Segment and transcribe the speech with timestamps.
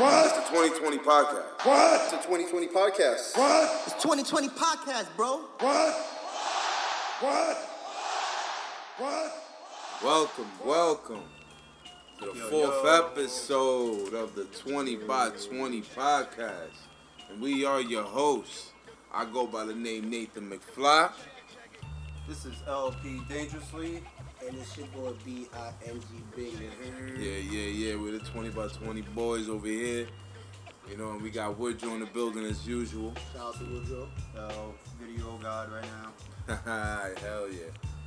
[0.00, 1.66] It's the 2020 podcast.
[1.66, 2.02] What?
[2.02, 3.36] It's a 2020 podcast.
[3.36, 3.82] What?
[3.86, 5.38] It's 2020 podcast, bro.
[5.60, 5.94] What?
[7.20, 7.56] What?
[8.98, 9.32] What?
[10.02, 11.22] Welcome, welcome
[12.20, 16.70] to the fourth episode of the 20 by 20 podcast.
[17.28, 18.72] And we are your hosts.
[19.12, 21.10] I go by the name Nathan McFly.
[22.26, 24.02] This is LP Dangerously.
[24.46, 26.52] And it's your boy B-I-N-G Big.
[27.18, 27.96] Yeah, yeah, yeah.
[27.96, 30.06] We're the 20 by 20 boys over here.
[30.88, 33.12] You know, and we got Woodrow in the building as usual.
[33.34, 34.08] Shout out to Woodrow.
[34.34, 36.54] Yo, video god right now.
[36.64, 37.97] Hi, hell yeah.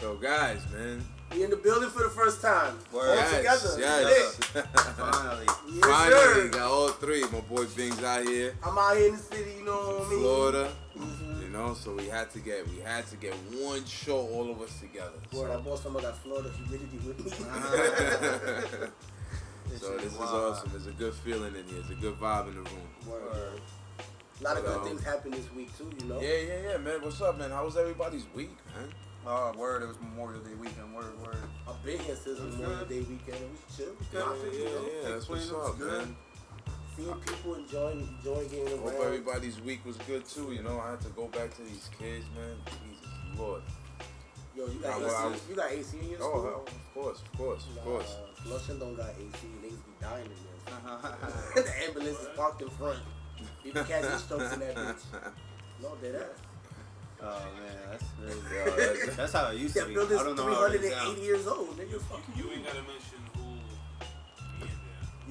[0.00, 1.02] So, guys, man.
[1.32, 2.78] We in the building for the first time.
[2.92, 3.08] Word.
[3.08, 3.80] All Yes, together.
[3.80, 4.34] yes.
[4.96, 5.46] Finally.
[5.68, 6.48] Yes, Finally, sir.
[6.48, 7.22] got all three.
[7.32, 8.54] My boy Bing's out here.
[8.64, 10.20] I'm out here in the city, you know what I mean?
[10.20, 10.72] Florida.
[10.96, 11.42] Mhm.
[11.42, 14.60] You know, so we had to get we had to get one show all of
[14.62, 15.18] us together.
[15.32, 18.88] Word, I bought some of that Florida humidity with me.
[19.80, 20.70] So, so this is awesome.
[20.76, 21.80] It's a good feeling in here.
[21.80, 22.88] It's a good vibe in the room.
[23.04, 23.60] Word.
[24.40, 26.20] A lot of good Um, things happened this week too, you know?
[26.20, 27.02] Yeah, yeah, yeah, man.
[27.02, 27.50] What's up, man?
[27.50, 28.88] How was everybody's week, man?
[29.28, 29.82] Oh, word.
[29.82, 30.94] It was Memorial Day weekend.
[30.94, 31.36] Word, word.
[31.68, 33.42] I've been here since Memorial Day weekend.
[33.42, 33.86] It was chill.
[34.12, 34.88] Yeah, yeah, know?
[35.02, 35.08] yeah.
[35.10, 35.98] That's what's was up, good.
[35.98, 36.16] man.
[36.96, 38.82] Seeing people enjoying, enjoying getting around.
[38.94, 40.52] Hope everybody's week was good too.
[40.52, 42.56] You know, I had to go back to these kids, man.
[42.66, 43.62] Jesus Lord.
[44.56, 45.04] Yo, you got I- AC.
[45.04, 46.42] well, I- you got AC in your Oh, school?
[46.42, 48.16] hell, of course, of course, of Nah, course.
[48.44, 49.46] Flushing don't got AC.
[49.60, 51.62] Niggas be dying in there.
[51.64, 52.98] the ambulance is parked in front.
[53.62, 55.02] People catching strokes in that bitch.
[55.82, 56.45] No, dead ass.
[57.28, 57.76] Oh, man.
[57.90, 58.40] That's crazy.
[58.54, 59.94] Yeah, that's- That's how it used to That be.
[59.94, 61.76] building's I don't know how it is 380 years old.
[61.78, 62.44] Nigga, fuck you.
[62.44, 63.42] You ain't gotta mention who
[64.58, 64.70] he in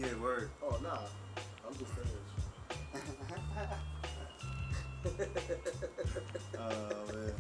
[0.04, 0.10] there.
[0.12, 0.50] Yeah, word.
[0.64, 1.00] Oh, nah.
[1.68, 2.10] I'm just saying.
[6.58, 7.34] Oh, man.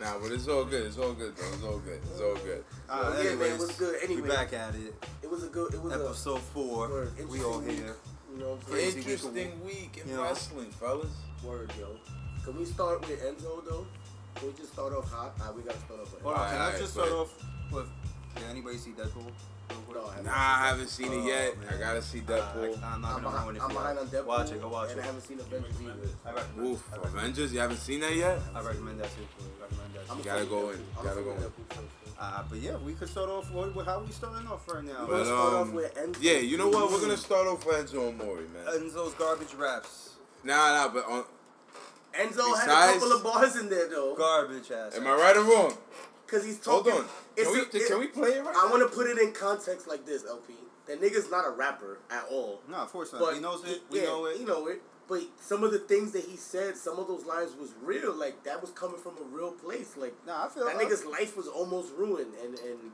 [0.00, 0.86] Nah, but it's all good.
[0.86, 1.52] It's all good, though.
[1.52, 2.00] It's all good.
[2.10, 2.64] It's all good.
[2.88, 3.96] Uh, yeah, man, anyways, what's good?
[4.02, 4.22] Anyway.
[4.22, 4.94] we back at it.
[5.22, 6.88] It was a good, it was Episode four.
[7.28, 7.94] We all Interesting here.
[7.94, 8.72] a, you know what I'm?
[8.72, 10.22] Crazy week of- Interesting week in you know.
[10.22, 11.10] wrestling, fellas.
[11.44, 11.88] Word, yo.
[12.44, 13.86] Can we start with Enzo, though?
[14.36, 15.32] Can we just start off hot?
[15.40, 17.34] Ah, we gotta start off with Hold on, can I just start off
[17.70, 17.86] with.
[18.36, 19.30] Did anybody see Deadpool?
[19.88, 20.02] Real?
[20.02, 20.24] No, I haven't.
[20.26, 21.58] Nah, I haven't seen Oh, it yet.
[21.58, 21.68] man.
[21.74, 22.82] I gotta see Uh, Deadpool.
[22.82, 24.10] I, am not I'm gonna behind, ruin it I'm for behind on you.
[24.12, 24.26] Deadpool.
[24.26, 25.02] Watch it, go watch and it.
[25.02, 26.62] I haven't seen Avengers either.
[26.64, 27.52] Oof, I Avengers.
[27.52, 28.38] You haven't seen that yet?
[28.54, 29.26] I recommend that too.
[29.38, 30.10] I recommend that.
[30.10, 30.22] I'm too.
[30.22, 30.74] You gotta go Deadpool.
[30.74, 30.84] in.
[30.98, 31.36] I'm Gotta go in.
[31.38, 31.84] Deadpool.
[32.20, 33.50] Uh, but yeah, we could start off.
[33.52, 35.06] With, with how we starting off right now?
[35.06, 36.16] But, Let's start off um, with Enzo.
[36.20, 36.90] Yeah, you know what?
[36.90, 38.66] We're gonna start off with Enzo Amore, man.
[38.74, 40.10] Enzo's garbage raps.
[40.44, 40.54] Nah,
[40.86, 41.24] nah, but on,
[42.14, 44.96] Enzo had a couple of bars in there though, Garbage ass.
[44.96, 45.72] am I right or wrong?
[46.26, 46.92] cause he's talking.
[46.92, 47.10] Hold on.
[47.36, 49.32] Can we, a- it- can we play it right I want to put it in
[49.32, 50.54] context like this, LP.
[50.86, 52.60] That nigga's not a rapper at all.
[52.68, 53.20] No, of course not.
[53.20, 53.80] But he knows it.
[53.90, 54.36] We yeah, know it.
[54.38, 54.80] He know it.
[55.08, 58.14] But some of the things that he said, some of those lines was real.
[58.14, 59.96] Like that was coming from a real place.
[59.96, 62.92] Like Nah, I feel that I- nigga's life was almost ruined, and and And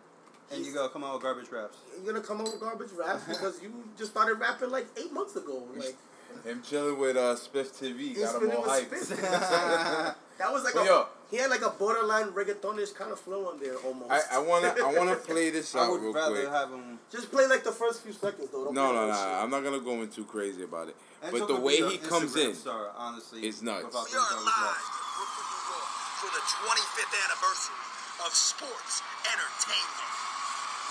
[0.59, 1.77] he's- you gotta come out with garbage raps.
[1.95, 5.37] you're gonna come out with garbage raps because you just started rapping like eight months
[5.37, 5.63] ago.
[5.77, 5.97] Like
[6.45, 10.15] Him chilling with uh, Spiff TV he's got him spinning all hyped.
[10.39, 11.07] that was like But a yo.
[11.31, 14.11] he had like a borderline reggaetonish kind of flow on there almost.
[14.11, 16.49] I, I wanna I wanna play this I out would real rather quick.
[16.49, 16.99] have him.
[17.11, 18.65] just play like the first few seconds though.
[18.67, 19.13] Don't No, play no, no.
[19.15, 19.27] shit.
[19.43, 20.97] I'm not gonna go in too crazy about it.
[21.25, 23.83] Enzo But the way he an comes Instagram in, star, honestly, is nuts.
[23.83, 24.87] We are live raps.
[24.87, 25.89] in Brooklyn, New York
[26.23, 27.83] for the 25th anniversary
[28.23, 30.13] of sports entertainment.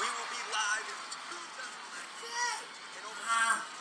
[0.03, 1.00] We will be live in
[1.31, 3.74] 2019 in Omaha.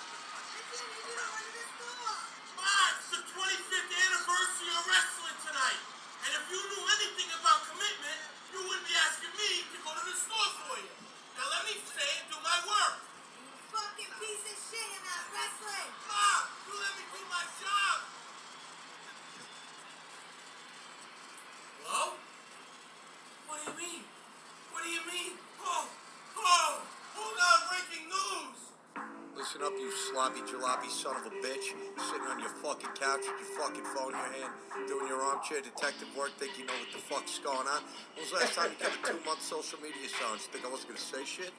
[29.45, 31.77] Listen up, you sloppy jalopy son of a bitch.
[32.01, 34.53] Sitting on your fucking couch with your fucking phone in your hand,
[34.89, 37.85] doing your armchair detective work, think you know what the fuck's going on.
[38.17, 40.49] When was the last time you kept a two month social media silence?
[40.49, 41.53] Think I wasn't gonna say shit?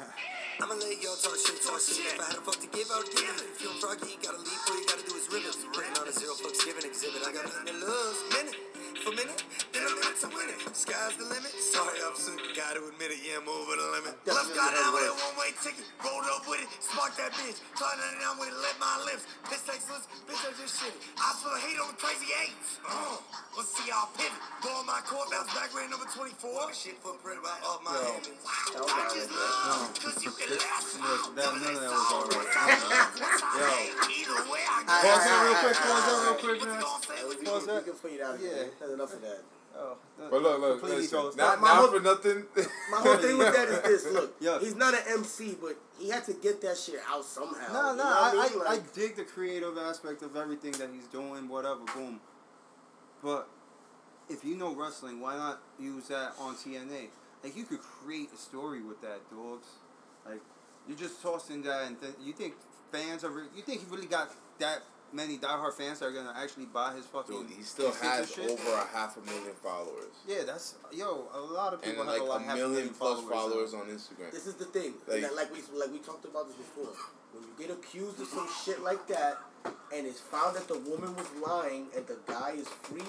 [0.64, 2.08] I'ma let y'all talk shit, talk shit.
[2.08, 3.52] If I had a fuck to give, I would give it.
[3.52, 5.60] If you feel froggy, you gotta leave, all you gotta do is rip it.
[5.76, 7.20] Written on a zero fucks given exhibit.
[7.20, 8.18] I got nothing to lose.
[8.32, 8.56] Minute
[9.02, 9.40] for a minute,
[9.72, 10.60] then a minute to win it.
[10.76, 11.52] Sky's the limit.
[11.56, 12.38] Sorry, I'm sick.
[12.56, 14.14] Gotta admit it, yeah, I'm over the limit.
[14.28, 15.84] Left got out with a one way ticket.
[16.04, 17.58] Rolled up with it, sparked that bitch.
[17.76, 19.24] Turned it down with it, lit my lips.
[19.48, 21.00] Piss excellence, bitch, I just shit it.
[21.20, 22.80] I feel hate on the crazy eights.
[22.84, 23.18] Uh,
[23.56, 24.40] let's see y'all pivot.
[24.64, 26.72] Ball my court, bounce back, ran number 24.
[26.72, 28.16] Shit footprint right off my Yo.
[28.16, 28.24] head.
[28.76, 31.00] I just love, cause you can listen.
[31.36, 33.90] That- none of that was alright.
[34.16, 35.76] Either way, I Pause that real quick.
[35.76, 36.76] Pause that real quick, What's man?
[36.76, 37.28] he gonna?
[37.28, 37.84] We can, Pause that?
[38.02, 38.85] fade out Yeah.
[38.88, 38.96] Here.
[38.96, 39.42] That's enough of that.
[39.78, 42.44] Oh, But look, look, completely listen, not, My not whole- for nothing.
[42.90, 44.12] My whole thing with that is this.
[44.14, 44.58] Look, Yeah.
[44.58, 47.72] he's not an MC, but he had to get that shit out somehow.
[47.74, 48.62] No, no, I, I, mean?
[48.62, 52.20] I Like, dig the creative aspect of everything that he's doing, whatever, boom.
[53.22, 53.48] But
[54.30, 57.08] if you know wrestling, why not use that on TNA?
[57.44, 59.68] Like you could create a story with that, dogs.
[60.24, 60.40] Like
[60.88, 62.54] you're just tossing that, and th- you think
[62.90, 63.30] fans are?
[63.30, 64.82] Re- you think he really got that
[65.12, 67.34] many diehard fans that are gonna actually buy his fucking?
[67.46, 70.12] Dude, he still has over a half a million followers.
[70.26, 71.28] Yeah, that's yo.
[71.34, 73.28] A lot of And people like have a, lot, a half million plus now.
[73.28, 74.30] followers on Instagram.
[74.32, 74.94] this is the thing.
[75.06, 76.92] Like- Like, like we like we talked about this before.
[77.32, 79.38] When you get accused of some shit like that,
[79.92, 83.02] and it's found that the woman was lying and the guy is free,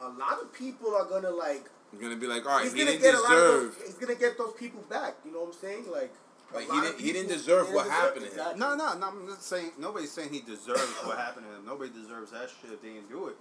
[0.00, 1.68] a lot of people are gonna like.
[1.92, 3.74] You're gonna be like, all right, he's he gonna didn't get a lot of those.
[3.86, 5.16] He's gonna get those people back.
[5.24, 5.90] You know what I'm saying?
[5.90, 6.12] Like.
[6.52, 8.32] A Like, he didn't- he didn't people- deserve he what didn't happened to him.
[8.32, 8.60] exactly.
[8.60, 9.06] No, no, no.
[9.08, 11.64] I'm not saying nobody's saying he deserves what happened to him.
[11.66, 13.36] Nobody deserves that shit if they didn't do it.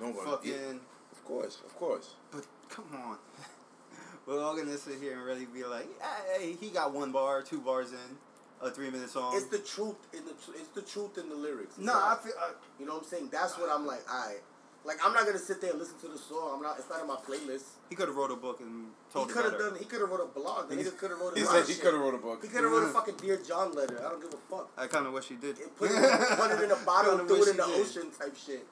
[0.00, 0.52] No, Fucking.
[0.52, 0.72] yeah,
[1.12, 2.14] of course, of course.
[2.30, 3.18] But come on.
[4.26, 5.88] We're all gonna sit here and really be like,
[6.36, 8.18] hey, he got one bar, two bars in,
[8.60, 9.34] a three minute song.
[9.36, 11.74] It's the truth in the tr- it's the truth in the lyrics.
[11.76, 12.32] It's no, I feel.
[12.40, 13.28] I, You know what I'm saying?
[13.32, 14.04] That's what I'm like.
[14.08, 14.36] I
[14.84, 14.98] like.
[15.04, 16.52] I'm not gonna sit there and listen to the song.
[16.56, 16.78] I'm not.
[16.78, 17.64] It's not in my playlist.
[17.90, 19.70] He could have wrote a book and He told it could have better.
[19.70, 19.78] done.
[19.78, 20.68] He could have wrote a blog.
[20.70, 22.38] The nigga could have wrote a He said he could have wrote a book.
[22.42, 23.98] He could have wrote a fucking Dear John letter.
[23.98, 24.70] I don't give a fuck.
[24.78, 25.58] I kind of wish he did.
[25.58, 27.80] It put, it, put it in a bottle and threw it in the did.
[27.80, 28.64] ocean type shit.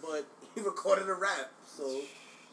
[0.00, 0.24] But
[0.54, 1.84] he recorded a rap, so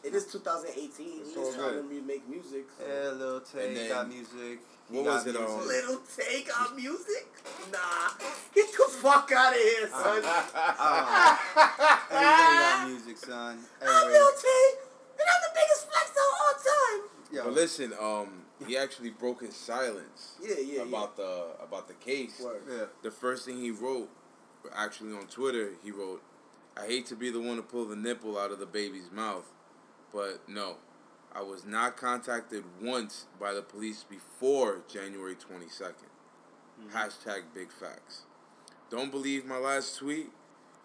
[0.04, 1.06] it is 2018.
[1.06, 1.90] He It's is all trying to good.
[1.90, 2.66] mu- make music.
[2.78, 2.84] So.
[2.86, 4.60] Yeah, Lil Tay then- got music.
[4.90, 5.66] He what got was it, um, music.
[5.66, 7.26] Little take on music?
[7.72, 8.10] Nah,
[8.52, 10.20] get the fuck out of here, son.
[10.24, 11.38] Ah,
[12.10, 13.58] everybody got music, son.
[13.80, 14.12] I'm Everybody.
[14.12, 14.66] Lil Tay,
[15.20, 17.10] and I'm the biggest flex of all time.
[17.32, 21.94] Yo, But listen, um, he actually broke his silence Yeah, yeah, about the about the
[21.94, 22.36] case.
[22.40, 22.46] yeah.
[22.46, 22.62] Word.
[22.68, 22.84] yeah.
[23.02, 24.10] The first thing he wrote,
[24.74, 26.22] actually on Twitter, he wrote,
[26.76, 29.46] "I hate to be the one to pull the nipple out of the baby's mouth,
[30.12, 30.76] but no,
[31.32, 35.66] I was not contacted once by the police before January twenty
[36.92, 38.22] Hashtag big facts.
[38.90, 40.30] Don't believe my last tweet?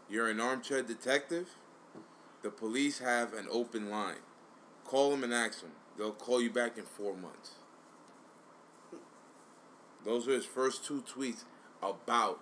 [0.09, 1.49] You're an armchair detective?
[2.45, 4.21] The police have an open line.
[4.83, 5.71] Call them and ask them.
[5.97, 7.53] They'll call you back in four months.
[10.03, 11.43] Those are his first two tweets
[11.81, 12.39] about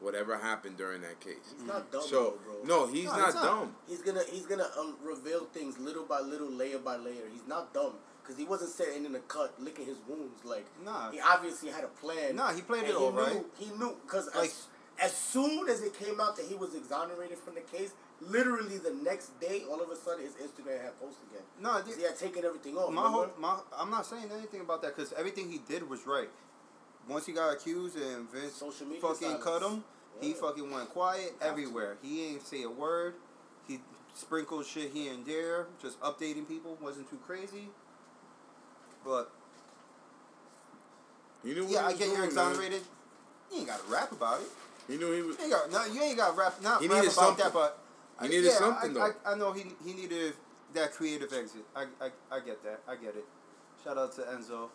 [0.00, 1.54] whatever happened during that case.
[1.56, 2.64] He's not dumb, So though, bro.
[2.64, 3.44] no, he's No, not he's not.
[3.44, 3.76] dumb.
[3.88, 7.28] He's gonna he's gonna um, reveal things little by little, layer by layer.
[7.32, 7.92] He's not dumb
[8.24, 10.44] because he wasn't sitting in the cut licking his wounds.
[10.44, 11.12] Like Nah.
[11.12, 12.34] he obviously had a plan.
[12.34, 13.44] Nah, he played it all he knew, right.
[13.60, 14.66] He knew because Like- as,
[15.00, 18.92] as soon as it came out that he was exonerated from the case, literally the
[19.02, 21.42] next day, all of a sudden his Instagram had post again.
[21.60, 22.90] No, 'Cause he had taken everything off.
[22.92, 26.30] my whole, my, I'm not saying anything about that because everything he did was right.
[27.08, 29.64] Once he got accused and Vince Social media fucking cut silence.
[29.74, 29.84] him,
[30.20, 31.46] he fucking went quiet Have to.
[31.46, 31.96] everywhere.
[32.02, 33.14] He ain't say a word.
[33.68, 33.80] He
[34.14, 36.76] sprinkled shit here and there, just updating people.
[36.80, 37.68] wasn't too crazy.
[39.04, 39.30] But
[41.44, 42.46] You knew what yeah, I was get you're doing, man.
[42.50, 42.82] exonerated.
[43.52, 44.48] You ain't got to rap about it.
[44.88, 45.36] You knew he was.
[45.38, 45.84] You ain't got no.
[45.92, 46.54] You ain't got to rap.
[46.62, 47.44] Not He rap needed about something.
[47.44, 47.85] that, but He
[48.18, 49.12] I- needed yeah, something, I, though.
[49.26, 50.34] I, I know he he needed
[50.74, 51.64] that creative exit.
[51.74, 52.80] I, I I get that.
[52.88, 53.24] I get it.
[53.84, 54.68] Shout out to Enzo.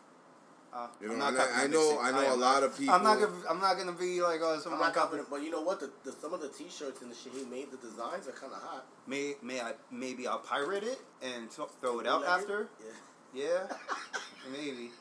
[0.73, 3.03] Uh, You know, I'm not I- I know- I know am a lot of I'm
[3.03, 3.49] not people- gonna.
[3.49, 5.79] I'm not gonna be like oh, I'm someone not confident, but you know what?
[5.81, 8.53] The, the some of the T-shirts and the shit he made, the designs are kind
[8.53, 8.85] of hot.
[9.05, 12.41] May may I maybe I'll pirate it and t- throw it out Bootleg it?
[12.41, 12.69] after.
[12.79, 12.93] Yeah.
[13.33, 13.75] Yeah,
[14.51, 14.91] maybe,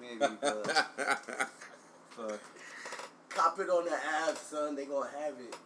[0.00, 0.34] maybe.
[0.40, 0.86] But,
[2.16, 2.40] but
[3.28, 4.74] Cop it on the app, son.
[4.76, 5.56] They gonna have it.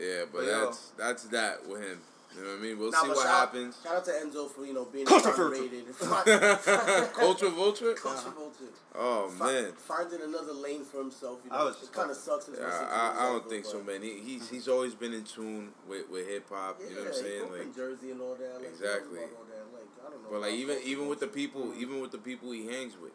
[0.00, 0.64] Yeah, but But yo.
[0.64, 2.00] that's that's that with him.
[2.34, 2.78] You know what I mean?
[2.78, 3.76] We'll Nah, see what shout, happens.
[3.84, 5.84] Shout out to Enzo for you know being Culture exonerated.
[7.12, 7.92] Culture vulture.
[7.92, 8.72] Culture vulture.
[8.94, 9.72] Oh Fi- man.
[9.76, 11.40] Finding another lane for himself.
[11.44, 12.48] You know, I was it kind of sucks.
[12.48, 14.00] Yeah, message I, I don't over, think so, man.
[14.02, 14.50] He, he's mhm.
[14.50, 16.78] he's always been in tune with, with hip hop.
[16.80, 17.38] Yeah, You know what I'm saying?
[17.38, 18.54] grew up in Like, Jersey and all that.
[18.60, 19.18] Like, Exactly.
[19.18, 19.72] he knows about all that.
[19.76, 22.50] Like, I don't know but like even even with the people, even with the people
[22.52, 23.12] he hangs with,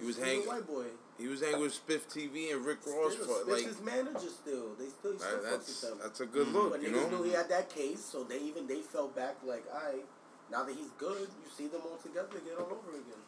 [0.00, 0.48] he was He's a hanging.
[0.48, 0.86] white boy.
[1.18, 3.64] He was hanging with Spiff TV and Rick Ross Still, for Spiff's like.
[3.66, 4.74] his manager still.
[4.78, 5.98] They still, he still That, fucks that's with them.
[6.02, 6.52] that's a good Mhm.
[6.54, 7.18] look, But you niggas know.
[7.18, 10.04] knew he had that case, so they even they fell back like, all right,
[10.50, 13.22] now that he's good, you see them all together again all over again.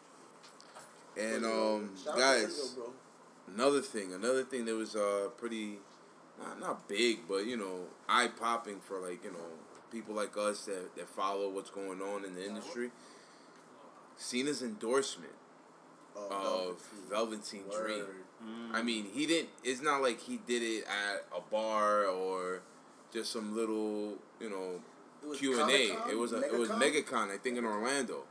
[1.17, 2.93] And But, um, shout out to guys, Enzo,
[3.55, 5.79] another thing, another thing that was uh pretty,
[6.38, 9.47] not not big, but you know, eye popping for like you know
[9.93, 12.91] people like us that that follow what's going on in the industry.
[14.17, 15.33] Cena's endorsement
[16.16, 17.99] Oh, of Velveteen Dream.
[18.00, 18.06] Word.
[18.44, 18.75] Mm.
[18.75, 19.49] I mean, he didn't.
[19.62, 22.61] It's not like he did it at a bar or
[23.12, 24.80] just some little, you know,
[25.37, 26.11] Q and A.
[26.11, 27.04] It was a, it was MegaCon?
[27.04, 28.25] MegaCon, I think, in Orlando.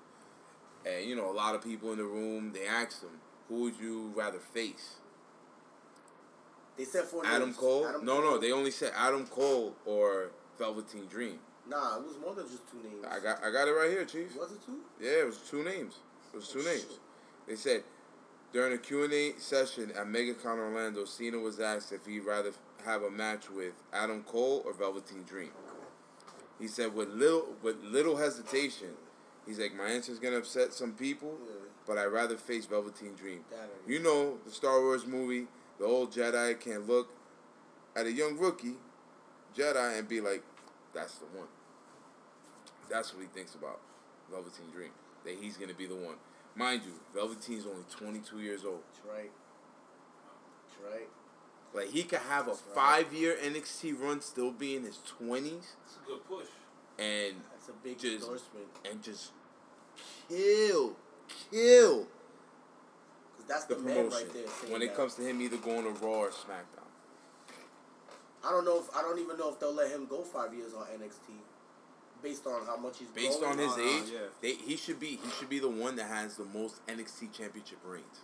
[0.85, 2.51] And you know, a lot of people in the room.
[2.53, 3.09] They asked him,
[3.49, 4.95] "Who would you rather face,
[6.77, 7.57] They said four Adam names.
[7.57, 8.31] Cole?" Adam no, Cole.
[8.31, 11.39] no, they only said Adam Cole or Velveteen Dream.
[11.67, 13.05] Nah, it was more than just two names.
[13.09, 14.35] I got I got it right here, Chief.
[14.37, 14.79] Was it two?
[15.01, 15.95] Yeah, it was two names.
[16.33, 16.81] It was two Oh, names.
[16.81, 16.99] shit.
[17.47, 17.83] They said
[18.51, 22.51] during a Q&A session at MegaCon Orlando, Cena was asked if he'd rather
[22.85, 25.51] have a match with Adam Cole or Velveteen Dream.
[26.59, 28.89] He said with little with little hesitation,
[29.45, 31.37] he's like, my answer's gonna upset some people,
[31.87, 33.43] but I'd rather face Velveteen Dream.
[33.87, 35.47] You know the Star Wars movie,
[35.79, 37.09] the old Jedi can look
[37.95, 38.75] at a young rookie
[39.57, 40.43] Jedi and be like,
[40.93, 41.47] that's the one.
[42.89, 43.79] That's what he thinks about
[44.31, 44.91] Velveteen Dream.
[45.25, 46.15] That he's gonna be the one.
[46.55, 48.81] Mind you, Velveteen's only 22 years old.
[48.93, 49.31] That's right.
[50.67, 51.09] That's right.
[51.73, 52.59] Like he could have a right.
[52.75, 55.47] five-year NXT run, still be in his 20s,
[55.85, 56.45] It's a good push.
[56.99, 58.67] and That's a big Just- endorsement.
[58.89, 59.31] and just
[60.29, 60.95] kill,
[61.51, 62.03] kill
[63.37, 64.47] Cause that's the the, promotion right there.
[64.71, 64.95] when it that.
[64.95, 66.81] comes to him either going to Raw or SmackDown.
[68.45, 70.73] I don't know if I don't even know if they'll let him go five years
[70.75, 71.33] on NXT,
[72.23, 74.19] based on how much he's Based on his Oh, uh, no, age, yeah.
[74.41, 77.79] they, he should be he should be the one that has the most NXT championship
[77.85, 78.21] rings.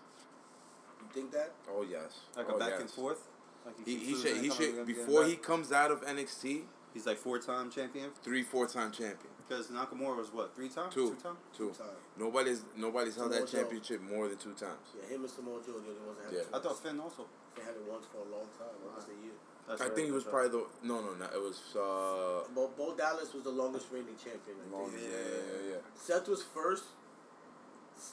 [1.01, 1.51] You think that?
[1.69, 2.81] Oh yes, Like oh, a back yes.
[2.81, 3.21] and forth.
[3.65, 6.61] Like He, keeps he should he should before he comes out of NXT,
[6.93, 8.09] He's like four time champion.
[8.23, 9.29] three four time champion.
[9.47, 10.93] Because Nakamura was what three times?
[10.93, 11.09] Two.
[11.09, 11.37] Two times.
[11.55, 11.69] Two.
[11.71, 11.87] Time.
[12.17, 13.57] Nobody's nobody's held that Samoa Joe.
[13.59, 14.93] championship more than two times.
[14.97, 16.49] Yeah, him and Samoa Joe, the only ones that had Yeah.
[16.49, 17.25] it I thought Finn also.
[17.55, 19.33] they had it once for a long time, almost a year.
[19.69, 20.49] That's I think he was that's right.
[20.49, 24.17] probably the no no no it was uh Bo, Bo Dallas was the longest reigning
[24.17, 24.57] champion.
[24.57, 25.81] I long, yeah, yeah yeah yeah.
[25.93, 26.85] Seth was first.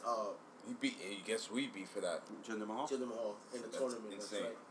[0.04, 0.34] Uh,
[0.68, 2.20] He beat he guess who he beat for that.
[2.44, 2.86] Jinder Mahal.
[2.88, 4.12] Jinder Mahal in the That's tournament.
[4.12, 4.42] insane.
[4.42, 4.62] That's right.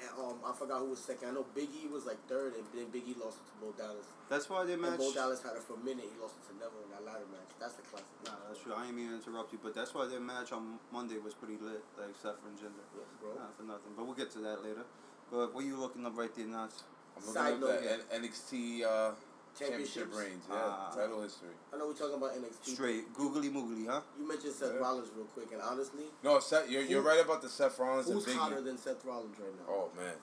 [0.00, 1.28] And um, I forgot who was second.
[1.28, 3.68] I know Big E was like third, and then Big E lost it to Bo
[3.76, 4.08] Dallas.
[4.32, 4.96] That's why they And match.
[4.98, 6.08] Bo Dallas had it for a minute.
[6.08, 7.52] He lost it to Neville in that ladder match.
[7.60, 8.08] That's the classic.
[8.24, 8.72] Nah, that's true.
[8.72, 11.60] I ain't mean to interrupt you, but that's why their match on Monday was pretty
[11.60, 12.80] lit, like Seth and Jinder.
[12.96, 13.36] Yes, bro.
[13.36, 14.88] Not for nothing, but we'll get to that later.
[15.30, 16.82] But what are you looking up right there, Nuts?
[17.16, 19.10] I'm Side looking up note, the N- NXT uh,
[19.58, 20.16] championship Championships.
[20.16, 20.44] reigns.
[20.48, 20.92] Yeah, Ah.
[20.94, 21.48] title history.
[21.72, 22.74] I know we're talking about NXT.
[22.74, 24.00] Straight googly moogly, huh?
[24.18, 24.80] You mentioned Seth Yeah.
[24.80, 28.26] Rollins real quick, and honestly, No, Seth, you're, you're right about the Seth Rollins who's
[28.26, 28.64] and hotter Biggie.
[28.64, 29.72] than Seth Rollins right now?
[29.74, 30.14] Oh man,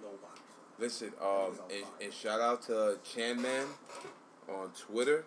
[0.00, 0.40] Nobody.
[0.78, 3.66] listen, um, and, and shout out to Chan Man
[4.48, 5.24] on Twitter.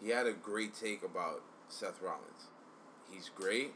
[0.00, 2.46] He had a great take about Seth Rollins.
[3.10, 3.72] He's great,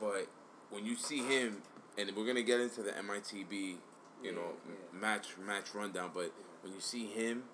[0.00, 0.26] but
[0.70, 1.62] when you see him,
[1.98, 3.76] and we're gonna get into the MITB,
[4.22, 4.98] you know, Yeah, m- yeah.
[5.00, 6.10] match match rundown.
[6.14, 6.32] But
[6.62, 7.44] when you see him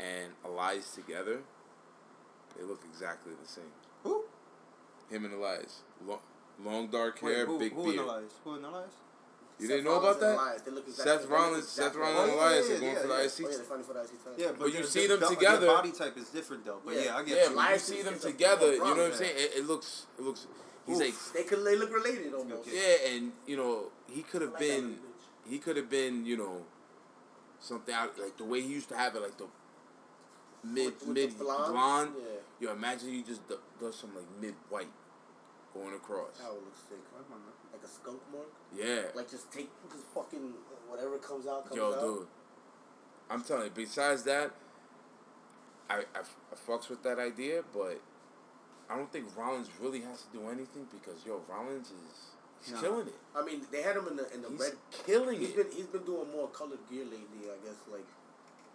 [0.00, 1.40] and Elias together,
[2.56, 3.72] they look exactly the same.
[4.02, 4.24] Who?
[5.10, 6.20] Him and Elias, long,
[6.62, 7.94] long dark Wait, hair, who, big who beard.
[7.96, 8.32] in Elias?
[8.44, 8.90] Who in Elias?
[9.56, 10.34] You Seth didn't know Rollins about that?
[10.34, 12.74] Elias, they look exactly- Seth they Rollins, exactly Seth like- Rollins Oh, and Elias yeah,
[12.74, 13.20] are going yeah, for the yeah.
[13.22, 13.44] IC.
[13.44, 14.34] Oh yeah, for the IC title.
[14.36, 16.80] Yeah, but, But you see their them together- Their body type is different though.
[16.84, 17.00] But Yeah.
[17.04, 17.56] yeah, I get Yeah, you.
[17.56, 19.36] when you see them together, you know what I'm saying?
[19.36, 20.46] It, it looks, it looks.
[20.86, 21.02] He's Oof.
[21.02, 22.68] like, They could they look related almost.
[22.70, 24.96] yeah, and you know, he could have like been,
[25.48, 26.62] he could have been, you know,
[27.60, 29.46] something out like the way he used to have it, like the
[30.62, 31.72] mid With- with the mid blonde?
[31.72, 32.10] blonde.
[32.18, 32.68] Yeah.
[32.68, 34.88] Yo, imagine he just do, does some like mid white
[35.72, 36.38] going across.
[36.38, 36.98] That would look sick.
[37.72, 38.46] Like a skunk mark.
[38.76, 39.02] Yeah.
[39.14, 40.52] Like just take just fucking
[40.88, 42.00] whatever comes out comes Yo, out.
[42.00, 42.26] dude.
[43.30, 43.70] I'm telling you.
[43.74, 44.52] Besides that,
[45.90, 48.00] I, I I fucks with that idea, but
[48.90, 52.80] I don't think Rollins really has to do anything because yo, Rollins is he's Nah.
[52.80, 53.14] killing it.
[53.34, 54.76] I mean, they had him in the in the He's red.
[55.06, 55.56] killing He's it.
[55.56, 57.48] been he's been doing more colored gear lately.
[57.48, 58.06] I guess like,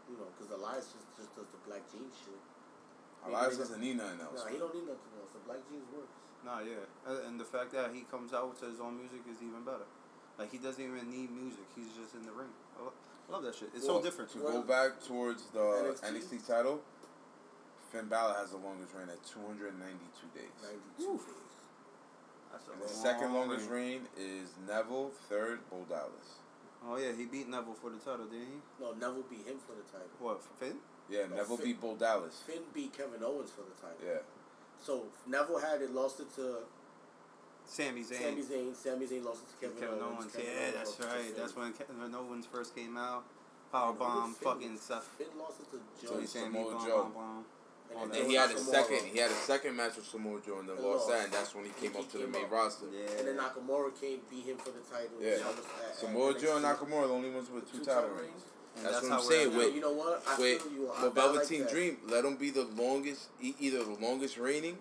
[0.10, 2.42] you know, because Elias just just does the black jeans shit.
[3.28, 4.40] Elias Maybe doesn't need nothing else.
[4.46, 5.30] Nah, he don't need nothing else.
[5.34, 6.16] The black jeans works.
[6.46, 9.44] Nah, yeah, Uh, and the fact that he comes out with his own music is
[9.44, 9.84] even better.
[10.40, 12.48] Like he doesn't even need music; he's just in the ring.
[12.80, 12.94] I lo-
[13.28, 13.70] I love that shit.
[13.76, 14.32] It's Well, so different.
[14.32, 16.08] To Well, go back towards the NXT?
[16.40, 16.80] NXT, title,
[17.92, 19.74] Finn Balor has the longest reign at 292
[20.38, 20.46] days.
[20.62, 21.26] Ninety two Oof.
[21.26, 21.36] days.
[22.52, 24.02] That's a And the long second longest reign.
[24.18, 26.38] reign is Neville, third, Bo Dallas.
[26.86, 28.60] Oh yeah, he beat Neville for the title, didn't he?
[28.80, 30.10] No, Neville beat him for the title.
[30.20, 30.78] What Finn?
[31.10, 32.42] Yeah, No, Neville Finn- beat Bo Dallas.
[32.46, 34.00] Finn beat Kevin Owens for the title.
[34.06, 34.22] Yeah.
[34.82, 36.64] So Neville had it, lost it to
[37.66, 38.22] Sami Zayn.
[38.22, 38.76] Sami Zayn.
[38.76, 40.20] Sami Zayn lost it to Kevin, Kevin Owens.
[40.24, 40.32] Owens.
[40.36, 41.36] Kevin Yeah, Owens that's lost it to right.
[41.38, 43.24] That's when Kevin Owens first came out.
[43.72, 45.04] Power And bomb, Finn- fucking Seth.
[45.18, 45.78] Finn lost it to
[46.08, 46.20] So Joe.
[46.22, 47.02] he's Sami, Samoa bomb, Joe.
[47.04, 47.46] bomb, bomb.
[47.92, 49.00] And, And then he had a second.
[49.12, 51.10] He had a second match with Samoa Joe and then And lost lost.
[51.10, 52.86] that, and that's when he came He up to the came main roster.
[52.94, 53.18] Yeah.
[53.20, 55.18] And then Nakamura came, beat him for the title.
[55.20, 55.38] Yeah.
[55.94, 56.78] Samoa Joe and NXT.
[56.78, 58.30] Nakamura, the only ones with two, Two title title reigns.
[58.32, 58.44] reigns.
[58.78, 59.48] And That's, that's what I'm saying.
[59.48, 59.58] at now.
[59.58, 60.24] With you know what?
[60.28, 60.92] I with feel you.
[60.92, 61.66] I, but I like Velveteen.
[61.68, 64.78] Dream, let him be the longest, either the longest reigning,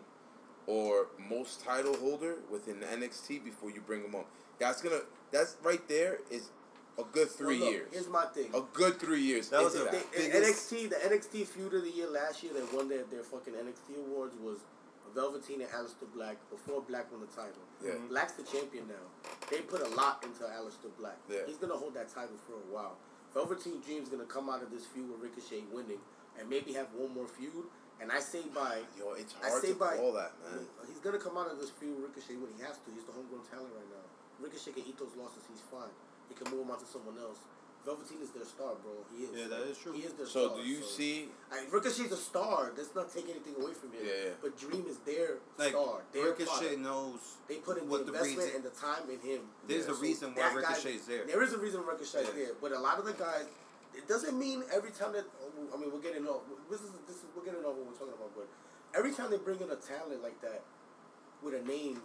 [0.67, 4.27] or most title holder within the NXT before you bring him up.
[4.59, 5.01] That's gonna.
[5.33, 6.51] That's right there is
[6.99, 7.89] a good three Well, look, years.
[7.93, 8.51] Here's my thing.
[8.55, 9.49] A good three years.
[9.51, 9.93] That was if that.
[10.13, 13.05] The, the biggest- NXT, the NXT feud of the year last year that won their,
[13.05, 14.59] their fucking NXT awards was
[15.15, 17.63] Velveteen and Aleister Black before Black won the title.
[17.83, 17.93] Yeah.
[17.93, 18.09] Mm-hmm.
[18.09, 19.07] Black's the champion now.
[19.51, 21.17] They put a lot into Aleister Black.
[21.31, 21.47] Yeah.
[21.47, 22.97] He's gonna hold that title for a while.
[23.33, 26.01] Velveteen Dream's gonna come out of this feud with Ricochet winning,
[26.39, 27.67] and maybe have one more feud.
[28.01, 30.63] And I say by Yo, it's I hard say to by call that, man.
[30.87, 32.89] he's gonna come out of this feud with Ricochet when he has to.
[32.95, 34.05] He's the homegrown talent right now.
[34.39, 35.43] Ricochet can eat those losses.
[35.51, 35.91] He's fine.
[36.29, 37.39] He can move him on to someone else.
[37.87, 38.93] Velveteen is their star, bro.
[39.17, 39.31] He is.
[39.33, 39.93] Yeah, that is true.
[39.93, 40.57] He is their So star.
[40.59, 41.29] So do you see?
[41.51, 42.73] I, Ricochet's a star.
[42.77, 44.03] Let's not take anything away from him.
[44.05, 44.31] Yeah, yeah.
[44.43, 46.03] But Dream is their Like star.
[46.13, 46.81] Their Ricochet product.
[46.85, 49.41] knows They put in what the the investment reason- and the time in him.
[49.67, 51.25] There's Yeah, a so reason why that guy- Ricochet's there.
[51.25, 52.31] There is a reason Ricochet's Yeah.
[52.35, 53.47] there, but a lot of the guys,
[53.95, 55.25] it doesn't mean every time that
[55.73, 56.43] I mean we're getting off.
[56.69, 58.49] This is this is we're getting off what we're talking about, but
[58.93, 60.61] every time they bring in a talent like that
[61.43, 62.03] with a name.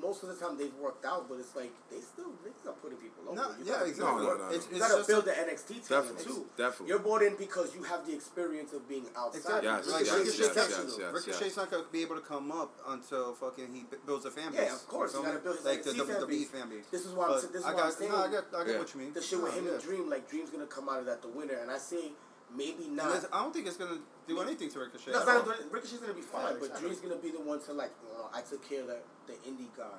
[0.00, 2.98] Most of the time they've worked out, but it's like they still they not putting
[2.98, 3.36] people over.
[3.36, 4.24] No, You yeah, gotta- exactly.
[4.24, 6.46] No, no, no, It's, You it's gotta build a- the NXT team Definitely, too.
[6.56, 6.88] definitely.
[6.88, 9.62] You're brought in because you have the experience of being outside.
[9.62, 9.68] Exactly.
[9.68, 10.98] Yes, Like, Ricochet's Ricochet- exceptional.
[11.00, 14.50] yes, Ricochet's not gonna be able to come up until fucking he builds a fan
[14.52, 14.60] base.
[14.66, 16.48] Yeah, of course, You you feel gotta build his like the NXT fan WWE base.
[16.50, 16.84] fan base.
[16.90, 18.44] This is why I'm, But this is I why got, I'm saying no, I got,
[18.54, 18.78] I get Yeah.
[18.80, 19.12] what you mean.
[19.12, 21.28] the shit with No, him and Dream, like Dream's gonna come out of that the
[21.28, 22.12] winner, and I say
[22.50, 23.24] maybe not.
[23.32, 25.12] I don't think it's gonna do anything to Ricochet.
[25.12, 26.80] At not gonna- Ricochet's gonna be fine, Yeah, but exactly.
[26.88, 27.90] Dream's gonna be the one to like.
[28.12, 29.98] Know, I took care of the the indie guy.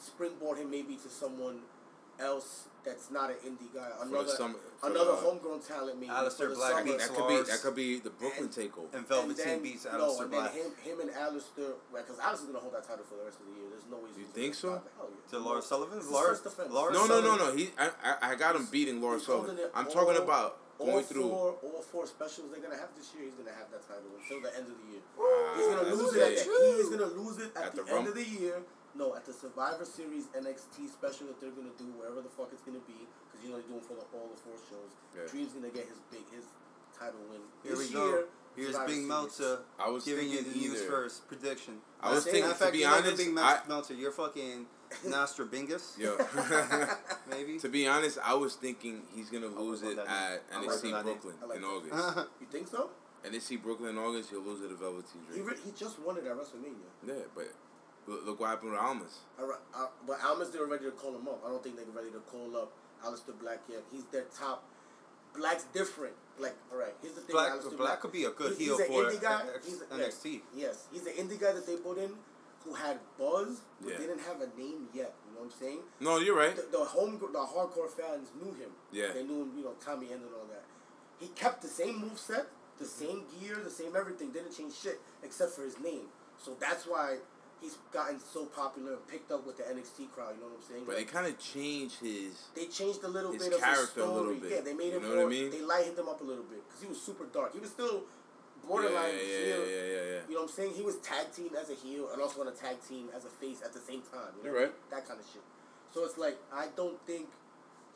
[0.00, 1.62] Springboard him maybe to someone
[2.18, 3.88] else that's not an indie guy.
[4.02, 6.12] Another summer- another the- homegrown talent maybe.
[6.12, 6.84] Aleister for the Black summer.
[6.84, 8.92] beats That could be that could be the Brooklyn And- takeover.
[8.94, 12.46] And Velveteen and then, beats no, Aleister and then him, him and Aleister, because Aleister's
[12.46, 13.68] gonna hold that title for the rest of the year.
[13.70, 14.08] There's no way.
[14.08, 14.70] he's You losing think so?
[14.70, 15.30] Hell yeah.
[15.30, 15.96] To Lars Sullivan?
[15.98, 16.72] It's his Lars, first defense.
[16.72, 17.52] Lars No, no, no, no.
[17.56, 19.58] He, I, I, I got him beating Lawrence He's Sullivan.
[19.74, 21.22] I'm all- talking about all going through.
[21.30, 23.24] four, all four specials they're gonna have this year.
[23.24, 25.02] He's gonna have that title until the end of the year.
[25.16, 26.20] Wow, He's gonna lose it.
[26.22, 26.38] At big.
[26.38, 28.62] the, he is gonna lose it at, At the, the end of the year.
[28.96, 32.62] No, at the Survivor Series NXT special that they're gonna do wherever the fuck it's
[32.62, 32.94] gonna be,
[33.26, 34.92] because you know they're doing for the, all the four shows.
[35.16, 35.26] Yeah.
[35.30, 36.44] Dream's gonna get his big his
[36.98, 38.24] title win Here this we go.
[38.54, 41.26] Here's Survivor Big Meltzer I was giving you the news first.
[41.26, 41.78] Prediction.
[42.00, 43.94] I was Matter thinking, of to be you're honest, Big Meltzer.
[43.94, 44.66] You're fucking
[45.08, 46.16] Nostrabingus, yo,
[47.30, 47.58] maybe.
[47.58, 50.38] to be honest, I was thinking he's gonna lose it at name.
[50.54, 51.02] I'll NXT that.
[51.02, 51.68] Brooklyn like in that.
[51.68, 52.28] August.
[52.40, 52.90] You think so?
[53.26, 55.46] NXT Brooklyn in August, he'll lose it to Velveteen He Dream.
[55.46, 56.86] re- he just won it at WrestleMania.
[57.06, 57.48] Yeah, but
[58.06, 59.18] look, what happened with Almas.
[59.38, 61.42] I, uh, but Almas they were ready to call him up.
[61.44, 62.72] I don't think they're ready to call up
[63.04, 63.82] Aleister Black yet.
[63.92, 64.64] He's their top.
[65.36, 66.14] Black's different.
[66.38, 67.34] Like, all right, here's the thing.
[67.34, 69.42] Black, Aleister Black could be a good He's- heel he's for indie guy.
[69.64, 70.42] He's a- NXT.
[70.54, 72.16] Yes, he's the indie guy that they put in,
[72.64, 73.98] who had buzz, but Yeah.
[73.98, 75.14] didn't have a name yet.
[75.26, 75.82] You know what I'm saying?
[76.00, 76.56] No, you're right.
[76.56, 78.70] The, the home, the hardcore fans knew him.
[78.90, 79.12] Yeah.
[79.12, 79.52] They knew him.
[79.56, 80.64] You know, Tommy End and all that.
[81.20, 82.46] He kept the same move set,
[82.78, 83.04] the mm-hmm.
[83.04, 84.30] same gear, the same everything.
[84.30, 86.06] Didn't change shit except for his name.
[86.38, 87.18] So that's why
[87.64, 90.36] he's gotten so popular and picked up with the NXT crowd.
[90.36, 90.84] You know what I'm saying?
[90.86, 92.36] But they kind of changed his.
[92.54, 94.14] they changed a little his bit of his character a story.
[94.14, 94.50] little bit.
[94.52, 95.30] Yeah, they made You him know what I more.
[95.30, 95.50] mean?
[95.50, 97.54] They lightened him up a little bit because he was super dark.
[97.56, 98.04] He was still
[98.68, 99.62] borderline yeah, yeah, heel.
[99.64, 100.20] yeah, yeah, yeah.
[100.28, 100.72] You know what I'm saying?
[100.76, 103.32] He was tag team as a heel and also on a tag team as a
[103.40, 104.32] face at the same time.
[104.38, 104.52] You know?
[104.52, 104.72] You're right.
[104.92, 105.42] That kind of shit.
[105.92, 107.28] So it's like I don't think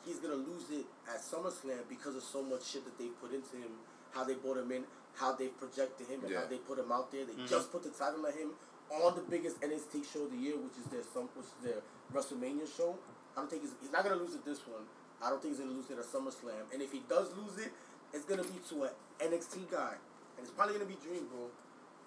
[0.05, 3.57] he's gonna lose it at SummerSlam because of so much shit that they put into
[3.57, 3.71] him,
[4.11, 4.83] how they brought him in,
[5.15, 6.41] how they projected him, and Yeah.
[6.41, 7.25] how they put him out there.
[7.25, 7.47] They Mhm.
[7.49, 8.51] just put the title on him
[8.91, 11.81] on the biggest NXT show of the year, which is their some which is their
[12.13, 12.95] WrestleMania show.
[13.37, 14.83] I don't think he's, he's not gonna lose it this one.
[15.21, 16.65] I don't think he's gonna lose it at SummerSlam.
[16.73, 17.71] And if he does lose it,
[18.13, 19.93] it's gonna be to an NXT guy,
[20.37, 21.47] and it's probably gonna be Dream, bro.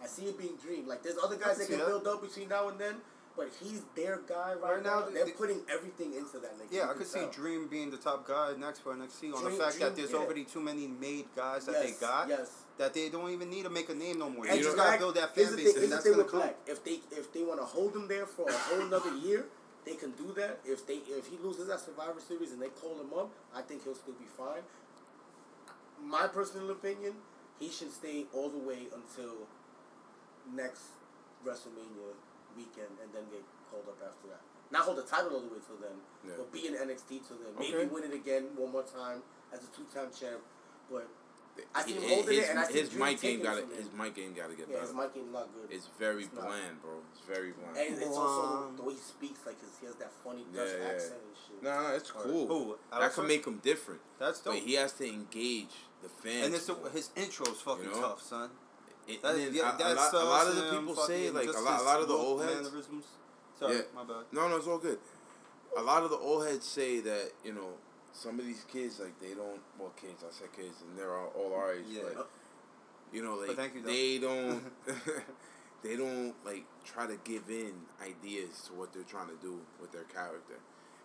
[0.03, 0.88] I see it being Dream.
[0.88, 1.87] Like there's other guys that can that.
[1.87, 2.97] build up between now and then,
[3.37, 5.01] but he's their guy right, Right now.
[5.01, 6.59] now, They're the- putting everything into that.
[6.59, 7.31] Like, Yeah, I could see tell.
[7.31, 10.18] Dream being the top guy next for NXT on the fact Dream, that there's yeah.
[10.18, 12.62] already too many made guys that yes, they got Yes.
[12.79, 14.47] That they don't even need to make a name no more.
[14.47, 16.41] And You just gotta build that here's fan base, thing- and that's gonna come.
[16.41, 16.57] Black.
[16.67, 19.47] If they if they want to hold him there for a whole another year,
[19.85, 20.61] they can do that.
[20.65, 23.85] If they if he loses that Survivor Series and they call him up, I think
[23.85, 24.63] he'll still be fine.
[26.01, 27.15] My personal opinion,
[27.59, 29.47] he should stay all the way until
[30.53, 30.83] next
[31.45, 32.15] WrestleMania
[32.57, 34.41] weekend and then get called up after that.
[34.71, 36.35] Not hold the title all the way till then, Yeah.
[36.39, 37.55] but be in NXT till then.
[37.57, 37.73] Okay.
[37.73, 40.41] Maybe win it again one more time as a two-time champ.
[40.91, 41.07] But
[41.75, 43.41] I see him He- holding it, his, and I see his Dream mic game taking
[43.41, 43.77] it got to from him.
[43.77, 45.69] his mic game got to get yeah, his mic game's not good.
[45.77, 46.47] It's very It's not.
[46.47, 46.93] bland, bro.
[47.12, 47.77] It's very bland.
[47.77, 50.88] And it's also the way he speaks, like his, he has that funny Dutch yeah.
[50.88, 51.62] accent and shit.
[51.62, 52.47] No, no, it's cool.
[52.49, 52.77] Who?
[52.91, 54.55] That Alex could make him different, That's dope.
[54.55, 56.47] but he has to engage the fans.
[56.47, 56.88] and it's more.
[56.93, 58.01] his intro is fucking You know?
[58.01, 58.51] tough, son.
[59.07, 61.49] It- That, then yeah, a, a lot, a uh, lot of the people say like
[61.49, 62.71] a lot, a lot of the old heads.
[63.59, 63.83] Sorry, Yeah.
[63.95, 64.25] my bad.
[64.33, 64.99] No, no, it's all good.
[65.77, 67.75] A lot of the old heads say that you know
[68.12, 69.61] some of these kids like they don't.
[69.79, 72.03] Well, kids, I said kids, and they're all, all our age, Yeah.
[72.14, 72.31] but
[73.12, 74.62] you know, like you, they don't.
[75.83, 77.72] they don't like try to give in
[78.03, 80.59] ideas to what they're trying to do with their character.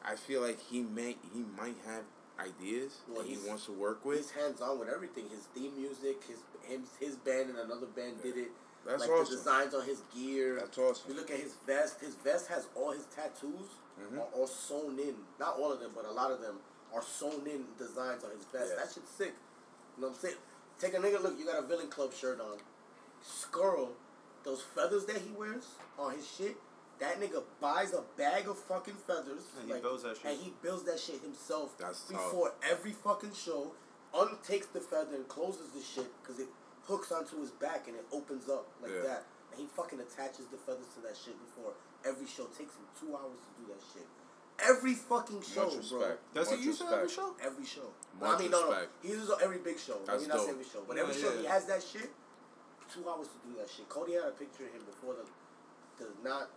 [0.05, 2.03] I feel like he may he might have
[2.39, 4.31] ideas Well, that he wants to work He's with.
[4.35, 5.25] hands on with everything.
[5.29, 6.37] His theme music, his
[6.69, 8.51] him, his band and another band did it.
[8.85, 9.25] That's like awesome.
[9.33, 10.57] the designs on his gear.
[10.59, 11.11] That's awesome.
[11.11, 11.99] You look at his vest.
[11.99, 13.67] His vest has all his tattoos
[13.99, 14.19] Mhm.
[14.19, 15.15] are all sewn in.
[15.39, 16.59] Not all of them, but a lot of them
[16.97, 18.73] are sewn in designs on his vest.
[18.73, 18.83] Yeah.
[18.83, 19.33] That shit's sick.
[19.95, 20.35] You know what I'm saying?
[20.79, 21.37] Take a nigga look.
[21.37, 22.57] You got a Villain Club shirt on.
[23.23, 23.89] Scurll,
[24.43, 25.65] those feathers that he wears
[25.97, 26.57] on his shit.
[26.99, 29.45] That nigga buys a bag of fucking feathers.
[29.61, 30.25] And he builds that shit.
[30.31, 32.09] And he builds that shit himself That's tough.
[32.17, 33.71] before every fucking show.
[34.15, 36.47] Untakes the feather and closes the shit because it
[36.89, 39.01] hooks onto his back and it opens up like Yeah.
[39.13, 39.23] that.
[39.51, 41.73] And he fucking attaches the feathers to that shit before
[42.05, 42.45] every show.
[42.57, 44.07] Takes him two hours to do that shit.
[44.63, 45.99] Every fucking show, Much bro.
[45.99, 46.33] respect.
[46.33, 46.97] Does Much he use it respect.
[47.03, 47.35] every show?
[47.43, 47.87] Every show.
[48.19, 48.69] Much I mean, no, no.
[48.69, 48.91] respect.
[49.03, 49.93] He uses it every big show.
[50.01, 50.49] Let That's me not dope.
[50.49, 52.09] every show, but Yeah, every show he has that shit.
[52.93, 53.87] Two hours to do that shit.
[53.89, 55.25] Cody had a picture of him before the,
[56.03, 56.49] the not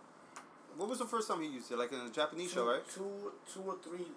[0.77, 1.77] What was the first time he used it?
[1.77, 2.81] Like in a Japanese two, show, right?
[2.89, 4.07] two, two or three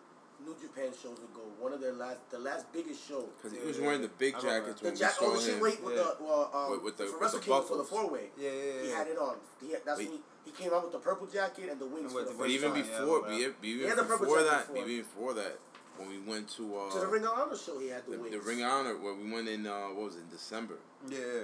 [0.43, 1.43] New Japan shows ago.
[1.61, 3.25] One of their last, the last biggest show.
[3.41, 5.41] Because he was wearing the big I remember jackets The when we Jack, saw oh
[5.41, 5.55] shit!
[5.55, 5.61] him.
[5.61, 6.03] Wait, with Yeah.
[6.03, 8.31] the well, um, With- with the- for with Wrestle the Kingdom for the four way.
[8.37, 8.83] Yeah, yeah, yeah.
[8.83, 9.37] He had it on.
[9.61, 10.09] He had, that's Wait.
[10.11, 12.31] when he, he came out with the purple jacket and the wings And for the
[12.33, 12.85] the But even time.
[12.85, 13.55] yeah, before, whatever.
[13.61, 14.77] be, even had the purple before that, before.
[14.89, 15.59] even before that,
[15.97, 18.19] when we went to uh, to the Ring of Honor show, he had the, the,
[18.19, 18.33] wings.
[18.35, 20.75] the Ring of Honor, where we went in, uh, what was it, in December.
[21.09, 21.43] Yeah, yeah.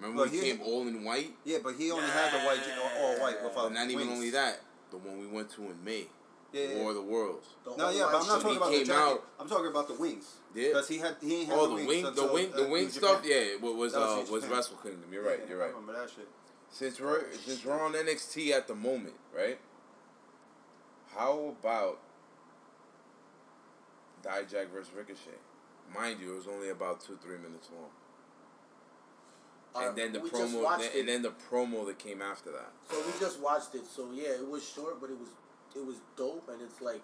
[0.00, 1.36] Remember Well, we he- came all in white?
[1.44, 4.30] Yeah, but he only had the white, all all white without But not even only
[4.30, 4.60] that,
[4.90, 6.08] the one we went to in May,
[6.54, 6.78] Yeah, yeah.
[6.82, 7.46] War of the Worlds.
[7.64, 9.00] The No, yeah, but I'm not talking about the came jacket.
[9.00, 10.34] out- I'm talking about the wings.
[10.54, 10.68] Yeah.
[10.68, 12.04] Because he had he ain't had Oh, the the wings.
[12.04, 13.00] wing, the wing, uh, the New wing Japan.
[13.02, 13.24] stuff.
[13.24, 14.56] Yeah, it was That was uh, was Japan.
[14.56, 15.12] Wrestle Kingdom.
[15.12, 15.40] You're right.
[15.42, 15.74] Yeah, You're I right.
[15.74, 16.28] remember that shit.
[16.70, 19.58] Since we're since we're on NXT at the moment, right?
[21.12, 21.98] How about
[24.22, 25.38] Dijak versus Ricochet?
[25.92, 27.90] Mind you, it was only about two three minutes long,
[29.74, 32.70] Uh, and then the we promo, then, and then the promo that came after that.
[32.90, 33.86] So we just watched it.
[33.86, 35.28] So yeah, it was short, but it was
[35.74, 37.02] it was dope, and it's like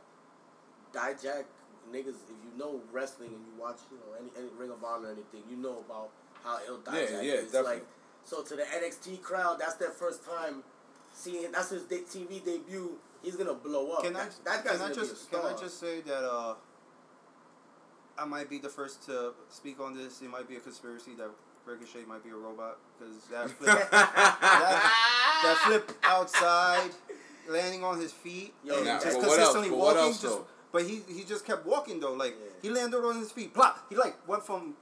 [0.92, 1.44] Dijak
[1.92, 2.08] niggas.
[2.28, 5.12] If you know wrestling and you watch, you know any, any Ring of Honor or
[5.12, 6.10] anything, you know about
[6.44, 7.44] how ill Dijak Yeah, yeah, is.
[7.52, 7.72] definitely.
[7.74, 7.86] Like
[8.24, 10.62] so to the NXT crowd, that's their first time
[11.12, 11.50] seeing.
[11.52, 12.92] That's his de- TV debut.
[13.22, 14.04] He's gonna blow up.
[14.04, 15.54] Can I, that, that guy's can I gonna just be a can.
[15.54, 16.54] I just say that uh,
[18.18, 20.22] I might be the first to speak on this.
[20.22, 21.30] It might be a conspiracy that
[21.66, 24.90] Ricochet might be a robot because that flip, that,
[25.42, 26.90] that flip outside,
[27.48, 29.36] landing on his feet, Yo, and Nah, just but what else?
[29.36, 30.00] consistently what walking.
[30.10, 30.38] else, just,
[30.72, 32.12] but he he just kept walking though.
[32.12, 32.46] Like Yeah.
[32.62, 33.54] he landed on his feet.
[33.54, 33.86] Plop.
[33.88, 34.74] He like went from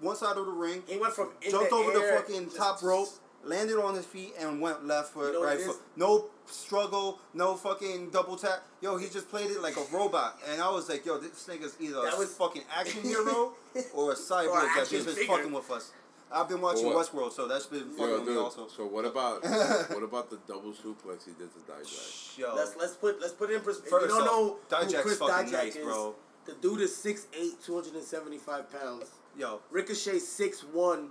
[0.00, 3.08] one side of the ring, He went from jumped the over the fucking top rope,
[3.44, 5.76] landed on his feet, and went left foot, You know right foot.
[5.96, 8.62] No struggle, no fucking double tap.
[8.82, 11.74] Yo, he just played it like a robot, and I was like, yo, this nigga's
[11.80, 13.54] either That a was- fucking action hero
[13.94, 15.24] or a cyborg Or that just figure.
[15.36, 15.92] fucking with us.
[16.32, 18.66] I've been watching what- Westworld, so that's been fucking Yo, with me also.
[18.68, 19.42] so what about
[19.90, 22.38] what about the double suplex he did to Dijak?
[22.38, 23.90] Yo, Let's let's put let's put it in perspective.
[24.00, 26.14] First you don't off, know who Chris fucking Dijak nice, is, bro.
[26.46, 29.10] the dude is 6'8", 275 pounds.
[29.38, 31.08] yo, Ricochet 6'1",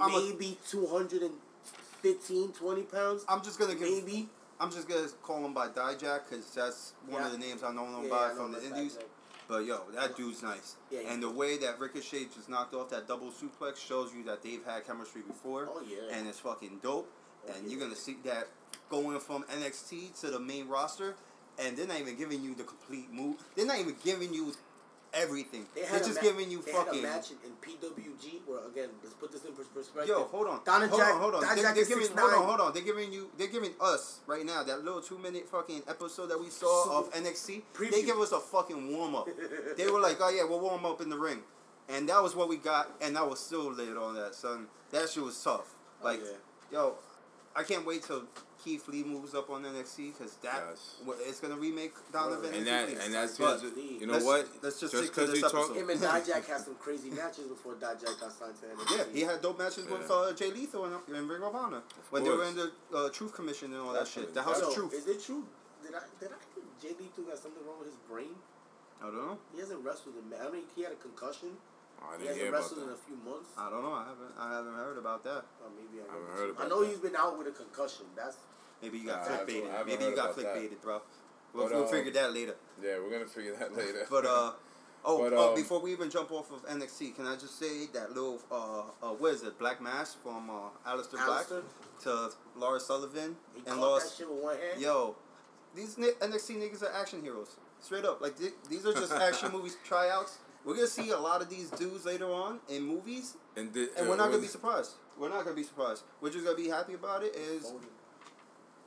[0.00, 3.24] I'm a- maybe 215, 20 pounds.
[3.28, 3.88] I'm just gonna give.
[3.88, 4.28] maybe.
[4.58, 7.86] I'm just gonna call him by Dijak because that's one of the names I know
[7.86, 8.94] him Yeah, by I know from the Indies.
[8.96, 9.04] Dijak.
[9.50, 10.76] But yo, that dude's nice.
[10.92, 14.22] Yeah, he's and the way that Ricochet just knocked off that double suplex shows you
[14.24, 15.68] that they've had chemistry before.
[15.68, 16.16] Oh, yeah.
[16.16, 17.10] And it's fucking dope.
[17.48, 17.70] Oh, and yeah.
[17.70, 18.46] you're gonna see that
[18.90, 21.16] going from NXT to the main roster,
[21.58, 23.38] and they're not even giving you the complete move.
[23.56, 24.54] They're not even giving you
[25.14, 25.66] everything.
[25.74, 27.02] They They are just ma- giving you they fucking.
[27.02, 30.06] had a match in, PWG where again, let's put this in perspective.
[30.08, 30.60] Yo, hold on.
[30.64, 31.42] Donna hold Jack, on, hold on.
[31.42, 32.72] Donna They, Jack they're giving, hold on, hold on.
[32.74, 36.40] They're giving you, they're giving us right now that little two minute fucking episode that
[36.40, 37.62] we saw of NXT.
[37.90, 39.28] They give us a fucking warm up.
[39.76, 41.40] they were like, oh yeah, we'll warm up in the ring,
[41.88, 44.66] and that was what we got, and I was still lit on that, son.
[44.92, 45.74] That shit was tough.
[46.02, 46.32] Oh, Like, yeah.
[46.72, 46.94] yo,
[47.54, 48.22] I can't wait till
[48.64, 50.96] Keith Lee moves up on NXT because that Yes.
[51.06, 52.52] wha- it's gonna remake Donovan.
[52.54, 54.48] And that and that's But you know let's- what?
[54.62, 55.74] let's just just stick to because we this talk.
[55.74, 58.96] Him and Dijak had some crazy matches before Dijak got signed to NXT.
[58.98, 60.14] Yeah, he had dope matches with Yeah.
[60.14, 63.32] uh, Jay Lethal and, and Ring of Honor when they were in the uh, Truth
[63.34, 64.28] Commission and all that shit.
[64.34, 64.52] The Definitely.
[64.64, 64.94] House Yo, of Truth.
[64.94, 65.44] Is it true?
[65.82, 68.34] Did I did I think Jay Lethal got something wrong with his brain?
[69.00, 69.38] I don't know.
[69.54, 70.38] He hasn't wrestled in.
[70.38, 71.56] I mean, he had a concussion.
[72.02, 73.50] Oh, I He didn't hear hasn't about wrestled in a few months.
[73.58, 73.92] I don't know.
[73.92, 74.32] I haven't.
[74.38, 75.44] I haven't heard about that.
[75.62, 76.36] Or maybe I, I haven't know.
[76.36, 76.88] heard I know that.
[76.88, 78.06] he's been out with a concussion.
[78.16, 78.36] That's
[78.82, 79.86] Maybe you got Nah, I haven't- I clickbaited.
[79.86, 81.02] Maybe you got about clickbaited, bro.
[81.52, 82.54] We'll, But, we'll um, figure that later.
[82.82, 84.06] Yeah, we're gonna figure that later.
[84.10, 84.52] But uh,
[85.04, 87.86] oh, But, uh, um, before we even jump off of NXT, can I just say
[87.92, 89.58] that little uh, uh what is it?
[89.58, 91.46] Black Mass from uh, Aleister Black
[92.04, 94.00] to Lars Sullivan He and Laura.
[94.00, 94.80] that shit with one hand.
[94.80, 95.16] Yo,
[95.74, 97.56] these NXT niggas are action heroes.
[97.80, 100.38] Straight up, like th- these are just action movies tryouts.
[100.64, 104.06] We're gonna see a lot of these dudes later on in movies, and did, and
[104.06, 104.92] uh, we're not gonna be surprised.
[105.18, 106.02] We're not gonna be surprised.
[106.20, 107.34] We're just gonna be happy about it.
[107.34, 107.72] Is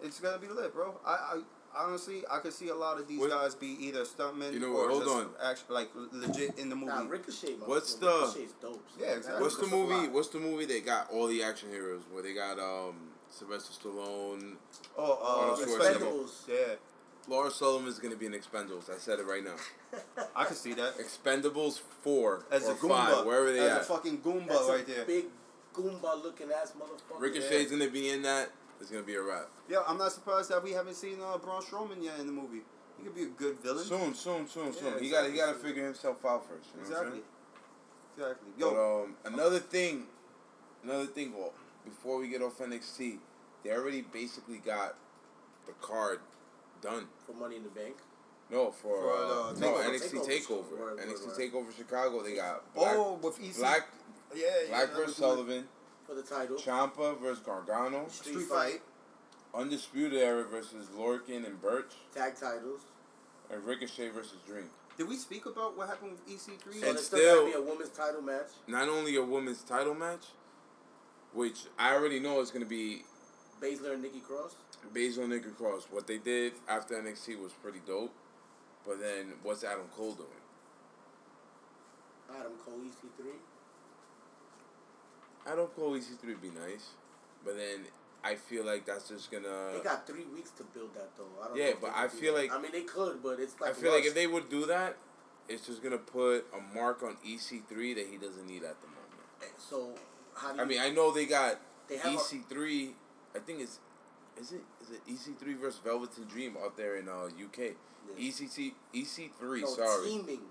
[0.01, 0.93] it's gonna be lit, bro.
[1.05, 1.41] I, I
[1.75, 4.67] honestly I could see a lot of these What- guys be either stuntmen You know
[4.67, 5.29] or what, hold just on.
[5.43, 6.91] act- like legit in the movie.
[6.93, 7.55] Nah, Ricochet.
[7.57, 7.67] man.
[7.67, 8.85] What's Yo, the- Ricochet's dope.
[8.99, 9.41] Yeah, exactly.
[9.41, 9.93] What's the movie?
[9.95, 10.11] lot.
[10.11, 12.03] What's the movie that got all the action heroes?
[12.11, 12.95] Where they got um
[13.29, 14.57] Sylvester Stallone.
[14.95, 16.45] oh, uh, Arnold Expendables.
[16.45, 16.47] Expendables.
[16.47, 16.75] Yeah.
[17.27, 18.89] Lars Sullivan is gonna be in Expendables.
[18.93, 19.55] I said it right now.
[20.35, 20.97] I can see that.
[20.97, 23.81] Expendables four As or a Goomba, five, wherever they as at.
[23.81, 25.05] a fucking Goomba That's right a there.
[25.05, 25.25] big
[25.73, 27.19] Goomba looking ass motherfucker.
[27.19, 28.49] Ricochet's gonna be in that.
[28.81, 29.47] It's gonna be a wrap.
[29.69, 32.61] Yeah, I'm not surprised that we haven't seen uh, Braun Strowman yet in the movie.
[32.97, 33.85] He could be a good villain.
[33.85, 34.93] Soon, soon, soon, soon.
[34.95, 36.67] Yeah, he got he got to figure himself out first.
[36.75, 37.09] You know Exactly.
[37.11, 37.23] saying?
[38.17, 38.49] Exactly.
[38.57, 40.03] Yo, But um, another thing,
[40.83, 41.33] another thing.
[41.35, 41.53] Well,
[41.85, 43.17] before we get off NXT,
[43.63, 44.95] they already basically got
[45.65, 46.19] the card
[46.83, 47.05] done.
[47.25, 47.95] for Money in the Bank.
[48.51, 50.27] No, for, For, uh, uh, no NXT Takeover.
[50.27, 50.71] Takeover.
[50.71, 51.37] Word, word, NXT word.
[51.37, 52.21] Takeover Chicago.
[52.23, 53.55] They got Black, oh, with EC.
[53.57, 53.87] Black,
[54.35, 54.69] yeah, yeah.
[54.69, 55.63] Black versus Sullivan,
[56.05, 56.57] For the title.
[56.57, 58.71] Ciampa versus Gargano, Street, Street Fight.
[58.73, 58.81] Fight.
[59.55, 62.81] Undisputed Era versus Lorcan and Birch, Tag titles.
[63.51, 64.65] and Ricochet versus Dream.
[64.97, 66.63] Did we speak about what happened with EC3?
[66.63, 68.47] So And there's still, still- be a women's title match.
[68.67, 70.25] Not only a women's title match,
[71.33, 73.03] which I already know is going to be
[73.63, 74.55] Baszler and Nikki Cross.
[74.93, 75.87] based and Nikki Cross.
[75.89, 78.13] What they did after NXT was pretty dope.
[78.85, 80.29] But then, what's Adam Cole doing?
[82.29, 83.27] Adam Cole E EC3.
[85.45, 86.89] Adam Cole EC3 would be nice,
[87.45, 87.85] but then
[88.23, 89.71] I feel like that's just gonna.
[89.77, 91.27] They got three weeks to build that though.
[91.41, 93.73] I don't Yeah, but I feel like- I mean they could, but it's like I
[93.73, 94.97] feel like if they would do that,
[95.47, 99.03] it's just gonna put a mark on EC3 that he doesn't need at the moment.
[99.41, 99.95] Eh, so
[100.35, 102.95] how do you I mean, I know they got They have EC3.
[103.35, 103.79] I think it's
[104.39, 107.75] is it is it EC3 versus Velveteen Dream out there in uh UK.
[108.17, 108.27] Yeah.
[108.29, 109.61] EC EC3.
[109.61, 110.09] no, sorry.
[110.09, 110.41] teaming.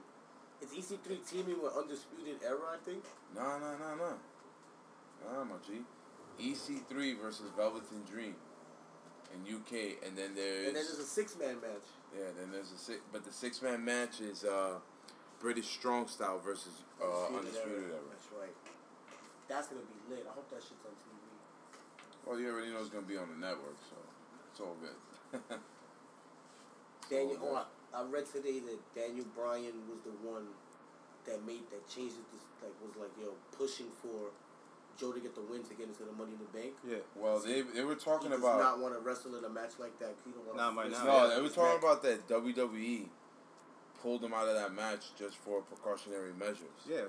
[0.61, 3.03] It's EC3 teaming with Undisputed Era, I think.
[3.35, 4.13] No, no, no, no.
[5.33, 5.83] Nah, my G.
[6.41, 8.35] EC3 versus Velveteen Dream
[9.35, 11.87] in UK, and then there's, And then there's a six man match.
[12.17, 14.79] yeah, then there's a six, but the six man match is uh,
[15.41, 18.01] British Strong Style versus uh, Undisputed Era.
[18.11, 18.55] That's right.
[19.49, 20.27] That's gonna be lit.
[20.29, 21.22] I hope that shit's on TV.
[22.27, 23.97] Well, you already know it's gonna be on the network, so
[24.51, 25.41] it's all good.
[27.11, 30.47] Daniel, all oh, I, I read today that Daniel Bryan was the one
[31.27, 32.27] that made that changed it.
[32.31, 34.31] To, like was like yo pushing for
[34.99, 36.75] Joe to get the win to get into the Money in the Bank.
[36.87, 37.03] Yeah.
[37.17, 39.79] well, they they were He talking does about not want to wrestle in a match
[39.79, 40.15] like that.
[40.25, 41.05] He don't want Not right now.
[41.05, 43.07] no, they were talking about that WWE
[44.03, 46.83] pulled him out of that match just for precautionary measures.
[46.89, 47.07] Yeah.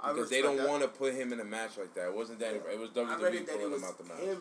[0.00, 2.08] I Because they don't want to put him in a match like that.
[2.08, 2.54] It wasn't that.
[2.54, 4.18] It was WWE it that it pulling was him out the match.
[4.18, 4.40] him.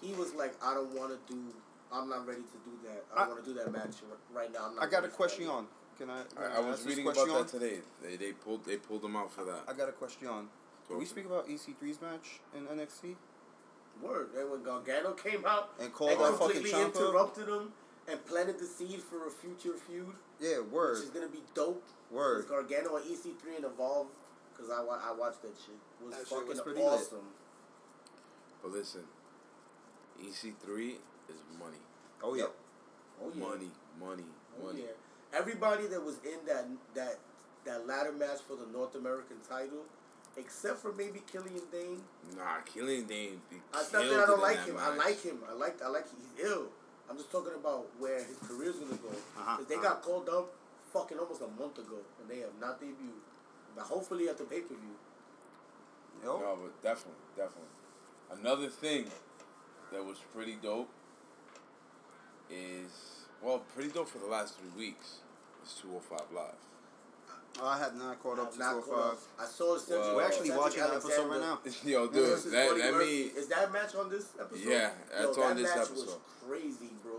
[0.00, 1.40] He was like, I don't want to do.
[1.92, 3.04] I'm not ready to do that.
[3.14, 3.96] I I- don't want to do that match
[4.32, 4.66] right now.
[4.68, 5.66] I'm not I got a question on.
[5.98, 6.22] Can I?
[6.34, 7.78] can I, I was reading about that today.
[8.02, 9.62] They they pulled they pulled him out for that.
[9.66, 10.48] I got a question on.
[10.88, 13.16] Did we speak about EC3's match in NXT?
[14.02, 14.28] Word.
[14.38, 16.94] And when Gargano came out And called and out fucking completely Ciampa?
[16.96, 17.72] interrupted him
[18.08, 20.64] and planted the seed for a future feud, Yeah, word.
[20.64, 20.96] which word.
[20.98, 21.82] is gonna be dope.
[22.10, 22.40] Word.
[22.40, 24.06] It's Gargano and EC3 and Evolve,
[24.56, 25.74] because I, wa- I watched that shit.
[26.00, 26.88] It was That shit fucking was pretty lit.
[26.88, 27.28] awesome.
[28.62, 29.02] But listen,
[30.22, 30.94] EC3
[31.28, 31.76] is money,
[32.22, 32.44] Oh, yeah.
[33.22, 33.44] Oh yeah.
[33.44, 34.24] money, money,
[34.60, 34.80] Oh money.
[34.82, 35.38] yeah.
[35.38, 37.18] Everybody that was in that that
[37.64, 39.84] that ladder match for the North American title,
[40.36, 42.00] except for maybe Killian Dain.
[42.36, 43.40] Nah, Killian Dain.
[43.50, 44.76] be I not killed that I it don't like that him.
[44.78, 44.98] I match.
[44.98, 45.38] like him.
[45.48, 46.66] I like I like he's ill.
[47.10, 49.08] I'm just talking about where his career's gonna go.
[49.08, 50.52] Uh-huh, Because they got called up
[50.92, 53.20] fucking almost a month ago and they have not debuted.
[53.76, 54.96] But hopefully at the pay per view.
[56.24, 56.40] Yo.
[56.40, 57.68] No, but definitely, definitely.
[58.40, 59.04] Another thing
[59.92, 60.88] that was pretty dope
[62.50, 62.90] is
[63.42, 65.18] well, pretty dope for the last three weeks.
[65.64, 66.54] Is 205 Live.
[67.60, 69.12] Oh, I have not caught up I'm to not caught 205.
[69.12, 69.18] up.
[69.38, 70.00] Oh I saw Cedric.
[70.04, 71.58] Well- We're actually Cedric watching that episode right now.
[71.84, 73.06] Yo, dude, versus that that Murphy.
[73.06, 73.20] me.
[73.36, 74.68] Is that match on this episode?
[74.68, 76.20] Yeah, that's Yo, on that this match Was episode.
[76.46, 77.12] crazy, bro.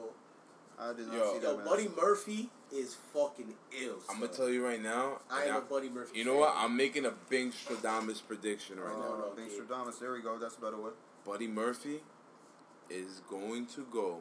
[0.79, 1.33] I did not Yo.
[1.33, 1.65] see that Yo, match.
[1.65, 3.97] Buddy Murphy is fucking ill.
[4.09, 5.19] I'm gonna tell you right now.
[5.29, 6.17] I and am I- a Buddy Murphy.
[6.19, 6.39] You know fan.
[6.41, 6.53] what?
[6.57, 9.25] I'm making a Bing Stradamus prediction right Oh, now.
[9.27, 9.67] no, Bing dude.
[9.67, 9.99] Stradamus.
[9.99, 10.37] There we go.
[10.37, 10.91] That's a better way.
[11.25, 12.01] Buddy Murphy
[12.89, 14.19] is going to go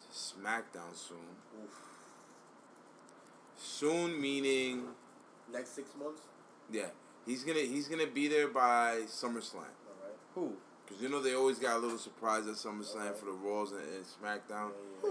[0.00, 1.18] to SmackDown soon.
[1.62, 1.70] Oof.
[3.56, 4.84] Soon meaning,
[5.52, 6.22] Next six months.
[6.70, 6.86] yeah,
[7.26, 9.56] he's gonna he's gonna be there by SummerSlam.
[9.56, 9.62] All
[10.02, 10.16] right.
[10.34, 10.54] Who?
[10.88, 13.80] Cause you know they always got a little surprise at SummerSlam for the Raws and,
[13.82, 14.70] and SmackDown,
[15.02, 15.10] Yeah,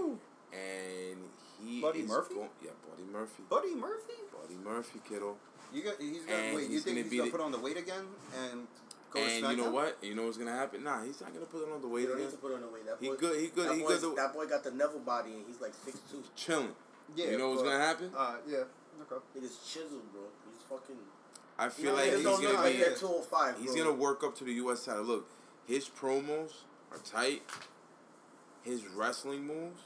[0.50, 0.56] Who?
[0.56, 1.18] and
[1.64, 2.34] he Buddy is Murphy?
[2.34, 3.42] go- yeah, Buddy Murphy.
[3.48, 4.14] Buddy Murphy?
[4.32, 5.36] Buddy Murphy, kiddo.
[5.72, 5.94] You got?
[6.00, 6.64] He's gonna And wait.
[6.66, 8.04] You he's think gonna he's gonna the- put on the weight again
[8.50, 8.66] and
[9.10, 9.72] go and you know SmackDown?
[9.72, 9.98] what?
[10.02, 10.82] You know what's gonna happen?
[10.84, 12.26] Nah, he's not gonna put on the You weight don't again.
[12.26, 12.86] need to put on the weight.
[12.86, 13.40] That boy, He boy, good.
[13.40, 13.68] He good.
[13.68, 14.16] That, He boy's- good.
[14.16, 16.22] that boy got the Neville body and he's like six two.
[16.34, 16.74] Chilling.
[17.14, 17.30] Yeah.
[17.30, 18.10] you know what's but- gonna happen?
[18.16, 18.64] Uh, yeah.
[19.02, 19.24] Okay.
[19.34, 20.22] He is chiseled, bro.
[20.50, 20.96] He's fucking.
[21.58, 22.82] I You feel know, like he's gonna like be.
[22.84, 23.84] that 205, He's bro.
[23.84, 24.84] gonna work up to the U.S.
[24.86, 25.02] title.
[25.04, 25.28] Look,
[25.66, 26.52] his promos
[26.90, 27.42] are tight.
[28.62, 29.82] His wrestling moves,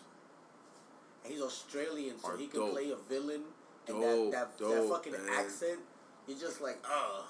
[1.24, 2.72] And he's Australian, so he can dope.
[2.72, 3.42] play a villain.
[3.86, 5.20] And Dope, that, that, dope, that fucking man.
[5.34, 5.78] accent,
[6.26, 7.24] you're just like, ugh.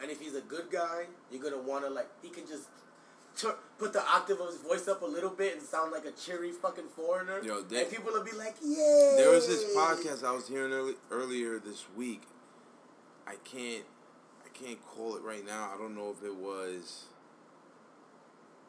[0.00, 2.68] And if he's a good guy, you're gonna wanna like, he can just
[3.36, 6.12] tur- put the octave of his voice up a little bit and sound like a
[6.12, 7.42] cheery fucking foreigner.
[7.42, 10.72] Yo, they- and people will be like, "Yeah." There was this podcast I was hearing
[10.72, 12.22] early, earlier this week.
[13.26, 13.84] I can't,
[14.44, 15.70] I can't call it right now.
[15.74, 17.04] I don't know if it was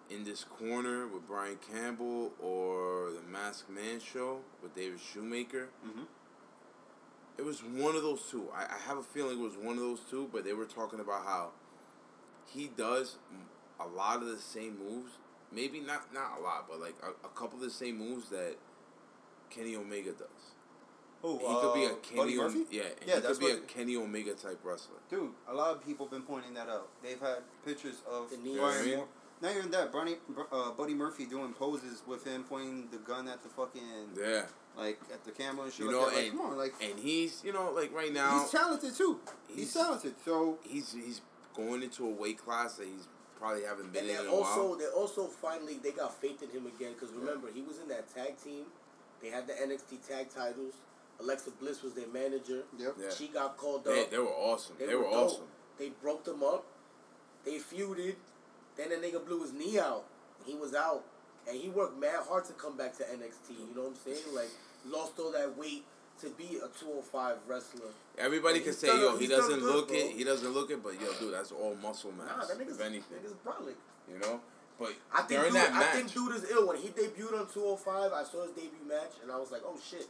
[0.10, 5.70] in this corner with Brian Campbell or the Masked Man show with David Shoemaker.
[5.86, 6.06] Mhm.
[7.38, 8.50] It was one of those two.
[8.54, 11.00] I, I have a feeling it was one of those two, but they were talking
[11.00, 11.52] about how
[12.46, 13.18] he does
[13.80, 15.14] a lot of the same moves.
[15.52, 18.56] Maybe not not a lot, but like a, a couple of the same moves that
[19.50, 20.54] Kenny Omega does.
[21.22, 21.38] Who?
[21.38, 23.58] He could be a uh, Kenny, Buddy Om- yeah, Yeah, he that's could be what-
[23.58, 24.98] a Kenny Omega type wrestler.
[25.10, 26.88] Dude, a lot of people have been pointing that out.
[27.04, 28.58] They've had pictures of The knees.
[28.58, 29.08] Brian Moore.
[29.42, 30.16] Not even that, Bernie,
[30.52, 33.82] uh, Buddy Murphy doing poses with him pointing the gun at the fucking
[34.20, 34.44] Yeah,
[34.78, 36.16] like at the camera and shit you like know, that.
[36.16, 39.20] Like, and come on, like and he's you know like right now he's talented too.
[39.48, 40.16] He's, he's- talented.
[40.26, 41.22] So he's he's
[41.56, 44.68] going into a weight class that he's probably haven't been And in in a also,
[44.70, 44.76] while.
[44.78, 48.14] they also finally they got faith in him again because remember he was in that
[48.14, 48.66] tag team.
[49.22, 50.74] They had the NXT tag titles.
[51.22, 52.64] Alexa Bliss was their manager.
[52.78, 52.96] yep.
[52.98, 53.10] Yeah.
[53.18, 54.12] She got called They, up.
[54.12, 54.76] they were awesome.
[54.80, 55.14] They, were, dope.
[55.14, 55.44] awesome.
[55.78, 56.66] They broke them up.
[57.44, 58.16] They feuded.
[58.78, 60.04] Then the nigga blew his knee out.
[60.46, 61.04] He was out,
[61.48, 63.52] and he worked mad hard to come back to NXT.
[63.52, 64.34] You know what I'm saying?
[64.36, 64.50] Like
[64.88, 65.84] lost all that weight
[66.22, 67.82] to be a 205 wrestler.
[68.18, 69.98] Everybody can say, done- yo, he doesn't good, look bro.
[69.98, 70.12] it.
[70.12, 72.28] He doesn't look it, but yo, dude, that's all muscle mass.
[72.28, 73.76] Nah, that nigga's if anything, nigga's brolic.
[74.12, 74.40] you know.
[74.80, 76.68] But I think during dude, that I think dude is ill.
[76.68, 79.78] When he debuted on 205, I saw his debut match, and I was like, oh
[79.84, 80.08] shit.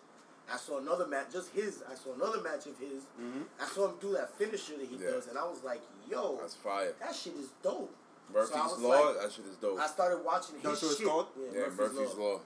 [0.51, 1.83] I saw another match, just his.
[1.89, 3.03] I saw another match of his.
[3.21, 3.43] Mhm.
[3.61, 5.11] I saw him do that finisher that he Yeah.
[5.11, 6.93] does, and I was like, yo, that's fire.
[6.99, 7.93] that shit is dope.
[8.33, 9.79] Murphy's I was Law, like- that shit is dope.
[9.79, 11.07] I started watching his That's what it's shit.
[11.07, 11.27] called?
[11.53, 12.39] yeah, Murphy's, Law.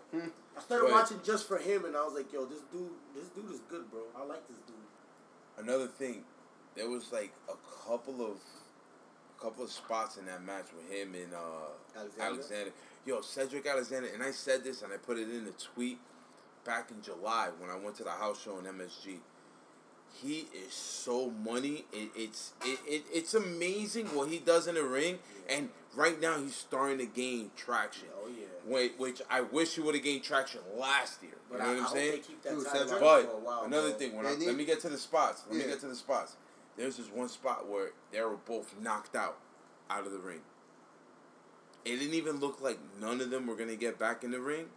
[0.57, 3.27] I started But- watching just for him, and I was like, yo, this dude, this
[3.29, 4.01] dude is good, bro.
[4.15, 4.75] I like this dude.
[5.57, 6.23] Another thing,
[6.75, 7.55] there was like a
[7.87, 8.37] couple of,
[9.37, 12.33] a couple of spots in that match with him and uh, Alexander?
[12.35, 12.71] Alexander.
[13.05, 15.99] Yo, Cedric Alexander, and I said this and I put it in the tweet
[16.63, 19.19] back in July when I went to the house show in MSG.
[20.21, 21.85] He is so money.
[21.91, 26.37] It, it's it, it, it's amazing what he does in the ring, and right now
[26.39, 28.07] he's starting to gain traction.
[28.15, 28.45] Oh yeah.
[28.65, 31.31] Which, which I wish he would have gained traction last year.
[31.51, 32.11] You But know I, what I I'm hope saying?
[32.11, 33.97] they keep that Dude, title Cedric- on But for a while, another bro.
[33.99, 35.43] thing, when I, need- let me get to the spots.
[35.49, 35.65] Let Yeah.
[35.65, 36.37] me get to the spots.
[36.77, 39.37] There's this one spot where they were both knocked out,
[39.89, 40.41] out of the ring.
[41.85, 44.67] It didn't even look like none of them were gonna get back in the ring,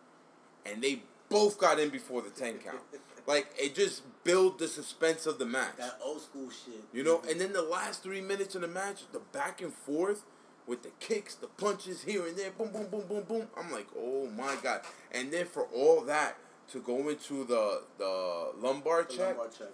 [0.64, 2.78] and they both got in before the ten count.
[3.26, 5.76] like it just built the suspense of the match.
[5.78, 6.82] That old school shit.
[6.92, 7.30] You know, mm-hmm.
[7.30, 10.24] and then the last three minutes of the match, the back and forth
[10.66, 13.48] with the kicks, the punches here and there, boom, boom, boom, boom, boom.
[13.56, 14.82] I'm like, oh my god!
[15.12, 16.36] And then for all that
[16.72, 19.68] to go into the the lumbar The check, lumbar check,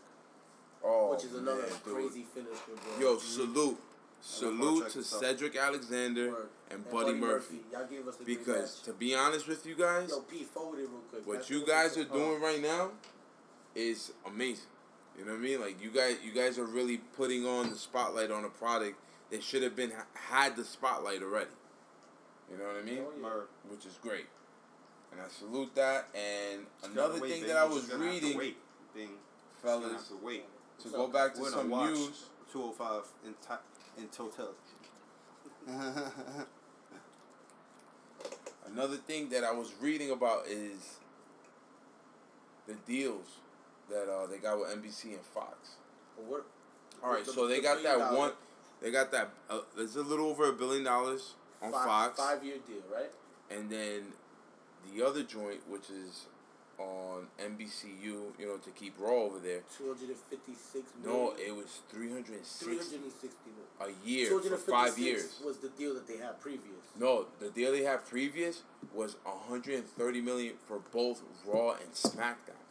[0.85, 3.01] oh, which is another man, crazy finisher, bro.
[3.01, 3.27] Yo, mm-hmm.
[3.27, 3.81] salute,
[4.21, 5.03] salute to.
[5.03, 6.49] Cedric Alexander Word.
[6.71, 7.61] and Buddy Murphy.
[7.73, 10.89] Y'all gave us a Because to be honest with you guys, Yo, Pete, forward it
[10.91, 11.27] real quick.
[11.27, 12.91] what Pass you guys are doing right now
[13.75, 14.67] is amazing.
[15.19, 15.61] You know what I mean?
[15.61, 18.97] Like you guys, you guys are really putting on the spotlight on a product
[19.31, 21.51] that should have been had the spotlight already.
[22.51, 22.99] You know what I mean?
[23.01, 23.71] Oh, yeah.
[23.71, 24.27] Which is great,
[25.11, 26.09] and I salute that.
[26.15, 27.53] And Just another wait, thing baby.
[27.53, 28.57] that I was gonna have to reading, wait,
[28.95, 29.09] Bing.
[29.09, 30.45] Just fellas, have to wait.
[30.83, 32.25] to go back to We're some watch news.
[32.53, 34.57] 205 in ti- in totality.
[38.67, 40.99] Another thing that I was reading about is
[42.67, 43.27] the deals
[43.93, 45.77] that uh, they got with NBC and Fox.
[46.27, 46.45] What?
[47.03, 48.33] All right, the- so they the got that dollar- one.
[48.81, 49.31] They got that.
[49.49, 53.11] Uh, there's a little over a billion dollars on five, Fox, Five year deal, right?
[53.51, 54.13] and then
[54.93, 56.27] the other joint, which is
[56.79, 59.61] on NBCU, you know, to keep Raw over there.
[59.79, 63.13] Two hundred and fifty six No, it was three hundred and sixty hundred
[63.81, 65.41] and a year for five years.
[65.45, 66.83] was the deal that they had previous.
[66.99, 68.63] No, the deal they had previous
[68.95, 72.62] was 130 million for both Raw and SmackDown.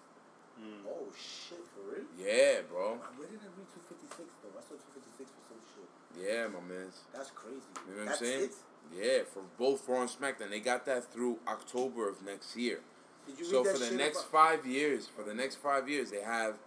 [0.88, 2.06] Oh shit, for real?
[2.18, 2.98] Yeah, bro.
[3.18, 4.54] Where did I read two fifty six though?
[4.58, 5.90] I saw two fifty six for some shit.
[6.22, 6.88] Yeah, my man.
[7.14, 7.58] That's crazy.
[7.88, 8.44] You know what I'm saying?
[8.46, 8.52] It?
[8.94, 10.50] Yeah, for both Raw and SmackDown.
[10.50, 12.80] They got that through October of next year.
[13.26, 15.88] Did you So read that for the next about- five years, for the next five
[15.90, 16.58] years, they have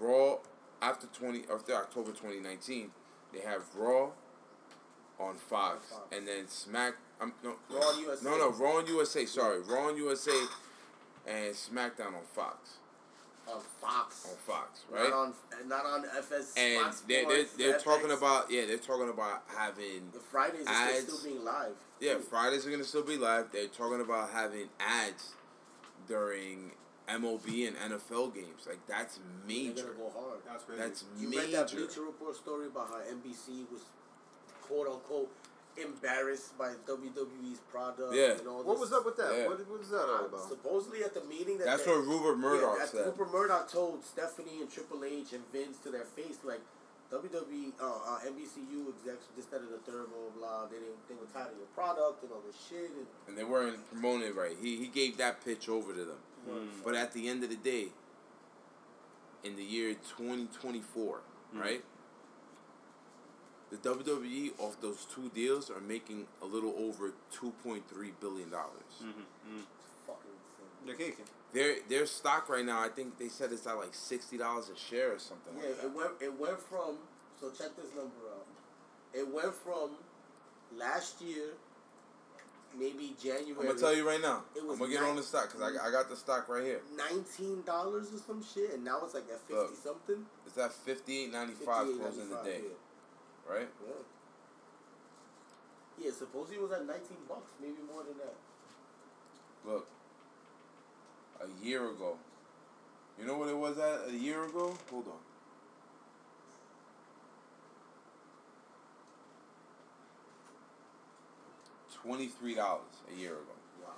[0.00, 0.38] Raw
[0.82, 2.90] after twenty after October twenty nineteen.
[3.32, 4.10] They have Raw
[5.20, 6.02] on Fox, Fox.
[6.12, 6.94] and then Smack.
[7.20, 8.24] Um, no, Raw USA.
[8.24, 9.24] No, no, Raw on USA.
[9.26, 10.38] Sorry, Raw on USA,
[11.26, 12.78] and SmackDown on Fox.
[13.52, 14.26] On Fox?
[14.28, 15.08] On Fox, right?
[15.08, 15.32] Not right?
[15.62, 16.54] on, not on FS.
[16.56, 17.82] and Fox they're they're, Sports, they're FX.
[17.84, 21.02] talking about yeah they're talking about having the Fridays is ads.
[21.12, 21.72] still being live.
[22.00, 22.20] yeah too.
[22.20, 23.46] Fridays are gonna still be live.
[23.52, 25.34] They're talking about having ads
[26.08, 26.72] during
[27.08, 28.66] MLB and NFL games.
[28.66, 29.94] Like that's They're major.
[29.96, 30.40] go hard.
[30.46, 30.82] That's crazy.
[30.82, 31.86] That's You read that major.
[31.86, 33.82] Bleacher Report story about how NBC was
[34.62, 35.30] quote unquote
[35.76, 38.14] embarrassed by WWE's product.
[38.14, 38.32] Yeah.
[38.38, 38.90] And all What this.
[38.90, 39.32] was up with that?
[39.36, 39.48] Yeah.
[39.48, 40.48] What, what was that all Uh, about?
[40.48, 43.06] supposedly at the meeting that That's they- what Rupert Murdoch yeah, said.
[43.06, 46.60] Rupert Murdoch told Stephanie and Triple H and Vince to their face like
[47.12, 50.66] WWE, uh, uh, NBCU execs, this, that, and the third, blah, blah, blah.
[50.66, 52.90] They didn't, they were tired of your product and all this shit.
[52.90, 54.56] And and they weren't promoting it right.
[54.60, 56.18] He he gave that pitch over to them.
[56.48, 56.66] Hmm.
[56.84, 57.92] But at the end of the day,
[59.44, 61.20] in the year 2024,
[61.52, 61.60] Hmm.
[61.60, 61.84] right?
[63.82, 67.82] The WWE off those two deals are making a little over 2.3
[68.20, 69.02] billion dollars.
[69.02, 69.58] Mm-hmm.
[69.58, 69.66] it's
[70.06, 70.86] fucking insane.
[70.86, 71.24] They're kicking.
[71.52, 74.76] Their their stock right now, I think they said it's at like sixty dollars a
[74.78, 75.86] share or something Yeah, like that.
[75.86, 76.96] it went, it went from,
[77.40, 78.46] so check this number out.
[79.14, 79.90] It went from
[80.76, 81.54] last year,
[82.78, 83.54] maybe January.
[83.60, 84.42] I'm gonna tell you right now.
[84.54, 86.64] It I'm gonna get nine- on the stock because I, I got the stock right
[86.64, 86.80] here.
[86.96, 89.76] nineteen dollars or some shit, and now it's like at fifty Look.
[89.82, 90.26] something.
[90.46, 92.68] It's at fifty eight ninety five closing the day, Yeah.
[93.48, 93.68] Right?
[93.86, 93.92] yeah.
[95.98, 98.34] Yeah, supposedly it was at nineteen bucks, maybe more than that.
[99.66, 99.86] Look,
[101.40, 102.16] a year ago.
[103.18, 104.76] You know what it was at a year ago?
[104.90, 105.18] Hold on.
[112.02, 112.82] Twenty three dollars
[113.12, 113.56] a year ago.
[113.82, 113.90] Wow.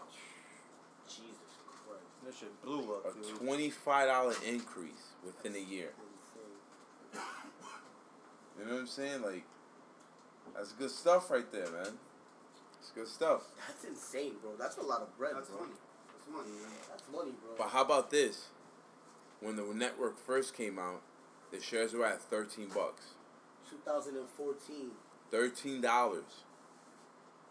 [1.06, 1.28] Jesus
[1.66, 2.02] Christ.
[2.24, 3.36] That shit blew up, A dude.
[3.36, 5.90] twenty five dollar increase within a year.
[8.58, 8.64] Insane.
[8.64, 9.22] You know what I'm saying?
[9.22, 9.44] Like,
[10.54, 11.92] that's good stuff right there, man.
[12.80, 13.42] It's good stuff.
[13.66, 14.52] That's insane, bro.
[14.58, 15.60] That's a lot of bread, That's bro.
[15.60, 15.72] money.
[16.08, 16.70] That's money, man.
[16.90, 17.54] That's money, bro.
[17.58, 18.46] But how about this?
[19.40, 21.02] When the network first came out,
[21.52, 23.14] the shares were at thirteen bucks.
[23.70, 24.90] 2014.
[25.30, 26.44] Thirteen dollars.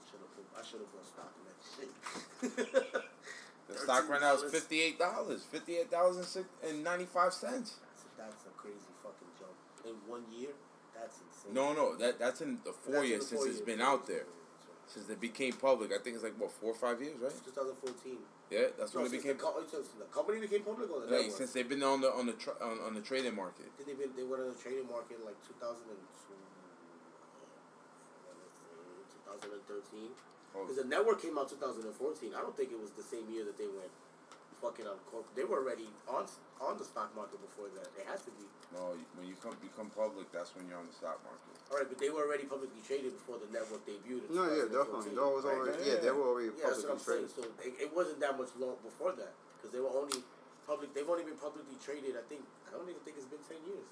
[0.10, 0.30] Should have.
[0.60, 3.03] I should have bought stock in that shit.
[3.70, 4.51] The stock right now is $13.
[4.51, 5.43] fifty eight dollars.
[5.43, 6.38] Fifty eight dollars
[6.68, 7.76] and ninety five cents.
[7.86, 9.55] That's that's a crazy fucking jump
[9.86, 10.49] in one year.
[11.00, 11.54] That's insane.
[11.54, 14.08] No, no, that that's in the four years the since four it's years, been out
[14.08, 14.26] there.
[14.88, 15.91] Since it became public.
[15.91, 17.32] I think it's like what, four or five years, right?
[17.43, 18.18] 2014.
[18.50, 21.04] Yeah, that's No, when it became the, co- oh, since the company became public or
[21.04, 23.68] the like, since they've been on the on the tra- on, on the trading market.
[23.76, 25.91] Then they been they went on the trading market in like 2002,
[29.28, 30.16] 2013.
[30.56, 32.32] Oh, Because the network came out 2014.
[32.34, 33.91] I don't think it was the same year that they went
[34.62, 35.26] fucking on corp.
[35.36, 36.26] They were already on
[36.58, 37.89] on the stock market before that.
[37.93, 38.45] They had to be.
[38.74, 41.53] no, when you come become public, that's when you're on the stock market.
[41.70, 44.32] All right, but they were already publicly traded before the network debuted.
[44.32, 45.14] in No, yeah, definitely.
[45.14, 45.58] No, it was right?
[45.60, 47.30] already, Yeah, yeah, they were already Yeah, that's what I'm saying.
[47.30, 50.24] So it, it wasn't that much long before that because they were only
[50.66, 50.93] public.
[50.95, 52.18] They've only been publicly traded.
[52.18, 53.88] I think I don't even think it's been ten years.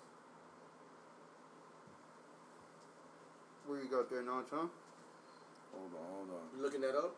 [3.66, 4.70] Where you got there, Notch, huh?
[5.74, 6.46] Hold on, hold on.
[6.54, 7.12] You looking that up?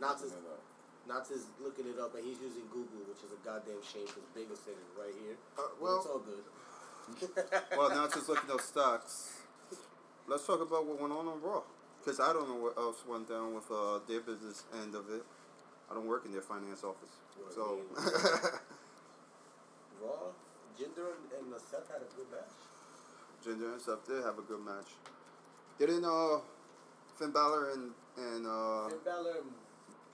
[0.00, 0.32] Knots is
[1.08, 4.26] Knots is looking it up and he's using Google, which is a goddamn shame because
[4.34, 5.36] Big said it right here.
[5.56, 6.42] Uh, But well, it's all good.
[7.78, 9.38] well, now just looking up stocks.
[10.26, 11.62] Let's talk about what went on on Raw.
[12.02, 15.22] Because I don't know what else went down with uh, their business end of it.
[15.90, 17.10] I don't work in their finance office.
[17.38, 17.80] Well, So,
[20.02, 20.34] Raw,
[20.78, 22.50] Jinder and, Seth had a good match.
[23.46, 24.90] Jinder and stuff did have a good match.
[25.78, 26.38] Didn't uh,
[27.16, 29.15] Finn Balor and, and uh, Finn Balor and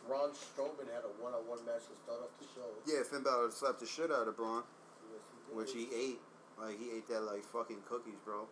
[0.06, 2.66] Braun Strowman had a one-on-one match to start off the show.
[2.86, 4.62] yeah, Finn Balor slapped the shit out of Braun,
[5.12, 5.56] Yes, he did.
[5.56, 6.20] which he ate.
[6.60, 8.46] Like, he ate that like fucking cookies, bro.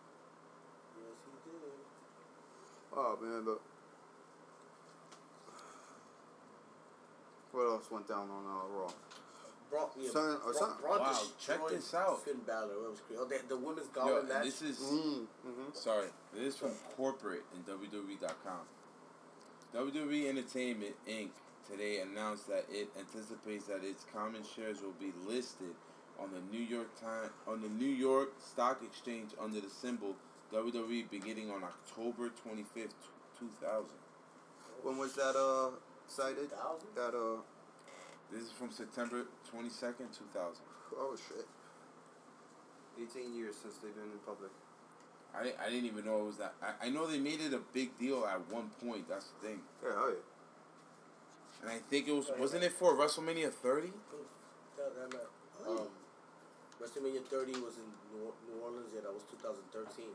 [0.97, 1.71] Yes, he did.
[2.93, 3.59] Oh, man, but.
[7.51, 8.91] What else went down on uh, Raw?
[9.69, 12.23] Braun, yeah, Son- Braun, son- Braun Wow, destroyed check this out.
[12.25, 12.71] Finn Balor.
[12.73, 13.21] It was crazy.
[13.21, 14.43] Oh, the, the women's gauntlet and match.
[14.45, 15.69] this is Mm, mm-hmm.
[15.73, 16.07] sorry.
[16.33, 18.59] This is from corporate in WWE.com.
[19.75, 21.29] WWE Entertainment Inc.
[21.69, 25.73] today announced that it anticipates that its common shares will be listed
[26.19, 30.15] on the New York Time on the New York Stock Exchange under the symbol
[30.53, 32.93] WWE beginning on October twenty fifth,
[33.39, 33.95] two thousand.
[34.83, 35.71] When was that uh
[36.07, 36.49] cited?
[36.95, 37.39] That uh
[38.31, 40.65] This is from September twenty second, two thousand.
[40.97, 41.47] oh shit.
[43.01, 44.51] Eighteen years since they've been in public.
[45.35, 46.53] I, I didn't even know it was that.
[46.61, 49.07] I, I know they made it a big deal at one point.
[49.07, 49.59] That's the thing.
[49.83, 50.15] Yeah, hell yeah.
[51.61, 53.91] And I think it was wasn't it for WrestleMania thirty?
[54.77, 55.67] That, that match.
[55.67, 55.87] Um,
[56.81, 58.89] WrestleMania 30 was in New, New Orleans.
[58.95, 60.05] Yeah, that was 2013.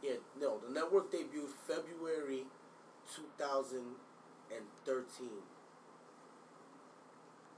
[0.00, 2.44] Yeah, no, the network debuted February
[3.10, 5.28] 2013.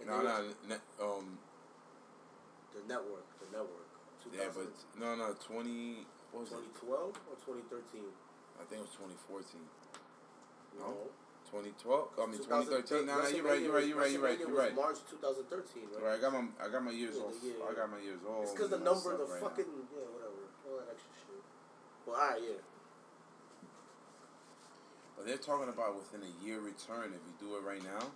[0.00, 1.36] And No, no, ne- um,
[2.72, 3.89] The network, the network.
[4.32, 4.68] Yeah, but
[4.98, 6.06] no, no, twenty.
[6.32, 6.62] What was it?
[6.78, 8.06] 2012 or 2013?
[8.60, 9.66] I think it was twenty fourteen.
[10.78, 10.94] No.
[10.94, 11.10] No.
[11.50, 12.14] Twenty twelve.
[12.14, 13.06] I mean 2013 twenty thirteen.
[13.10, 13.58] No, no, you're right.
[13.58, 13.86] You're right.
[13.88, 14.12] You're right.
[14.12, 14.38] You're right.
[14.38, 14.74] You're right.
[14.76, 15.98] March 2013, right?
[15.98, 16.14] Right.
[16.14, 17.34] I got my I got my years Yeah, off.
[17.42, 18.46] year, I got my years off.
[18.46, 21.42] It's because the number, of the fucking yeah, whatever, all that extra shit.
[22.06, 22.62] Well, yeah.
[25.16, 27.10] Well, they're talking about within a year return.
[27.12, 28.14] If you do it right now,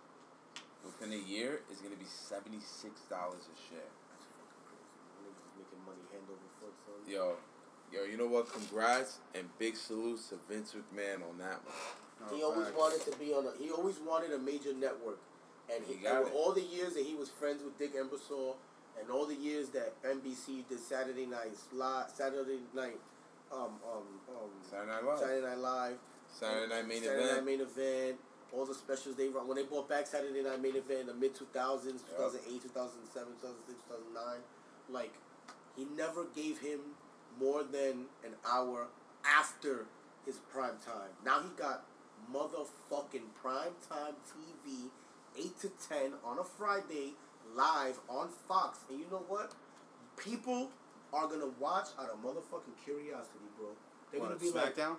[0.86, 3.90] within a year, it's gonna be seventy six dollars a share.
[4.14, 4.94] That's fucking crazy.
[5.26, 7.02] Niggas is making money hand over foot, son.
[7.14, 7.36] Yo,
[7.92, 8.52] yo, you know what?
[8.52, 12.34] Congrats and big salutes to Vince McMahon on that one.
[12.36, 12.76] He always facts.
[12.76, 13.52] wanted to be on a.
[13.62, 15.20] He always wanted a major network,
[15.72, 16.32] and he, He got it.
[16.34, 18.56] all the years that he was friends with Dick Ebersol,
[19.00, 22.98] and all the years that NBC did Saturday nights live, Saturday night,
[23.52, 24.02] um, um,
[24.34, 25.18] um, Saturday Night Live.
[25.20, 25.96] Saturday Night Live,
[26.32, 27.36] Saturday Night Main Saturday Event.
[27.36, 28.16] Night Main Event,
[28.52, 31.14] all the specials they run when they brought back Saturday Night Main Event in the
[31.14, 34.42] mid two thousands, two thousand eight, two thousand seven, two thousand six, two thousand nine,
[34.90, 35.12] like
[35.76, 36.80] he never gave him
[37.40, 38.86] more than an hour
[39.24, 39.86] after
[40.26, 41.10] his prime time.
[41.24, 41.84] Now he got
[42.32, 44.88] motherfucking prime time TV,
[45.38, 47.14] eight to ten on a Friday,
[47.54, 48.78] live on Fox.
[48.90, 49.52] And you know what?
[50.16, 50.70] People
[51.12, 53.68] are gonna watch out of motherfucking curiosity, bro.
[54.10, 54.96] They're What, gonna be like, SmackDown?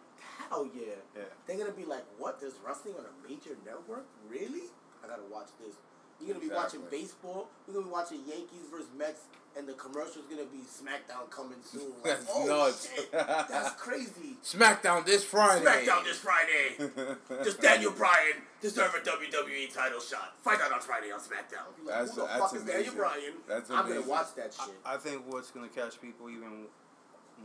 [0.50, 0.96] hell yeah.
[1.16, 1.24] Yeah.
[1.46, 2.40] They're gonna be like, what?
[2.40, 4.06] There's wrestling on a major network?
[4.30, 4.70] Really?
[5.04, 5.76] I gotta watch this.
[6.22, 7.47] You're gonna be watching baseball.
[7.68, 9.22] You're gonna be watching Yankees versus Mets,
[9.57, 11.91] and the commercial's gonna be SmackDown coming soon.
[12.03, 12.89] Like, That's oh nuts.
[12.95, 14.38] shit, that's crazy.
[14.43, 15.66] SmackDown this Friday.
[15.66, 16.91] SmackDown this Friday.
[17.43, 20.34] Does Daniel Bryan deserve a WWE title shot?
[20.41, 21.68] Find out on Friday on SmackDown.
[21.86, 22.97] Like, That's- Who the that's fuck is Daniel amazing.
[22.97, 23.34] Bryan?
[23.47, 23.99] That's I'm amazing.
[24.01, 24.76] gonna watch that shit.
[24.86, 26.66] I think what's gonna catch people even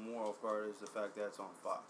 [0.07, 1.83] more off guard is the fact that it's on Fox,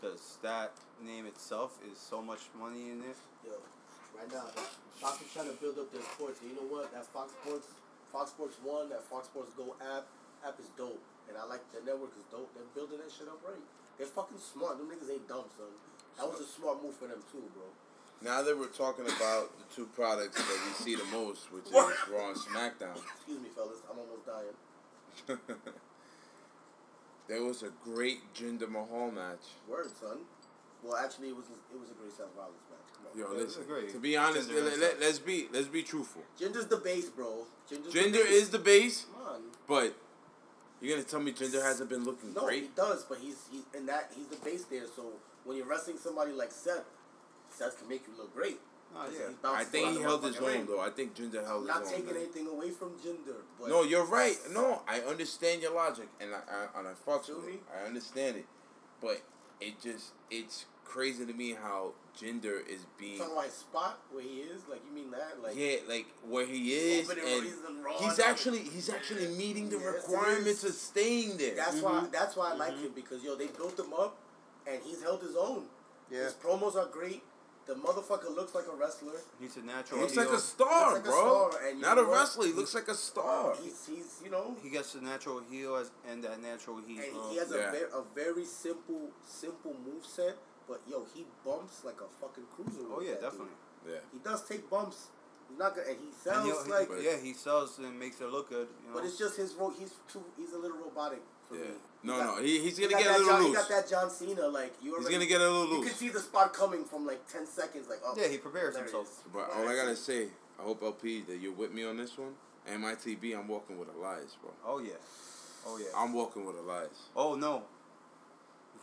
[0.00, 0.72] because that
[1.04, 3.16] name itself is so much money in it.
[3.46, 3.52] Yo,
[4.16, 4.46] right now,
[4.98, 6.40] Fox is trying to build up their sports.
[6.40, 6.90] And you know what?
[6.94, 7.68] That Fox Sports,
[8.10, 10.06] Fox Sports One, that Fox Sports Go app,
[10.46, 11.02] app is dope.
[11.28, 12.52] And I like the network is dope.
[12.52, 13.60] They're building that shit up right.
[13.98, 14.78] They're fucking smart.
[14.78, 15.72] Them niggas ain't dumb, son.
[16.18, 17.66] That was a smart move for them too, bro.
[18.22, 21.72] Now that we're talking about the two products that we see the most, which is?
[21.72, 23.82] Raw and SmackDown, Excuse me, fellas.
[23.90, 25.38] I'm almost dying.
[27.28, 29.58] there was a great Jinder Mahal match.
[29.68, 30.18] Word, son.
[30.82, 32.83] Well, actually, it was it was a great Seth Rollins match.
[33.12, 33.30] Come on.
[33.32, 33.62] Yo, Yeah, listen.
[33.62, 33.92] is great.
[33.92, 36.22] To be honest, let, let, let's be let's be truthful.
[36.40, 37.44] Jinder's the base, bro.
[37.70, 38.30] Jinder's the base.
[38.42, 39.40] is the base, Come on.
[39.68, 39.94] but
[40.80, 43.86] you're gonna tell me Jinder hasn't been looking No, he does, but he's he's in
[43.86, 44.84] that he's the base there.
[44.94, 45.12] So
[45.44, 46.84] when you're wrestling somebody like Seth,
[47.50, 48.58] Seth can make you look great.
[48.96, 49.50] Oh, yeah.
[49.50, 50.60] I think he held his motherfucking ring.
[50.60, 50.80] own though.
[50.80, 52.14] I think Jinder held I'm not his taking own.
[52.14, 52.22] man.
[52.22, 54.36] anything away from Jinder, but No, you're right.
[54.52, 56.38] No, I understand your logic, and I,
[56.76, 57.54] I and I fucks with me?
[57.54, 57.60] it.
[57.76, 58.46] I understand it,
[59.00, 59.22] but
[59.60, 64.22] it just it's crazy to me how Jinder is being talking about his spot where
[64.22, 64.62] he is.
[64.68, 65.42] Like you mean that?
[65.42, 67.58] Like yeah, like where he is, and reason
[67.98, 71.54] he's and- actually he's actually meeting the Yes, requirements of staying there.
[71.56, 72.06] that's why mm-hmm.
[72.12, 72.84] that's why I like mm-hmm.
[72.86, 74.16] him because yo they built him up,
[74.66, 75.64] and he's held his own.
[76.10, 76.24] Yeah.
[76.24, 77.22] His promos are great.
[77.66, 79.14] The motherfucker looks like a wrestler.
[79.40, 79.96] He's a natural.
[80.00, 80.24] He looks heel.
[80.26, 81.48] like a star, Looks like a bro.
[81.50, 82.12] star, and Not a what?
[82.12, 82.46] wrestler.
[82.46, 83.54] He looks like a star.
[83.62, 87.02] He's he's you know He gets the natural heel as, and that natural heel.
[87.02, 87.68] and he has Yeah.
[87.68, 90.36] a, very, a very simple simple move set.
[90.68, 92.86] But yo, he bumps like a fucking cruiser.
[92.90, 93.30] oh yeah, that dude.
[93.30, 93.56] definitely.
[93.88, 93.98] Yeah.
[94.12, 95.08] He does take bumps.
[95.48, 96.88] He's not good, and he And he'll- he- like.
[97.02, 98.66] Yeah, he sells and makes it look good.
[98.82, 98.94] You know?
[98.94, 101.58] But it's just his ro- he's too he's a little robotic Yeah.
[101.58, 101.66] me.
[102.02, 102.42] He No, got- no.
[102.42, 103.56] He, he's gonna got get a little John, He loose.
[103.58, 104.92] got that John Cena like you.
[104.92, 105.84] Already, He's gonna get a little loose.
[105.84, 107.88] You can see the spot coming from like ten seconds.
[107.88, 109.22] Like oh yeah, he prepares himself.
[109.32, 112.34] But all I gotta say, I hope LP that you're with me on this one.
[112.66, 114.50] MITB, I'm walking with Elias, bro.
[114.66, 114.92] Oh yeah,
[115.66, 115.88] oh yeah.
[115.94, 116.96] I'm walking with Elias.
[117.14, 117.64] oh no,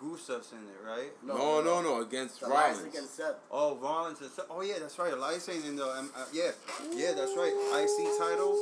[0.03, 1.11] Rusev's in it, right?
[1.25, 2.93] No, no, no, against It's Elias Rollins.
[2.95, 3.35] against Seth.
[3.51, 4.39] Oh, Rollins is.
[4.49, 5.13] Oh yeah, that's right.
[5.13, 5.85] Elias ain't in the.
[5.85, 6.51] Um, uh, yeah,
[6.93, 7.53] yeah, that's right.
[7.53, 8.55] IC title.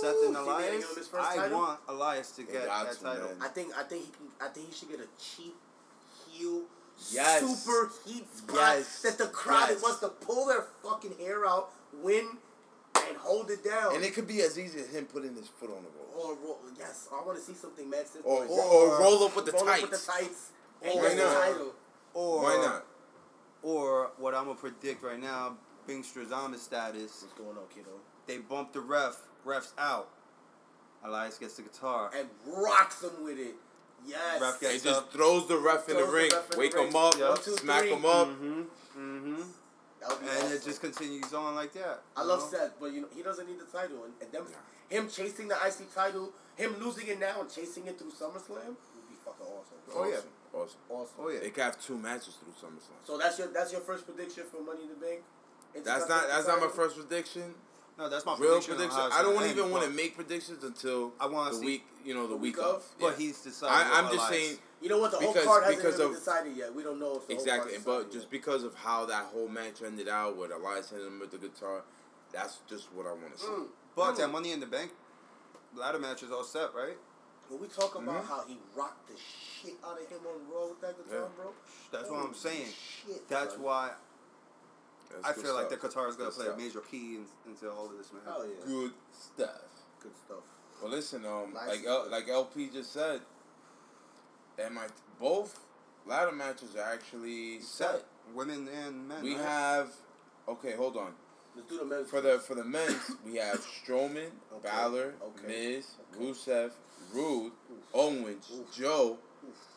[0.00, 0.70] Seth and Ooh, see, they Elias.
[0.70, 1.58] give him his first I title?
[1.58, 3.26] want Elias to get that to, title.
[3.28, 3.36] man.
[3.42, 4.26] I think I think he can.
[4.40, 5.54] I think he should get a cheap
[6.28, 6.62] heel.
[7.10, 7.40] Yes.
[7.64, 9.02] Super heat spot Yes.
[9.02, 9.82] that the crowd Yes.
[9.82, 12.28] wants to pull their fucking hair out, win,
[13.08, 13.94] and hold it down.
[13.94, 16.14] And it could be as easy as him putting his foot on the ropes.
[16.14, 18.30] or roll, yes, I want to see something mad simple.
[18.30, 20.50] Or, or, or roll up with the Roll up with the tights.
[20.82, 21.62] And Or- Why not?
[22.14, 22.86] Or Why not?
[23.62, 25.56] Or what I'm gonna predict right now,
[25.86, 27.22] Bing Strazama status.
[27.22, 27.90] What's going on, kiddo?
[28.26, 29.16] They bump the ref.
[29.44, 30.08] Ref's out.
[31.04, 32.10] Elias gets the guitar.
[32.16, 33.54] And rocks him with it.
[34.06, 34.40] Yes.
[34.40, 35.12] Ref He gets just up.
[35.12, 36.88] throws the ref in the the ring, in the wake ring.
[36.88, 37.28] him up, Yep.
[37.28, 37.90] One, two, smack three.
[37.92, 38.28] him up.
[38.28, 38.60] Mm-hmm.
[38.96, 39.42] Mm-hmm.
[40.00, 40.52] That would be And awesome.
[40.52, 42.02] it just continues on like that.
[42.16, 42.58] I love know?
[42.58, 44.46] Seth, but you know he doesn't need the title, and, and them,
[44.88, 49.08] him chasing the IC title, him losing it now and chasing it through SummerSlam would
[49.08, 49.76] be fucking awesome.
[49.94, 50.20] Oh, yeah.
[50.52, 50.78] Awesome.
[50.88, 51.14] awesome.
[51.20, 51.40] Oh yeah.
[51.40, 52.98] They could have two matches through SummerSlam.
[53.04, 55.20] So that's your that's your first prediction for Money in the Bank.
[55.84, 57.54] That's not that's not my first prediction.
[57.98, 58.76] No, that's my Real prediction.
[58.76, 59.00] prediction.
[59.12, 62.22] I don't even want to make predictions until I wanna the see- week, you know,
[62.22, 62.76] the, The week, week of.
[62.76, 62.84] of?
[62.98, 63.26] But Yeah.
[63.26, 63.74] he's decided.
[63.76, 64.30] I, I'm just Elias.
[64.46, 65.10] saying You know what?
[65.10, 66.74] The Because- whole card hasn't because even been of- decided yet.
[66.74, 69.26] We don't know if the exactly, whole but is just decided because of how that
[69.26, 71.82] whole match ended out, with Elias hitting him with the guitar,
[72.32, 73.46] that's just what I want to see.
[73.46, 73.66] Mm.
[73.94, 74.16] But Mm.
[74.16, 74.92] that Money in the Bank
[75.76, 76.96] ladder match is all set, right?
[77.50, 78.26] When we talk about Mhm.
[78.28, 81.28] how he rocked the shit out of him on Raw with that guitar, Yeah.
[81.34, 81.52] bro.
[81.90, 82.72] That's what I'm saying.
[82.72, 83.62] Shit, That's son.
[83.62, 83.94] why
[85.10, 85.90] That's I good feel like the stuff.
[85.90, 88.22] guitar is gonna Good play a major key in, into all of this, man.
[88.24, 88.64] Hell yeah.
[88.64, 89.62] Good stuff.
[89.98, 90.44] Good stuff.
[90.80, 91.68] Well, listen, um, Nice.
[91.68, 93.20] like L, like LP just said,
[94.56, 94.86] and my
[95.18, 95.58] both
[96.06, 98.04] ladder matches are actually set.
[98.32, 99.24] Women and men.
[99.24, 99.44] We right?
[99.44, 99.92] have,
[100.46, 101.16] okay, hold on.
[101.56, 105.46] Let's do the men's For the for the men's, we have Strowman, Okay, Balor, okay,
[105.48, 106.24] Miz, okay.
[106.24, 106.72] Rusev,
[107.12, 107.52] Rude.
[107.92, 108.74] Owens, Oof.
[108.74, 109.18] Joe,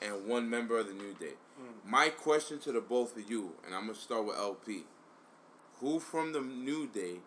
[0.01, 1.33] and one member of the New Day.
[1.57, 1.89] Hmm.
[1.91, 4.83] My question to the both of you, and I'm gonna start with LP.
[5.79, 7.17] Who from the New Day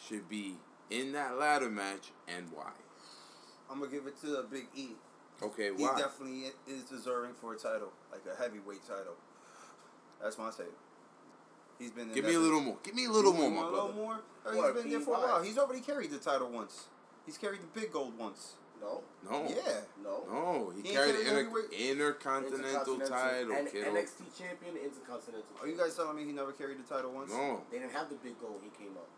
[0.00, 0.56] should be
[0.90, 2.70] in that ladder match and why?
[3.70, 4.88] I'm gonna give it to Big E.
[5.42, 5.94] Okay, He why?
[5.96, 9.14] He definitely is deserving for a title, like a heavyweight title.
[10.22, 10.66] That's my take.
[11.78, 12.12] He's been.
[12.12, 12.76] Give me a little more.
[12.82, 14.00] Give me a little more, want my a little brother.
[14.00, 14.20] more?
[14.44, 15.42] What, he's been there for a while.
[15.42, 16.84] He's already carried the title once.
[17.26, 18.54] He's carried the big gold once.
[18.80, 19.46] No, No.
[19.48, 19.80] Yeah.
[20.02, 20.24] no.
[20.30, 21.72] No, he, He carried carried the inter- heavyweight?
[21.72, 23.90] intercontinental title, and kiddo.
[23.94, 25.56] NXT champion, intercontinental.
[25.62, 27.32] Are you guys telling me he never carried the title once?
[27.32, 27.62] No.
[27.70, 28.60] They didn't have the big goal.
[28.62, 29.08] He came up.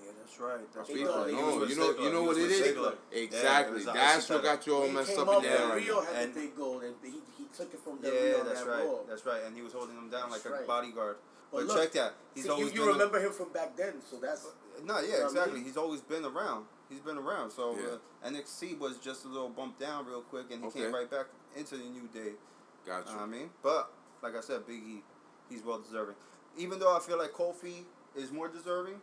[0.00, 0.60] Yeah, that's right.
[0.74, 1.06] That's They right.
[1.06, 2.02] thought he He was No, you know, Ziggler.
[2.04, 2.76] you know what was it with is.
[2.76, 2.94] Ziggler.
[3.12, 3.82] Exactly.
[3.84, 4.30] Yeah, That's Ziggler.
[4.34, 6.14] what got you all When he messed came up up, in there right Rio had
[6.16, 8.60] And- the big goal, and he, he took it from Del Yeah, Rio on that's
[8.64, 8.84] that right.
[8.84, 8.98] Raw.
[9.08, 9.42] That's right.
[9.46, 11.16] And he was holding him down That's like a bodyguard.
[11.52, 12.14] But But, look, check that.
[12.34, 12.92] He's See, always you, you been.
[12.98, 15.54] remember him from back then, so that's A, no, yeah, what I exactly.
[15.54, 15.64] mean?
[15.64, 16.66] He's always been around.
[16.94, 17.50] He's been around.
[17.50, 17.86] So Yeah.
[18.22, 20.80] uh, NXT was just a little bump down real quick, and he Okay.
[20.82, 21.26] came right back
[21.56, 22.34] into the new day.
[22.86, 23.16] Got You you.
[23.16, 23.50] know what I mean?
[23.62, 23.90] But
[24.22, 25.02] like I said, Big E,
[25.48, 26.14] he's well deserving.
[26.56, 27.84] Even though I feel like Kofi
[28.14, 29.00] is more deserving,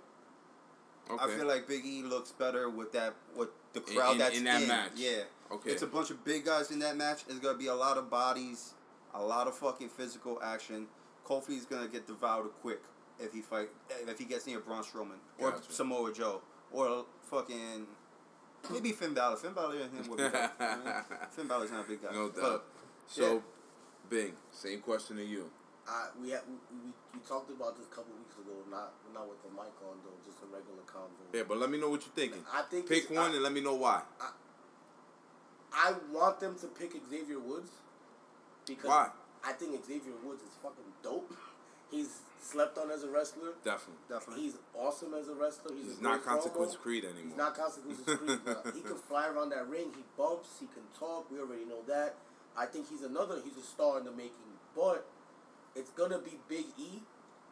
[1.09, 1.21] Okay.
[1.21, 4.43] I feel like Big E looks better with that with the crowd in- that's in
[4.45, 4.91] that match.
[4.95, 5.71] Yeah, okay.
[5.71, 7.25] it's a bunch of big guys in that match.
[7.27, 8.73] It's gonna be a lot of bodies,
[9.13, 10.87] a lot of fucking physical action.
[11.25, 12.81] Kofi's gonna get devoured quick
[13.19, 15.73] if he fight if he gets near Braun Strowman or Gotcha.
[15.73, 16.41] Samoa Joe
[16.71, 17.85] or fucking
[18.71, 19.37] maybe Finn Balor.
[19.37, 20.23] Finn Balor and him would be.
[20.23, 20.93] dope, you know what I mean?
[21.31, 22.11] Finn Balor's not a big guy.
[22.13, 22.63] no but- doubt.
[23.07, 23.43] So,
[24.09, 25.49] Bing, same question to you.
[25.87, 29.27] I, we, had, we, we we talked about this a couple weeks ago, not not
[29.27, 31.09] with the mic on though, just a regular convo.
[31.33, 32.45] Yeah, but let me know what you're thinking.
[32.53, 34.01] I think Pick one I, and let me know why.
[35.73, 37.71] I want them to pick Xavier Woods
[38.67, 39.09] because Why?
[39.43, 41.33] I think Xavier Woods is fucking dope.
[41.91, 43.53] He's slept on as a wrestler.
[43.63, 44.01] Definitely.
[44.09, 44.43] Definitely.
[44.43, 45.75] He's awesome as a wrestler.
[45.75, 46.79] He's, He's a not Consequence promo.
[46.79, 47.23] Creed anymore.
[47.27, 48.39] He's not Consequences Creed.
[48.45, 49.91] but he can fly around that ring.
[49.95, 50.49] He bumps.
[50.59, 51.29] He can talk.
[51.31, 52.15] We already know that.
[52.57, 53.39] I think he's another.
[53.43, 54.55] He's a star in the making.
[54.75, 55.05] But
[55.75, 57.03] it's gonna be Big E.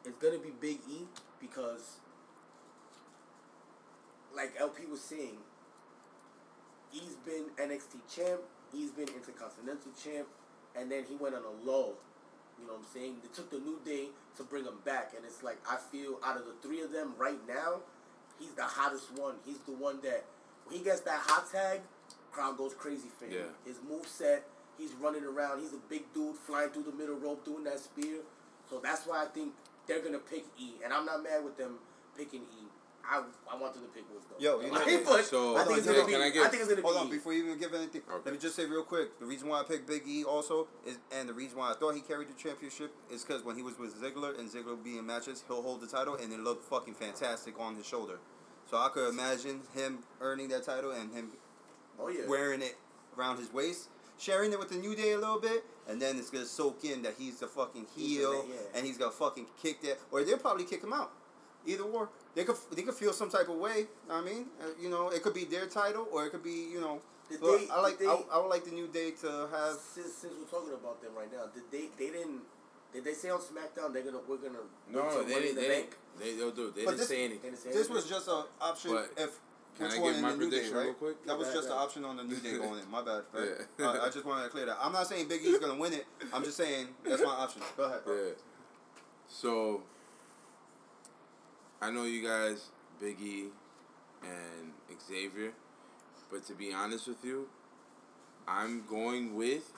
[0.05, 1.03] It's gonna be Big E
[1.41, 1.97] because,
[4.35, 5.37] like LP was saying,
[6.91, 8.41] he's been NXT champ.
[8.71, 10.27] He's been Intercontinental champ,
[10.75, 11.93] and then he went on a low.
[12.59, 13.15] You know what I'm saying?
[13.23, 14.07] They took the New Day
[14.37, 17.13] to bring him back, and it's like I feel out of the three of them
[17.17, 17.81] right now,
[18.39, 19.35] he's the hottest one.
[19.45, 20.25] He's the one that
[20.65, 21.81] when he gets that hot tag,
[22.31, 23.33] crowd goes crazy for him.
[23.33, 23.51] Yeah.
[23.65, 24.45] His move set,
[24.77, 25.59] he's running around.
[25.61, 28.21] He's a big dude flying through the middle rope doing that spear.
[28.69, 29.53] So that's why I think
[29.87, 31.79] they're gonna pick E, and I'm not mad with them
[32.15, 32.68] picking E.
[33.09, 34.37] I, I want them to pick Woods though.
[34.37, 36.11] Yo, you know- but So, I think it's gonna be.
[36.11, 37.11] can I get- I think it's gonna Hold be on, E.
[37.11, 38.21] before you even give anything, Okay.
[38.25, 39.17] let me just say real quick.
[39.19, 41.95] The reason why I picked Big E also is, and the reason why I thought
[41.95, 45.43] he carried the championship is because when he was with Ziggler and Ziggler being matches,
[45.47, 48.19] he'll hold the title and it looked fucking fantastic on his shoulder.
[48.69, 51.31] So I could imagine him earning that title and him
[51.99, 52.27] Oh yeah.
[52.27, 52.77] wearing it
[53.17, 53.89] around his waist,
[54.19, 57.01] sharing it with the New Day a little bit, and then it's gonna soak in
[57.01, 58.55] that he's the fucking He's the heel yeah.
[58.75, 61.11] and he's gonna fucking kick that, or they'll probably kick him out.
[61.65, 63.87] Either or, they could they could feel some type of way.
[64.09, 66.79] I mean, uh, you know, it could be their title or it could be you
[66.79, 67.01] know.
[67.29, 69.47] Did but they- I like did I, they- I would like the New Day to
[69.51, 69.75] have.
[69.95, 72.41] since since we're talking about them right now, did they they didn't
[72.93, 75.55] did they say on SmackDown they're gonna we're gonna No, wait they didn't.
[75.55, 75.89] the They Bank?
[75.89, 76.19] didn't.
[76.19, 76.67] They, they'll do.
[76.69, 76.75] it.
[76.75, 77.51] They didn't this- say anything.
[77.51, 79.39] didn't say This was just an option But if.
[79.77, 80.85] can Which I one give in my the New Day, right?
[80.85, 81.25] real quick?
[81.25, 81.75] That was Yeah, just yeah.
[81.75, 82.89] an option on the New Day going in.
[82.89, 83.23] My bad.
[83.33, 83.49] Right?
[83.77, 83.85] Yeah.
[83.87, 84.77] Uh, I just wanted to clear that.
[84.81, 86.05] I'm not saying Big E's gonna win it.
[86.33, 87.61] I'm just saying that's my option.
[87.77, 88.03] Go ahead.
[88.05, 88.15] bro.
[88.15, 88.31] Yeah.
[89.27, 89.83] So,
[91.81, 92.67] I know you guys,
[92.99, 93.45] Big E
[94.23, 94.73] and
[95.07, 95.51] Xavier,
[96.31, 97.47] but to be honest with you,
[98.47, 99.71] I'm going with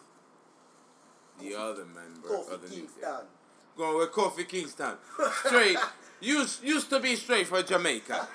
[1.39, 2.82] the other member Kofi of the New Day.
[2.82, 3.26] Kingston.
[3.78, 4.95] Going with Kofi Kingston.
[5.45, 5.78] Straight.
[6.22, 8.28] used, used to be straight for Jamaica.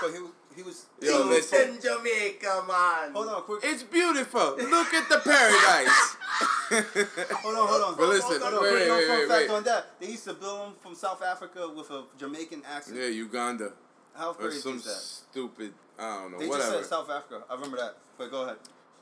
[0.00, 0.86] But he was he was.
[1.00, 1.58] Yo, listen.
[1.58, 3.12] Kingston, Jamaica, man.
[3.12, 3.60] Hold on, quick.
[3.62, 4.56] It's beautiful.
[4.56, 6.16] Look at the paradise.
[6.40, 7.96] Hold on, hold on.
[7.96, 9.50] But listen, Hold on, wait, wait, wait, wait, fact wait.
[9.50, 9.86] on that.
[10.00, 12.96] They used to bill him from South Africa with a Jamaican accent.
[12.96, 13.72] Yeah, Uganda.
[14.14, 14.92] How Or crazy some is that?
[15.30, 16.70] stupid, I don't know, They whatever.
[16.78, 17.44] just said South Africa.
[17.48, 17.96] I remember that.
[18.18, 18.56] But go ahead.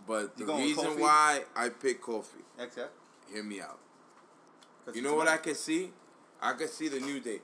[0.07, 2.93] But the reason why I picked Kofi, Except.
[3.33, 3.79] hear me out.
[4.95, 5.91] You know what I can see?
[6.41, 7.41] I can see the New Day.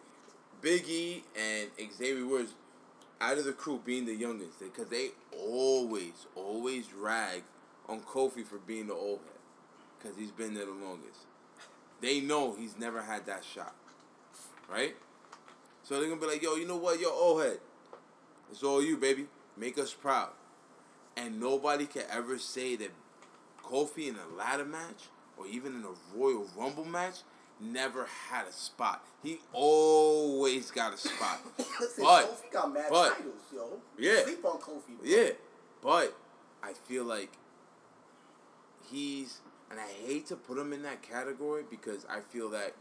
[0.62, 2.52] Big E and Xavier Woods
[3.20, 7.42] out of the crew being the youngest because they always, always rag
[7.88, 9.33] on Kofi for being the old head,
[10.04, 11.20] because he's been there the longest.
[12.00, 13.74] They know he's never had that shot,
[14.70, 14.94] right?
[15.82, 17.00] So they're gonna be like, "Yo, you know what?
[17.00, 17.60] Yo, old head,
[18.50, 19.26] it's all you, baby.
[19.56, 20.30] Make us proud."
[21.16, 22.90] And nobody can ever say that
[23.62, 27.20] Kofi in a ladder match or even in a Royal Rumble match
[27.60, 29.06] never had a spot.
[29.22, 31.40] He always got a spot.
[31.80, 33.80] Listen, but Kofi got mad but- titles, yo.
[33.98, 34.24] Yeah.
[34.24, 34.98] Sleep on Kofi.
[34.98, 35.04] bro.
[35.04, 35.30] yeah,
[35.80, 36.14] but
[36.62, 37.30] I feel like
[38.90, 39.40] he's
[39.74, 42.74] and I hate to put him in that category because I feel that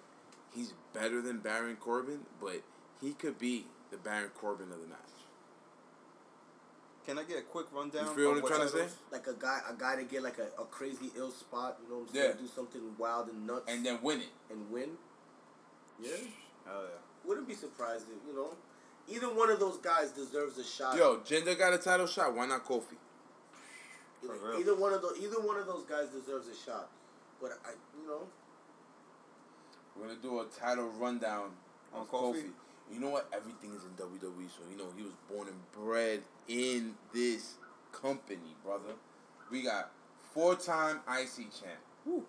[0.56, 2.62] he's better than Baron Corbin, but
[3.02, 5.00] he could be the Baron Corbin of the match.
[7.08, 8.06] Can I get a quick rundown?
[8.06, 8.86] You feel what I'm trying to say?
[9.12, 11.80] Like a guy, a guy to get like a, a crazy ill spot.
[11.84, 12.32] You know what I'm saying?
[12.36, 12.42] Yeah.
[12.42, 14.30] Do something wild and nuts And then win it.
[14.52, 14.90] and win.
[16.00, 16.12] Yeah.
[16.70, 17.28] Oh yeah.
[17.28, 18.50] Wouldn't be surprised if you know.
[19.10, 20.96] Either one of those guys deserves a shot.
[20.96, 22.36] Yo, Jinder got a title shot.
[22.36, 22.96] Why not Kofi?
[24.24, 26.90] Either, either one of those, either one of those guys deserves a shot.
[27.42, 27.72] But I,
[28.02, 28.22] you know,
[29.96, 31.52] We're gonna do a title rundown
[31.94, 32.36] on On Kofi.
[32.44, 32.50] Kofi?
[32.92, 33.28] You know what?
[33.34, 37.56] Everything is in WWE, so you know he was born and bred in this
[37.92, 38.94] company, brother.
[39.52, 39.92] We got
[40.34, 42.24] four-time IC champ,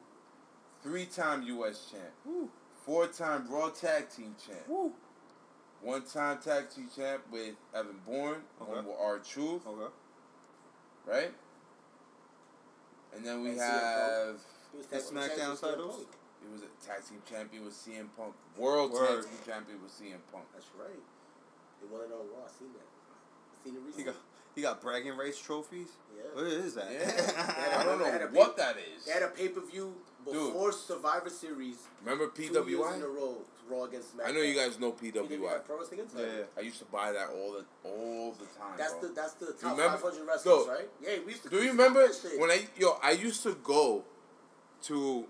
[0.83, 2.49] three-time US champ,
[2.85, 4.93] four-time Raw Tag Team champ,
[5.83, 9.93] one-time Tag Team champ with Evan Bourne, one with R Truth, Okay.
[11.07, 11.33] right?
[13.15, 14.37] And then we And have
[14.73, 16.07] he The tag team champion SmackDown titles?
[16.43, 19.23] He was a tag team champion with CM Punk, World Word.
[19.23, 20.45] Tag Team champion with CM Punk.
[20.53, 21.03] That's right.
[21.81, 22.47] They won it on Raw.
[22.59, 22.85] Seen that.
[23.65, 24.05] Seen it He recently.
[24.05, 24.17] got
[24.55, 25.89] he got bragging rights trophies.
[26.17, 26.23] Yeah.
[26.35, 26.87] What is that?
[26.93, 29.05] Yeah, I don't know what that is.
[29.07, 29.95] They had a pay per view
[30.25, 31.77] before Survivor Series.
[32.05, 33.39] Remember Two years in a row,
[33.69, 34.29] Raw against SmackDown.
[34.29, 35.65] I know you guys know PWI PWI.
[35.65, 36.27] Pro Wrestling Insider.
[36.27, 36.43] yeah.
[36.59, 38.77] I used to buy that all the all the time.
[38.77, 39.09] That's bro.
[39.09, 40.89] the that's the top Remember- 500 wrestlers, Yo, right?
[41.03, 41.49] Yeah, we used to.
[41.51, 42.07] Do you remember
[42.39, 44.05] when I yo I used to go
[44.83, 45.25] to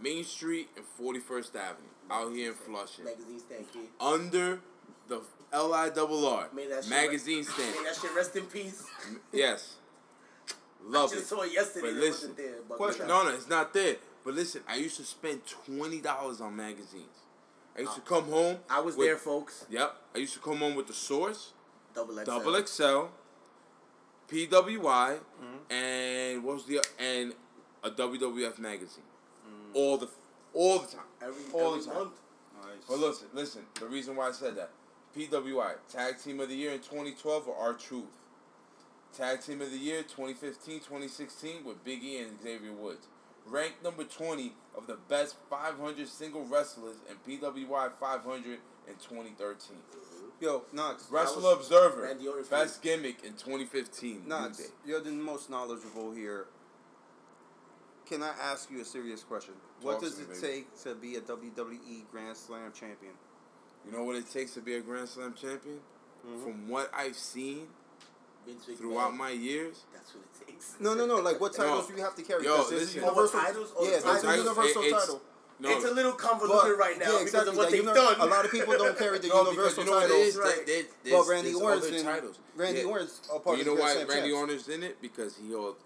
[0.00, 3.82] Main Street and Forty First Avenue out here in Flushing magazine stand kid?
[4.00, 4.60] under
[5.08, 5.22] the
[5.52, 7.86] L I double R Made that shit magazine May stand.
[7.86, 8.84] that shit rest in peace.
[9.32, 9.76] Yes,
[10.82, 11.26] Love I love just it.
[11.28, 11.86] saw it yesterday.
[11.88, 12.54] But it listen, wasn't there.
[12.68, 13.08] But question.
[13.08, 13.96] No, no, it's not there.
[14.24, 17.18] But listen, I used to spend twenty dollars on magazines.
[17.76, 18.58] I used to come home.
[18.70, 19.66] I was with- there, folks.
[19.68, 21.52] Yep, I used to come home with the Source,
[21.94, 22.24] Double XL.
[22.24, 23.06] Double XL,
[24.28, 25.72] PWI, Mm-hmm.
[25.72, 27.34] and what was the and
[27.82, 29.04] a WWF magazine.
[29.46, 29.74] Mm.
[29.76, 30.08] All the
[30.54, 31.04] all the time.
[31.20, 31.98] Every, all every the time.
[31.98, 32.12] month.
[32.62, 32.70] Nice.
[32.88, 33.62] But listen, listen.
[33.78, 34.70] The reason why I said that,
[35.16, 38.04] PWI Tag Team of the Year in 2012 or R Truth.
[39.16, 43.06] Tag Team of the Year 2015, 2016 with Big E and Xavier Woods.
[43.46, 48.44] Ranked number 20 of the best 500 single wrestlers in PWI 500
[48.88, 49.76] in 2013.
[49.76, 50.24] Mm-hmm.
[50.40, 51.08] Yo, Knox.
[51.10, 52.44] Wrestler was Observer, Randy Orton.
[52.50, 54.22] best gimmick in 2015.
[54.22, 54.64] New Knox, Day.
[54.86, 56.46] you're the most knowledgeable here.
[58.06, 59.54] Can I ask you a serious question?
[59.80, 60.40] what Talk to does me, it baby.
[60.64, 63.12] take to be a WWE Grand Slam champion?
[63.86, 65.78] You know what it takes to be a Grand Slam champion?
[66.26, 66.42] Mm-hmm.
[66.42, 67.66] From what I've seen
[68.76, 70.43] throughout my years, That's what it takes.
[70.80, 71.16] No, no, no.
[71.16, 71.64] Like, what No.
[71.64, 72.44] titles do you have to carry?
[72.44, 73.38] Yo, Because there's universal.
[73.40, 73.72] Oh, titles?
[73.80, 75.22] Yeah, the there's a universal It- it's- title.
[75.60, 78.20] no, It's a little convoluted right now yeah, because of what that they've uni- done.
[78.20, 80.20] A lot of people don't carry the no, universal you know titles.
[80.20, 80.36] is.
[80.36, 80.66] Right.
[80.66, 80.84] There-
[81.18, 82.38] But Randy there's Orton's in, titles.
[82.56, 82.86] Randy Yeah.
[82.86, 84.32] Orton's a part But of you know why Randy champs.
[84.34, 85.00] Orton's in it?
[85.00, 85.76] Because he held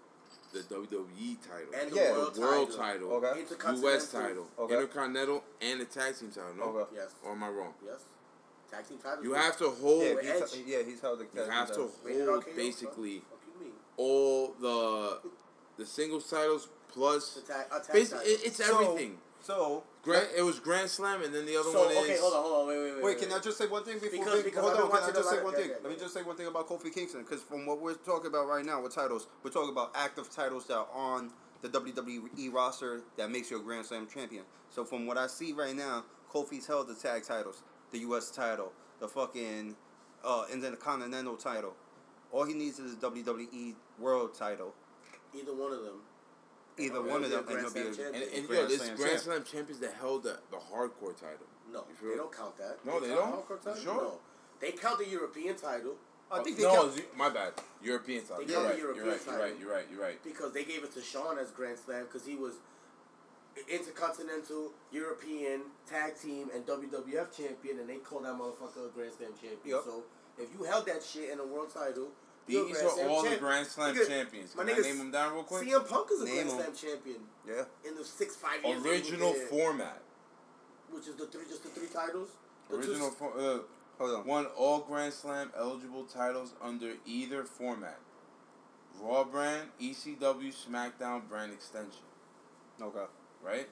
[0.51, 2.11] the WWE title, And the Yeah.
[2.13, 3.09] world, the world title.
[3.09, 3.39] title, Okay.
[3.41, 3.89] Intercontinental.
[3.91, 4.11] U.S.
[4.11, 4.73] title, Okay.
[4.73, 6.53] Intercontinental, and the tag team title.
[6.57, 6.95] No, Okay.
[6.95, 7.11] Yes.
[7.23, 7.73] or am I wrong?
[7.85, 8.01] Yes.
[8.71, 9.23] Tag team titles.
[9.25, 10.03] You have to hold.
[10.03, 10.63] Yeah, he's, Edge.
[10.65, 13.21] yeah, he's held the You tag team have to hold basically Fuck you mean?
[13.99, 15.19] All the
[15.77, 17.33] the singles titles plus.
[17.35, 18.25] The tag, a tag Basi- title.
[18.25, 19.19] it- it's So- everything.
[19.41, 21.97] So, Grand, it was Grand Slam, and then the other So one is.
[22.03, 23.03] okay, hold on, hold on, wait, wait, wait.
[23.03, 24.91] Wait, can I just say one thing before Because- we because hold on?
[24.91, 25.69] Can I just say one thing?
[25.69, 25.97] yeah, Let me yeah.
[25.99, 28.81] just say one thing about Kofi Kingston, because from what we're talking about right now
[28.81, 31.31] with titles, we're talking about active titles that are on
[31.61, 34.43] the WWE roster that makes you a Grand Slam champion.
[34.69, 38.29] So from what I see right now, Kofi's held the tag titles, the U.S.
[38.31, 39.77] title, the fucking,
[40.23, 41.75] uh, and then the Continental title.
[42.31, 44.73] All he needs is a WWE World title.
[45.33, 46.01] Either one of them.
[46.77, 48.23] Either He'll one of them, and Grand he'll be Slam a, champion.
[48.23, 49.23] And, and Grand yo, there's Slam Grand champ.
[49.23, 51.47] Slam champions that held the, the hardcore title.
[51.71, 52.17] No, they it?
[52.17, 52.77] don't count that.
[52.85, 53.47] No, they count don't?
[53.47, 53.81] hardcore title?
[53.81, 53.95] Sure.
[53.95, 54.13] No.
[54.61, 55.95] They count the European title
[56.31, 57.01] I think they no, count.
[57.17, 57.53] my bad.
[57.83, 58.45] European title.
[58.45, 58.75] They You're count right.
[58.75, 59.25] the You're European right.
[59.25, 59.59] You're right.
[59.59, 59.85] You're right.
[59.91, 60.23] You're right.
[60.23, 62.53] because they gave it to Shawn as Grand Slam because he was
[63.67, 69.31] Intercontinental, European, Tag Team, and WWF champion, and they called that motherfucker a Grand Slam
[69.41, 69.75] champion.
[69.75, 69.81] Yep.
[69.85, 70.03] So
[70.39, 72.09] if you held that shit in a world title,
[72.47, 73.35] you're a These Grand are Slam all the.
[73.37, 74.55] Grand Slam Nigga, champions.
[74.55, 75.67] my Can I nigga name them down real quick?
[75.67, 76.55] CM Punk is a Name Grand 'em.
[76.55, 77.65] Slam champion Yeah.
[77.85, 78.81] in the six five years.
[78.83, 80.01] that he was Original there, format.
[80.91, 82.29] which is the three, just the three titles.
[82.69, 83.59] The Original for, uh,
[83.99, 84.25] Hold on.
[84.25, 87.99] won all Grand Slam eligible titles under either format.
[88.99, 92.03] Raw brand, ECW, SmackDown brand extension,
[92.81, 93.05] Okay.
[93.41, 93.69] right?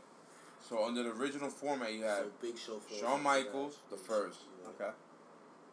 [0.62, 4.40] So under the original format, you have So big show Shawn Michaels, the first,
[4.70, 4.92] Okay.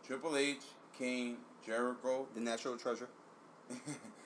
[0.06, 0.62] Triple H,
[0.98, 1.36] Kane,
[1.66, 3.08] Jericho, The Natural Treasure.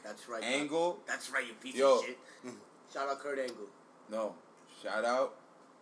[0.04, 0.42] That's right.
[0.44, 0.98] Angle.
[1.06, 1.98] That's right, you piece Yo.
[1.98, 2.18] of shit.
[2.92, 3.66] Shout out Kurt Angle.
[4.10, 4.34] No,
[4.82, 5.34] shout out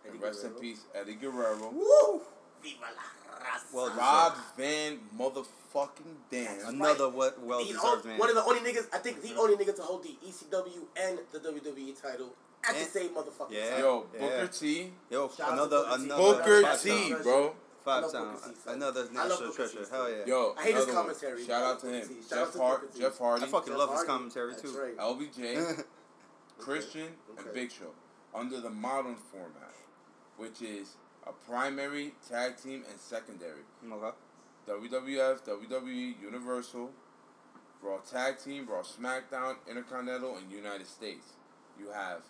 [0.05, 1.71] and Eddie rest in peace, Eddie Guerrero.
[1.73, 2.21] Woo!
[2.61, 3.73] Viva la raza.
[3.73, 6.57] Well, Rob Van motherfucking Dam.
[6.67, 8.19] Another what well The deserved on- man.
[8.19, 9.39] one of the only niggas, I think the mm-hmm.
[9.39, 12.33] only nigga to hold the ECW and the WWE title
[12.67, 13.69] at the And- same motherfucking Yeah.
[13.71, 13.79] time.
[13.79, 14.19] Yo, Yeah.
[14.19, 14.93] Booker T.
[15.09, 16.09] Yo, Shout out to another Booker T.
[16.09, 17.55] another Booker T, bro.
[17.87, 18.41] I Five love times.
[18.41, 18.73] Booker T, son.
[18.75, 19.85] Another national treasure.
[19.89, 20.15] Hell yeah.
[20.25, 21.45] Yo, I hate his commentary.
[21.45, 22.09] Shout out to him.
[22.29, 24.69] Jeff out Hart, Jeff Hardy, I fucking love his commentary too.
[24.79, 24.97] right.
[24.97, 25.83] LBJ,
[26.57, 27.49] Christian, and Okay.
[27.53, 27.91] Big Show.
[28.35, 29.73] Under the modern format,
[30.37, 33.61] which is a primary, tag team, and secondary.
[33.91, 34.11] Okay.
[34.67, 36.91] WWF, WWE, Universal,
[37.81, 41.33] Raw Tag Team, Raw SmackDown, Intercontinental, and United States.
[41.79, 42.21] You have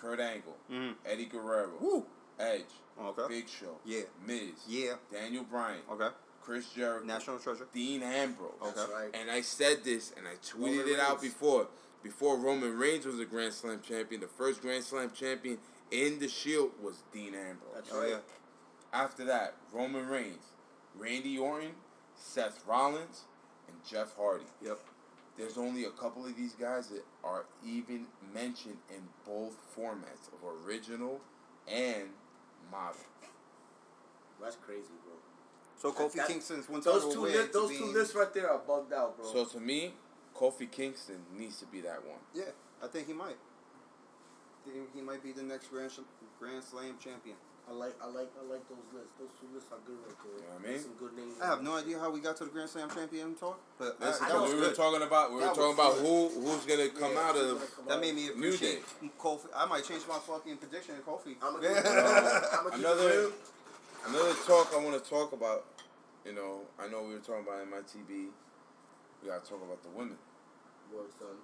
[0.00, 0.94] Kurt Angle, Mhm.
[1.04, 2.06] Eddie Guerrero, Woo.
[2.40, 2.64] Edge,
[3.00, 3.22] Okay.
[3.28, 4.02] Big Show, Yeah.
[4.26, 4.94] Miz, Yeah.
[5.12, 6.08] Daniel Bryan, Okay.
[6.42, 7.66] Chris Jericho, National treasure.
[7.72, 8.52] Dean Ambrose.
[8.62, 8.72] Okay.
[8.74, 9.10] That's right.
[9.14, 11.34] And I said this, and I tweeted Roman it out Reigns.
[11.34, 11.68] before.
[12.02, 15.58] Before Roman Reigns was a Grand Slam champion, the first Grand Slam champion
[15.90, 17.74] in the Shield was Dean Ambrose.
[17.74, 18.10] That's Oh right.
[18.10, 18.18] yeah.
[18.92, 20.42] After that, Roman Reigns,
[20.96, 21.74] Randy Orton,
[22.16, 23.24] Seth Rollins,
[23.68, 24.46] and Jeff Hardy.
[24.62, 24.80] Yep.
[25.36, 30.66] There's only a couple of these guys that are even mentioned in both formats of
[30.66, 31.20] original
[31.68, 32.08] and
[32.70, 33.00] modern.
[34.40, 35.14] That's crazy, bro.
[35.76, 38.92] So Kofi That- Kingston's one Those two, li- those two lists right there are bugged
[38.92, 39.26] out, bro.
[39.32, 39.94] So to me,
[40.34, 42.18] Kofi Kingston needs to be that one.
[42.34, 42.44] Yeah,
[42.82, 43.36] I think he might.
[44.94, 45.90] He might be the next Grand
[46.38, 47.36] Grand Slam champion.
[47.70, 49.14] I like, I like, I like those lists.
[49.14, 50.34] Those two lists are good right there.
[50.34, 50.80] You know what I mean?
[50.82, 51.38] Some good names.
[51.38, 54.06] I have no idea how we got to the Grand Slam champion talk, but I,
[54.10, 54.42] Listen, that know.
[54.42, 54.70] was we good.
[54.70, 57.36] were talking about we were That talking was about who who's gonna come Yeah, out
[57.38, 58.00] of come That out.
[58.02, 58.82] made me New appreciate
[59.22, 59.46] Kofi.
[59.54, 61.38] I might change my fucking prediction to Kofi.
[61.38, 62.58] I'm gonna Yeah.
[62.58, 63.30] I'm Another-
[64.06, 65.66] Another talk I want to talk about,
[66.26, 68.32] you know, I know we were talking about MITB.
[69.22, 70.16] We gotta talk about the women.
[70.90, 71.36] Word, son.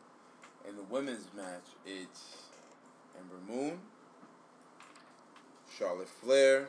[0.66, 2.49] In the women's match, it's
[3.14, 3.79] Ember Moon,
[5.79, 6.68] Charlotte Flair,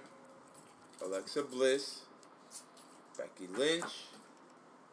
[1.03, 2.01] Alexa Bliss,
[3.17, 4.05] Becky Lynch,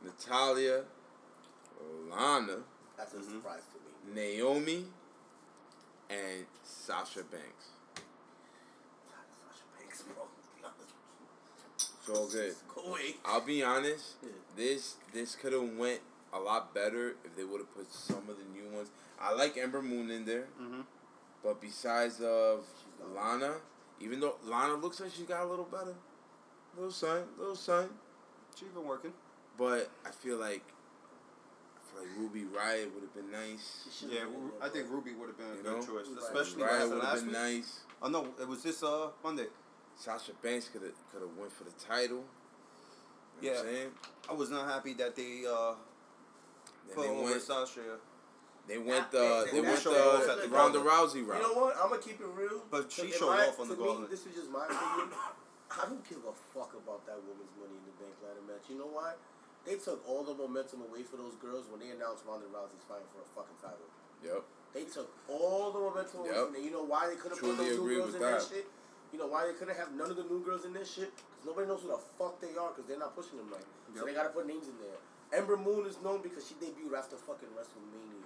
[0.02, 0.84] Natalya,
[2.10, 2.58] Lana,
[2.96, 3.32] That's a Mhm.
[3.32, 4.14] surprise to me.
[4.14, 4.92] Naomi,
[6.08, 7.66] and Sasha Banks.
[9.40, 10.28] Sasha Banks, bro.
[11.76, 12.56] It's all good.
[12.72, 13.16] Go away.
[13.24, 14.14] I'll be honest.
[14.22, 14.30] Yeah.
[14.54, 16.02] This this could have went
[16.32, 18.90] a lot better if they would have put some of the new ones.
[19.18, 20.82] I like Ember Moon in there, Mm-hmm.
[21.42, 22.64] but besides of
[23.00, 23.60] Lana,
[24.00, 25.94] even though Lana looks like she got a little better,
[26.76, 27.88] little sign, little sign.
[28.58, 29.12] She's been working.
[29.58, 30.62] but I feel like
[31.76, 34.04] I feel like Ruby Riott would have been nice.
[34.08, 34.90] Yeah, been Ru- I think.
[34.90, 35.86] Ruby would have been a You good know?
[36.02, 37.32] choice, especially Riot last, would have been week.
[37.34, 37.80] nice.
[38.02, 39.46] Oh no, it was this uh Monday.
[39.96, 42.24] Sasha Banks could have could have went for the title.
[43.42, 43.72] You know what I'm Yeah.
[43.72, 43.90] saying?
[44.28, 45.74] I was not happy that they uh
[46.94, 47.38] put over.
[47.40, 47.80] Sasha,
[48.66, 51.36] They went That- the that- they went showed off the at the Ronda Rousey Rousey
[51.36, 51.76] You know what?
[51.76, 52.64] I'm gonna keep it real.
[52.70, 54.10] But she showed my- off on the to gauntlet.
[54.10, 55.12] This is just my opinion.
[55.70, 58.70] I don't give a fuck about that woman's Money in the Bank ladder match.
[58.70, 59.14] You know why?
[59.64, 63.08] They took all the momentum away for those girls when they announced Ronda Rousey's fighting
[63.12, 63.88] for a fucking title.
[64.22, 64.44] Yep.
[64.72, 66.46] They took all the momentum away Yep.
[66.46, 66.60] from it.
[66.62, 68.40] You know why they couldn't put those agree new girls with in that.
[68.40, 68.48] that.
[68.48, 68.66] shit?
[69.12, 71.14] You know why they couldn't have none of the new girls in this shit?
[71.16, 73.64] Because nobody knows who the fuck they are because they're not pushing them right.
[73.96, 74.98] So they gotta put names in there.
[75.32, 78.23] Ember Moon is known because she debuted after fucking WrestleMania.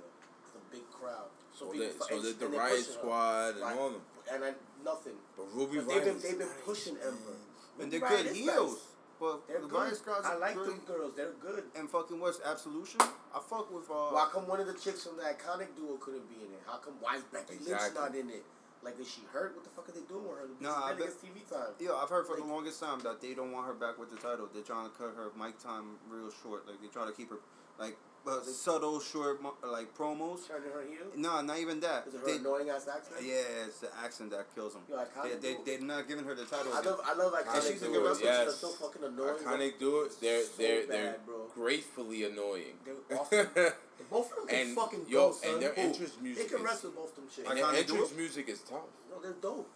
[0.70, 1.28] It's a big crowd.
[1.54, 2.98] So people did fu- so and- the Riot pushing her.
[2.98, 3.78] Squad and Right.
[3.78, 4.02] all them.
[4.30, 4.54] And I,
[4.84, 5.16] nothing.
[5.36, 7.08] But Ruby But they've been they've been pushing man.
[7.08, 7.36] Ember.
[7.80, 8.72] and they're good heels.
[8.74, 8.84] nice.
[9.18, 9.90] But They're the good.
[9.92, 11.12] Riott Squad's I like really, them girls.
[11.16, 11.64] They're good.
[11.74, 13.00] and fucking what's Absolution?
[13.00, 14.10] I fuck with uh.
[14.14, 16.62] Why come one of the chicks from the iconic duo couldn't be in it?
[16.66, 16.94] How come?
[17.00, 18.44] Why is Becky Lynch not in it?
[18.80, 19.56] Like, is she hurt?
[19.56, 20.46] What the fuck are they doing with her?
[20.60, 21.74] Nah, Nah, I I bet- gets TV time.
[21.80, 24.16] Yeah, I've heard for the longest time that they don't want her back with the
[24.16, 24.48] title.
[24.54, 26.68] They're trying to cut her mic time real short.
[26.68, 27.40] Like they try to keep her
[27.76, 27.96] like
[28.28, 29.40] but subtle, short,
[29.76, 30.46] like promos.
[30.46, 31.06] Turning her heel.
[31.16, 32.06] No, not even that.
[32.06, 33.16] Is it her They- annoying ass accent?
[33.24, 34.82] yeah, it's the accent that kills them.
[34.88, 36.72] Yo, They, they, they're not giving her the title.
[36.74, 36.92] I again.
[36.92, 37.54] love, I love iconic.
[37.54, 38.26] And she's a good wrestler.
[38.26, 38.56] Yes.
[38.56, 39.34] so fucking annoying.
[39.44, 41.46] Iconic duos, they're So they're bad, they're bro.
[41.54, 42.74] gratefully annoying.
[42.84, 43.46] They're awesome.
[44.10, 45.52] Both of them can And, fucking yo, go, son.
[45.54, 45.80] and their Who?
[45.82, 47.48] entrance They can wrestle both of them chicks.
[47.48, 48.88] And their entrance music is tough.
[49.10, 49.68] No, they're dope.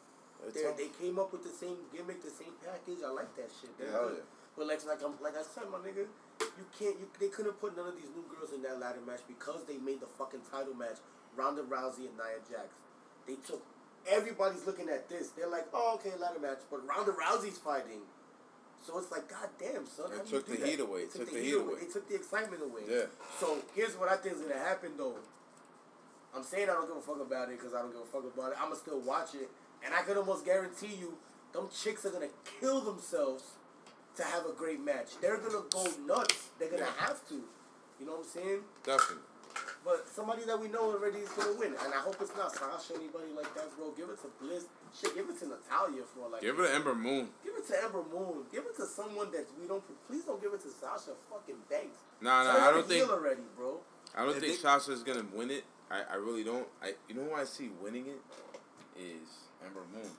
[0.54, 2.98] They're They came up with the same gimmick, the same package.
[3.04, 3.76] I like that shit.
[3.78, 4.16] They're Hell good.
[4.18, 4.56] yeah.
[4.56, 6.06] But like like I'm like I said, my nigga,
[6.58, 9.20] you can't you they couldn't put none of these new girls in that ladder match
[9.26, 10.98] because they made the fucking title match
[11.36, 12.68] Ronda Rousey and Nia Jax.
[13.26, 13.64] They took
[14.10, 15.28] everybody's looking at this.
[15.30, 18.02] They're like, oh okay, ladder match, but Ronda Rousey's fighting.
[18.84, 20.10] So it's like, god damn, son.
[20.12, 20.68] It how do you took the that?
[20.68, 21.00] heat away.
[21.02, 21.74] It took the heat away.
[21.82, 22.82] It took the excitement away.
[22.88, 23.06] Yeah.
[23.38, 25.16] So here's what I think is gonna happen though.
[26.34, 28.24] I'm saying I don't give a fuck about it because I don't give a fuck
[28.24, 28.58] about it.
[28.60, 29.48] I'ma still watch it,
[29.84, 31.16] and I can almost guarantee you,
[31.52, 33.44] them chicks are gonna kill themselves
[34.16, 35.18] to have a great match.
[35.20, 36.50] They're gonna go nuts.
[36.58, 37.06] They're gonna Yeah.
[37.06, 37.34] have to.
[37.98, 38.64] You know what I'm saying?
[38.84, 39.24] Definitely.
[39.84, 42.94] But somebody that we know already is gonna win, and I hope it's not Sasha,
[42.94, 43.90] anybody like that, bro.
[43.90, 44.64] Give it to Bliss.
[44.94, 46.40] Shit, give it to Natalya for like.
[46.40, 47.30] Give it to Ember Moon.
[47.44, 48.46] Give it to Ember Moon.
[48.50, 49.82] Give it to someone that we don't.
[50.08, 51.98] Please don't give it to Sasha fucking Banks.
[52.20, 53.04] Nah, Tell nah, her I don't think.
[53.04, 53.80] heal already, bro.
[54.14, 55.64] I don't If think they- Sasha's gonna win it.
[55.90, 56.66] I, I really don't.
[56.82, 58.20] I you know who I see winning it
[58.98, 59.28] is
[59.64, 60.10] Ember Moon.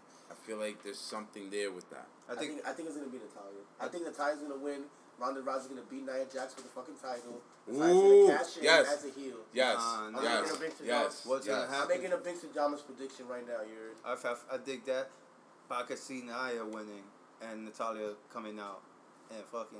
[0.44, 2.08] I feel like there's something there with that.
[2.28, 3.64] I I think think I think it's gonna be Natalya.
[3.80, 4.84] I think Natalya's gonna win.
[5.20, 7.40] Ronda Rousey's gonna beat Nia Jax for the fucking title.
[7.68, 8.92] Natalya's Ooh, gonna cash in yes.
[8.92, 9.38] as a heel.
[9.54, 10.22] Yes, uh, Nah, nah.
[10.22, 11.26] yes, I'm making a big yes.
[11.26, 11.66] What's yes.
[11.66, 13.64] gonna I'm making a big pajamas prediction right now.
[13.64, 15.10] You're I, I, I dig that,
[15.70, 17.08] but I could see Nia winning
[17.42, 18.82] and Natalya coming out
[19.32, 19.80] and fucking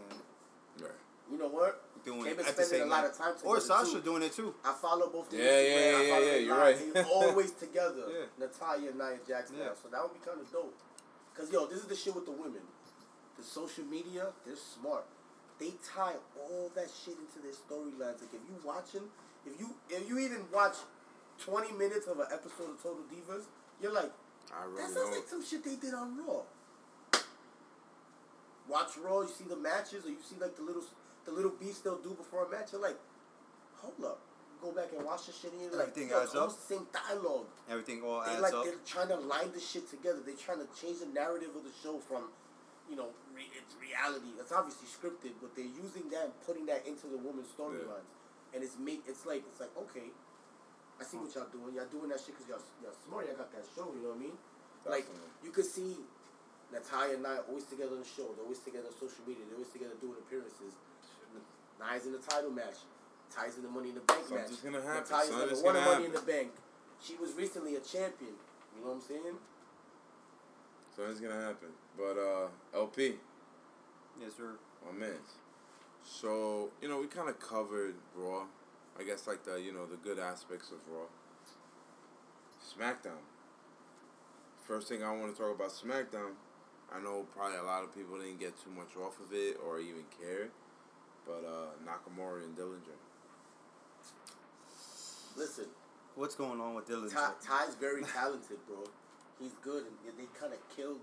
[0.80, 0.92] Right.
[1.32, 1.82] You know what?
[2.04, 4.02] doing They've been at the spending same a lot of time Or Sasha too.
[4.02, 4.54] doing it too.
[4.66, 5.32] I follow both.
[5.32, 6.94] Yeah, yeah, Instagram, yeah, yeah, you're right.
[6.94, 8.04] They always together.
[8.12, 8.26] Yeah.
[8.46, 9.70] Natalya and Nia now, Yeah.
[9.82, 10.76] so that would be kind of dope.
[11.34, 12.62] Cause yo, this is the shit with the women.
[13.38, 15.06] The social media, they're smart.
[15.60, 18.20] They tie all that shit into their storylines.
[18.20, 19.08] Like if you watching,
[19.46, 20.76] if you if you even watch
[21.40, 23.44] twenty minutes of an episode of Total Divas,
[23.82, 24.12] you're like,
[24.52, 25.12] I that really sounds don't.
[25.16, 26.42] like some shit they did on Raw.
[28.68, 30.84] Watch Raw, you see the matches, or you see like the little
[31.26, 32.72] the little beats they'll do before a match.
[32.72, 32.98] You're like,
[33.78, 34.20] hold up,
[34.62, 36.50] go back and watch the shit, and you're Everything yo, adds up.
[36.52, 37.48] the same dialogue.
[37.70, 38.64] Everything all They adds like up.
[38.66, 40.20] they're trying to line the shit together.
[40.26, 42.30] They're trying to change the narrative of the show from,
[42.90, 44.36] you know, re- it's reality.
[44.40, 48.08] It's obviously scripted, but they're using that and putting that into the woman's storylines,
[48.54, 50.12] and it's make it's like it's like okay,
[51.00, 51.74] I see what y'all doing.
[51.76, 53.28] Y'all doing that shit because y'all y'all smart.
[53.28, 53.88] Y'all got that show.
[53.96, 54.38] You know what I mean?
[54.84, 55.08] Like
[55.44, 55.96] you could see
[56.72, 58.28] Natalya and Nia always together on the show.
[58.36, 59.48] They're always together on social media.
[59.48, 60.76] They're always together doing appearances.
[61.84, 62.80] Nia's in the title match.
[63.34, 64.74] Ty's in the Money in the Bank Something's match.
[64.74, 65.04] gonna happen.
[65.04, 66.52] Natalya's Something's never won a gonna Money in the Bank.
[67.02, 68.34] She was recently a champion.
[68.76, 69.38] You know what I'm saying?
[70.96, 71.70] Something's gonna happen.
[71.98, 73.16] But uh, LP,
[74.22, 74.54] yes, sir.
[74.86, 75.18] my man.
[76.04, 78.44] So you know we kind of covered Raw.
[79.00, 81.08] I guess like the you know the good aspects of Raw.
[82.62, 83.22] SmackDown.
[84.68, 86.34] First thing I want to talk about SmackDown.
[86.94, 89.80] I know probably a lot of people didn't get too much off of it or
[89.80, 90.50] even care,
[91.26, 92.98] but uh, Nakamura and Dillinger.
[95.36, 95.66] Listen,
[96.16, 97.12] What's going on with Dillinger?
[97.12, 98.84] Tye, Tye's very talented, bro.
[99.40, 101.00] He's good, and they kind of killed.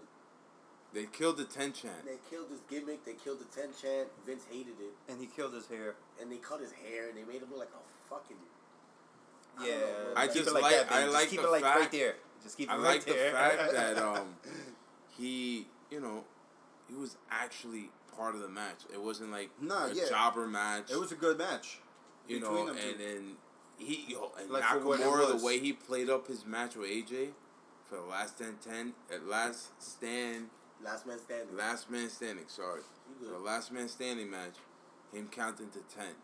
[0.95, 2.05] They killed the ten chant.
[2.05, 3.05] They killed his gimmick.
[3.05, 4.09] They killed the ten chant.
[4.25, 5.95] Vince hated it, And he killed his hair.
[6.21, 8.37] and they cut his hair, and they made him look like a fucking.
[9.59, 9.75] I Yeah.
[9.79, 10.13] know.
[10.17, 10.93] I just keep it like- that.
[10.93, 12.15] I Just like keep the it like right there.
[12.43, 14.37] Just keep it I right like the fact that um,
[15.17, 16.25] he, you know,
[16.91, 18.81] he was actually part of the match.
[18.93, 20.09] It wasn't like Nah, a yeah.
[20.09, 20.91] jobber match.
[20.91, 21.79] it was a good match.
[22.27, 22.89] you know, them two.
[22.91, 23.37] and then
[23.77, 27.31] he, yo, and Like, Nakamura, the way he played up his match with AJ
[27.89, 30.49] for the last 10-10, at last stand,
[30.85, 31.57] Last man standing.
[31.57, 32.45] last man standing.
[32.47, 32.83] Sorry,
[33.21, 34.55] the last man standing match,
[35.13, 36.15] him counting to ten,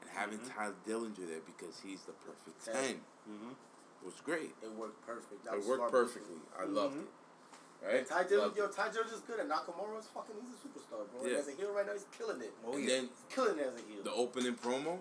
[0.00, 0.58] and having Mm-hmm.
[0.58, 2.74] Tyler Dillinger there because he's the perfect Ten.
[2.74, 3.54] 10 Mhm.
[4.04, 4.54] was great.
[4.62, 5.44] It worked perfect.
[5.44, 6.40] That It worked perfectly.
[6.58, 7.02] I loved Mhm.
[7.02, 7.08] it.
[7.82, 7.96] Right?
[7.98, 8.72] And Tye Dillinger, Loved yo, it.
[8.72, 11.22] Tye Dillinger's good, and Nakamura's fucking, he's a superstar, bro.
[11.22, 11.38] And Yeah.
[11.38, 12.52] as a heel right now, he's killing it.
[12.66, 12.88] Oh, and yeah.
[12.96, 14.02] then He's killing it as a heel.
[14.02, 14.98] the opening promo.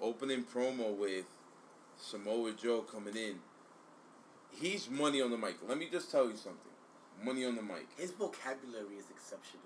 [0.00, 1.24] Opening promo with
[1.96, 3.40] Samoa Joe coming in.
[4.50, 5.56] He's money on the mic.
[5.66, 6.72] Let me just tell you something.
[7.24, 7.86] Money on the mic.
[7.96, 9.62] His vocabulary is exceptional.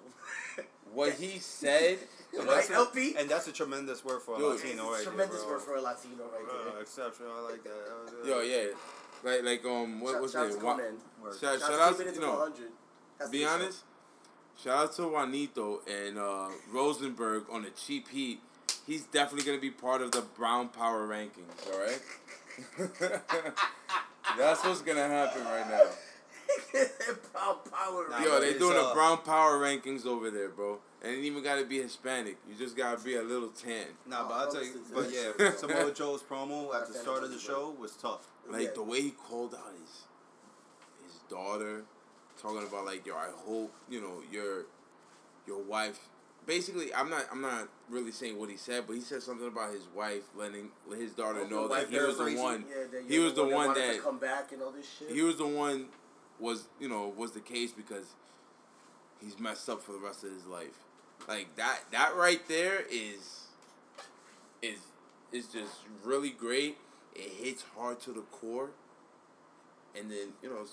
[0.92, 1.98] What he said.
[2.36, 3.14] And Right, that's a- LP?
[3.16, 5.52] And that's a tremendous word for a Dude, It's Latino right tremendous there, bro.
[5.56, 6.80] word for a Latino right Uh, there.
[6.82, 7.30] exceptional.
[7.32, 7.70] I like that.
[7.70, 8.66] Uh, Yo, yeah.
[9.22, 10.62] Like, like, um, what was it?
[10.62, 13.84] Wa- Shout, Shout shout out to to, Keeping It you know, be honest.
[14.62, 18.40] Shout out to Juanito and uh, Rosenberg on the cheap heat.
[18.86, 21.72] He's definitely gonna be part of the Brown Power rankings.
[21.72, 22.00] All right.
[24.38, 25.82] That's what's gonna happen right now.
[27.32, 28.06] Proud power.
[28.22, 30.78] Yo, they doing the Brown Power rankings over there, bro.
[31.02, 32.36] And it even gotta be Hispanic.
[32.48, 33.86] You just gotta be a little tan.
[34.06, 34.80] Nah, but Oh, I'll tell you.
[34.92, 38.26] But yeah, Samoa Joe's promo at the start of the show was tough.
[38.48, 38.68] Like Yeah.
[38.74, 40.02] the way he called out his
[41.04, 41.84] his daughter,
[42.40, 44.66] talking about like, yo, I hope you know your
[45.46, 45.98] your wife.
[46.46, 49.72] Basically, I'm not I'm not really saying what he said, but he said something about
[49.72, 52.64] his wife letting his daughter oh, know that he was the one.
[52.68, 55.10] Yeah, He was the one wanted that- to come back and all this shit.
[55.10, 55.86] He was the one
[56.38, 58.06] was you know was the case because
[59.20, 60.84] he's messed up for the rest of his life.
[61.28, 63.40] Like that that right there is
[64.62, 64.78] is
[65.32, 66.76] is just really great.
[67.14, 68.70] It hits hard to the core.
[69.96, 70.64] And then, you know,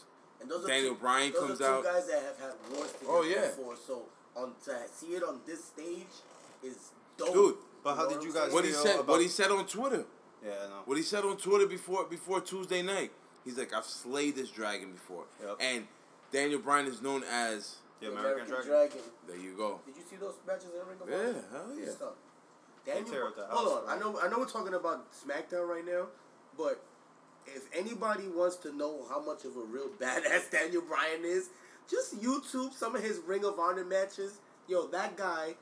[0.42, 1.94] and those Daniel are two, Bryan those comes are two out.
[1.96, 3.42] guys that have had wars together Oh, yeah.
[3.48, 3.76] before.
[3.76, 4.04] So
[4.36, 6.06] on to see it on this stage
[6.64, 7.34] is dope.
[7.34, 10.06] dude, But how did you guys What he said, about- what he said on Twitter,
[10.46, 10.82] Yeah, I know.
[10.86, 13.12] what he said on Twitter before before Tuesday night.
[13.44, 15.58] He's like, I've slayed this dragon before, Yep.
[15.60, 15.88] and
[16.32, 17.78] Daniel Bryan is known as.
[18.00, 18.68] The The American, Dragon.
[18.68, 19.00] Dragon.
[19.28, 19.80] There you go.
[19.86, 21.46] Did you see those matches in Ring of Yeah, Honor?
[21.52, 21.92] hell yeah.
[21.92, 22.14] stuff.
[22.86, 23.84] Daniel, tear up the hold house, on.
[23.86, 23.94] bro.
[23.94, 24.20] I know.
[24.22, 26.08] I know we're talking about SmackDown right now,
[26.58, 26.82] but
[27.46, 31.50] if anybody wants to know how much of a real badass Daniel Bryan is,
[31.90, 34.40] just YouTube some of his Ring of Honor matches.
[34.68, 35.56] Yo, that guy,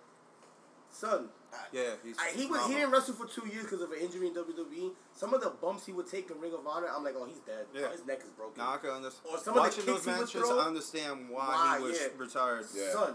[0.96, 1.30] son.
[1.72, 2.18] Yeah, he's.
[2.20, 4.92] I, he was he didn't wrestle for two years because of an injury in WWE.
[5.14, 7.40] Some of the bumps he would take in Ring of Honor, I'm like, oh, he's
[7.40, 7.66] dead.
[7.74, 7.92] Yeah.
[7.92, 8.58] His neck is broken.
[8.58, 9.32] Now I can understand.
[9.32, 10.60] Or some of the Watching kicks those he would matches, throw.
[10.60, 12.08] I understand why, Why, he was yeah.
[12.18, 12.66] retired.
[12.76, 12.92] Yeah.
[12.92, 13.14] Son,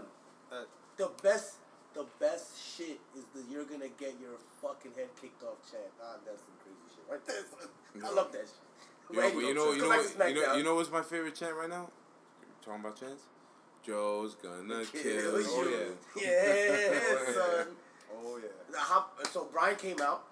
[0.51, 0.63] Uh,
[0.97, 1.57] the best,
[1.93, 5.83] the best shit is that you're gonna get your fucking head kicked off chant.
[6.01, 8.09] Ah, that's some crazy shit right there.
[8.09, 9.15] I love that shit.
[9.15, 11.53] Yo, Right, you know, you know, what, you know, you know what's my favorite chant
[11.55, 11.89] right now?
[12.65, 13.23] Talking about chants.
[13.85, 15.97] Joe's gonna Kill kill, Oh, you.
[16.21, 16.25] yeah.
[16.25, 17.67] Yeah, son.
[18.13, 18.77] Oh yeah.
[18.77, 20.23] Hop- So Bryan came out,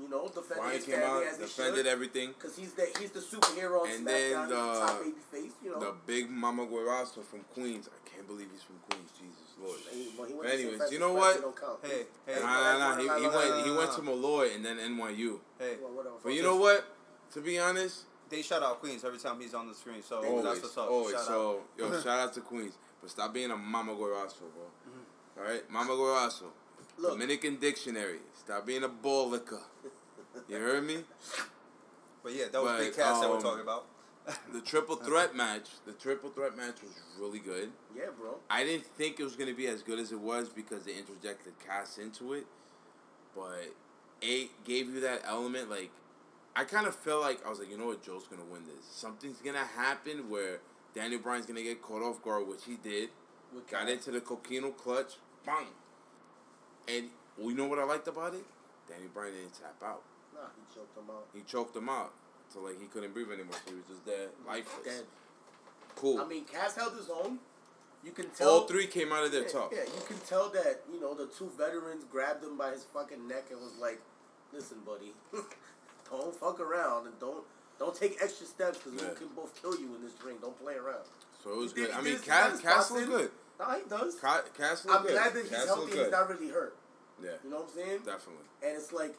[0.00, 1.86] you know, defended Bryan his came family out, as he defended should.
[1.86, 2.34] everything.
[2.38, 4.08] Cause he's the he's the superhero on And SmackDown.
[4.08, 5.80] then he's the top the- baby face, you know.
[5.80, 7.88] The big Mama Guerasso from Queens.
[7.92, 9.10] I can't believe he's from Queens.
[9.18, 9.78] Jesus Lord.
[9.90, 11.40] He- well, he went But to anyways, you know what?
[11.42, 11.56] don't.
[11.82, 12.40] Hey, hey.
[12.40, 12.96] Nah, nah, nah.
[12.96, 13.66] He, he went.
[13.66, 14.04] He went to ah.
[14.04, 15.38] Malloy and then NYU.
[15.58, 16.18] Hey, Well.
[16.22, 16.84] But you know what?
[17.34, 20.02] To be honest, they shout out Queens every time he's on the screen.
[20.02, 20.90] So always, that's what's up.
[20.90, 21.14] always.
[21.14, 21.92] Shout so, out.
[21.92, 22.74] yo, shout out to Queens.
[23.06, 24.66] But stop being a Mama Guerasso, bro.
[24.88, 25.38] Mm-hmm.
[25.38, 26.46] All right, Mama Guerasso.
[26.98, 27.12] Look.
[27.12, 28.18] Dominican dictionary.
[28.36, 29.60] Stop being a bull liquor.
[30.48, 31.04] You heard me?
[32.24, 33.86] But yeah, that was But, Big Cass that we're um, talking about.
[34.52, 35.68] The triple threat match.
[35.86, 37.70] The triple threat match was really good.
[37.96, 38.38] Yeah, bro.
[38.50, 41.52] I didn't think it was gonna be as good as it was because they interjected
[41.64, 42.46] Cass into it,
[43.36, 43.72] but
[44.20, 45.70] it gave you that element.
[45.70, 45.92] Like,
[46.56, 48.84] I kind of felt like I was like, you know what, Joe's gonna win this.
[48.90, 50.58] Something's gonna happen where
[50.96, 53.10] Daniel Bryan's gonna get caught off guard, which he did.
[53.70, 55.66] Got into the Coquina Clutch, bang.
[56.88, 58.44] And you know what I liked about it?
[58.88, 60.02] Daniel Bryan didn't tap out.
[60.34, 61.26] Nah, he choked him out.
[61.34, 62.12] He choked him out.
[62.48, 63.56] So like he couldn't breathe anymore.
[63.66, 64.84] So he was just dead, lifeless.
[64.84, 65.04] Dead.
[65.96, 66.18] Cool.
[66.18, 67.40] I mean, Cass held his own.
[68.02, 68.48] You can tell.
[68.48, 69.72] All three came out of their yeah, tough.
[69.72, 73.28] Yeah, you can tell that you know the two veterans grabbed him by his fucking
[73.28, 74.00] neck and was like,
[74.50, 75.12] "Listen, buddy,
[76.10, 77.44] don't fuck around and don't
[77.78, 79.10] don't take extra steps because Yeah.
[79.10, 80.38] we can both kill you in this ring.
[80.40, 81.04] Don't play around."
[81.42, 81.90] So it was good.
[81.90, 83.30] I mean, did- he got Cass, Cass looked good.
[83.58, 84.14] Nah, he does.
[84.16, 85.12] Ca- Cass looked I'm good.
[85.12, 85.96] glad that he's Cass healthy.
[85.98, 86.76] He's not really hurt.
[87.22, 87.98] Yeah, You know what I'm saying?
[88.04, 88.44] definitely.
[88.62, 89.14] And it's like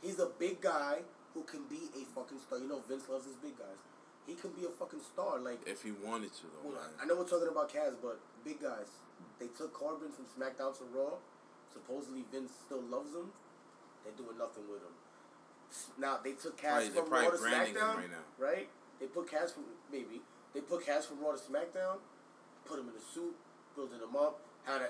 [0.00, 1.02] he's a big guy
[1.34, 2.58] who can be a fucking star.
[2.58, 3.78] You know, Vince loves his big guys.
[4.26, 5.38] He can be a fucking star.
[5.40, 6.90] Like If he wanted to, though, Well, man.
[7.02, 8.86] I know we're talking about Cass, but big guys.
[9.40, 11.14] They took Corbin from SmackDown to Raw.
[11.72, 13.32] Supposedly Vince still loves him.
[14.04, 14.94] They're doing nothing with him.
[15.98, 18.24] Now they took Probably- from Raw to SmackDown, right now.
[18.38, 18.68] right?
[18.98, 20.20] They put Cass from maybe
[20.54, 21.98] they put Cass from Raw to SmackDown,
[22.66, 23.34] put him in a suit,
[23.74, 24.88] building him up, had an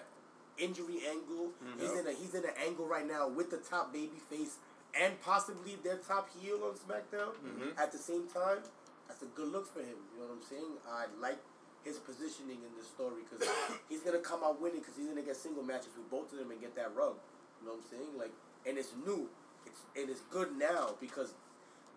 [0.59, 1.51] injury angle.
[1.79, 4.57] He's in a he's in an angle right now with the top baby face
[5.01, 7.79] and possibly their top heel on SmackDown Mm-hmm.
[7.79, 8.59] at the same time.
[9.07, 9.99] That's a good look for him.
[10.15, 10.73] You know what I'm saying?
[10.89, 11.39] I like
[11.85, 13.47] his positioning in this story because
[13.89, 16.51] he's gonna come out winning because he's gonna get single matches with both of them
[16.51, 17.15] and get that rub.
[17.61, 18.19] You know what I'm saying?
[18.19, 18.33] Like,
[18.67, 19.29] and it's new.
[19.71, 21.35] It's it's good now because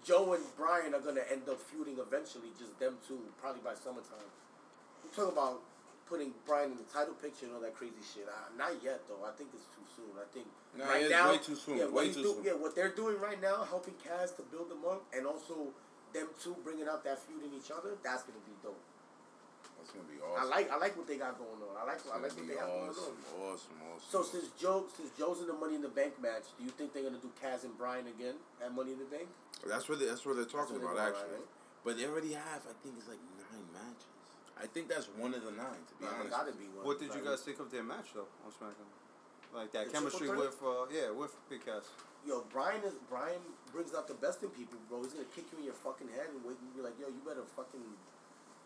[0.06, 2.54] Joe and Bryan are gonna end up feuding eventually.
[2.60, 4.30] Just them two, probably by summertime.
[5.04, 5.62] I'm talking about
[6.06, 8.28] putting Bryan in the title picture and all that crazy shit.
[8.30, 9.26] Uh, not yet though.
[9.26, 10.12] I think it's too soon.
[10.20, 10.46] I think
[10.78, 11.78] Nah, right now, way too soon.
[11.78, 12.44] Yeah, what Way too do- soon.
[12.44, 15.70] yeah, what they're doing right now, helping Cass to build them up, and also
[16.14, 17.96] them two bringing out that feud in each other.
[18.04, 18.78] That's gonna be dope.
[19.84, 21.76] That's gonna be I like I like what they got going on.
[21.76, 22.96] I like I like what be they have going on.
[22.96, 24.08] awesome, awesome.
[24.08, 26.96] So since Joe since Joe's in the Money in the Bank match, do you think
[26.96, 29.28] they're gonna do Cass and Bryan again at Money in the Bank?
[29.68, 31.44] that's what they, that's what they're talking what about they're going actually.
[31.44, 34.08] about, But they already have, I think it's like nine matches.
[34.60, 35.84] I think that's one of the nine.
[35.84, 36.88] To be Nah, honest, gotta be one.
[36.88, 38.88] What did you guys think of their match though on SmackDown?
[39.52, 41.92] Like that The chemistry with uh, yeah with Big Cass.
[42.24, 43.44] Yo, Bryan is Bryan
[43.76, 45.04] brings out the best in people, bro.
[45.04, 47.20] He's gonna kick you in your fucking head and wait and be like, yo, you
[47.28, 47.84] better fucking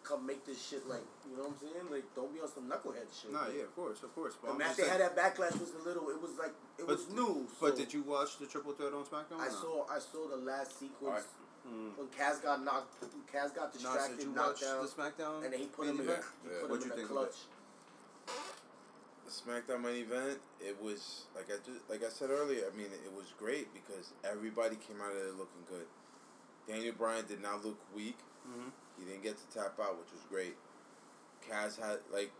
[0.07, 1.85] come make this shit like you know what I'm saying?
[1.91, 3.31] Like don't be on some knucklehead shit.
[3.33, 4.35] Nah, Like, yeah, of course, of course.
[4.35, 6.09] The But I'm match they saying- had at Backlash was a little.
[6.09, 7.47] It was like it But- was new.
[7.59, 9.39] But did you watch the triple threat on SmackDown?
[9.39, 11.25] I or saw I saw the last sequence
[11.67, 11.97] Mm.
[11.97, 12.95] when Cass got knocked.
[13.31, 15.43] Cass got Nah, did distracted, you knocked watch down, the SmackDown?
[15.43, 16.01] and then he put him in.
[16.07, 16.23] event?
[16.43, 16.59] He Yeah.
[16.61, 17.35] put What'd him you in a think of it?
[18.27, 18.47] clutch.
[19.27, 22.63] SmackDown main event, it was like I just like I said earlier.
[22.71, 25.85] I mean, it was great because everybody came out of there looking good.
[26.67, 28.17] Daniel Bryan did not look weak.
[28.47, 28.71] Mhm.
[28.99, 30.55] He didn't get to tap out, which was great.
[31.47, 32.31] Cass had like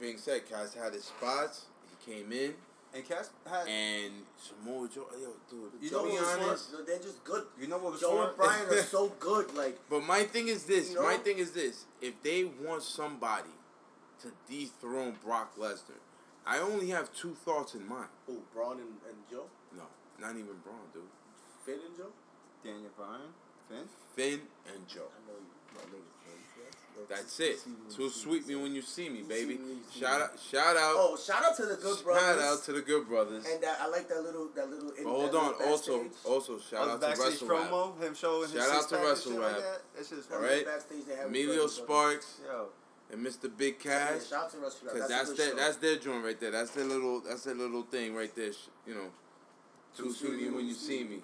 [0.00, 1.66] being said, Cass had his spots.
[1.88, 2.54] He came in
[2.94, 3.66] And Cass had.
[3.68, 5.06] and Samoa Joe.
[5.20, 6.60] Yo, dude, You know what was.
[6.62, 6.86] Smart.
[6.86, 7.44] They're just good.
[7.60, 8.28] you know what was Joe smart?
[8.28, 9.54] and Bryan are so good.
[9.54, 10.90] Like But my thing is this.
[10.90, 11.02] You know?
[11.02, 11.84] My thing is this.
[12.00, 13.50] If they want somebody
[14.22, 16.00] to dethrone Brock Lesnar,
[16.46, 18.08] I only have two thoughts in mind.
[18.30, 19.46] Oh, Braun and, and Joe.
[19.76, 19.84] No,
[20.20, 21.02] Not even Braun, dude.
[21.64, 22.12] Finn and Joe.
[22.62, 23.32] Daniel Bryan,
[23.68, 23.88] Finn.
[24.14, 24.40] Finn
[24.74, 25.08] and Joe.
[25.08, 25.52] I know you.
[25.74, 27.06] My niggas, man.
[27.08, 27.58] That's it.
[27.88, 29.54] So sweep me when you see me, baby.
[29.54, 32.02] See me when you see Shout out, shout out, Oh, shout out to the good
[32.04, 32.22] brothers.
[32.22, 33.44] shout out to the good brothers.
[33.46, 34.90] And that I like that little that little.
[34.96, 37.70] But hold that on, little also, also shout out the to backstage Wrestle Rap.
[37.70, 39.52] promo, him showing his Shout out to pack and Wrestle shit Rap.
[39.52, 39.80] Like that.
[39.96, 40.48] That shit's That All funny.
[40.48, 40.66] little right.
[40.74, 41.66] backstage they have with Emilio.
[41.66, 42.66] Sparks Yo,
[43.12, 43.56] and Mr.
[43.56, 44.26] Big Yeah, Cash.
[44.30, 44.96] shout out to Wrestle Rap.
[44.96, 45.56] Cause That's, that's a good their show.
[45.56, 46.50] that's their joint right there.
[46.52, 48.52] That's their little that's their little thing right there.
[48.86, 49.08] You know,
[49.96, 51.18] too sweet me when you see me,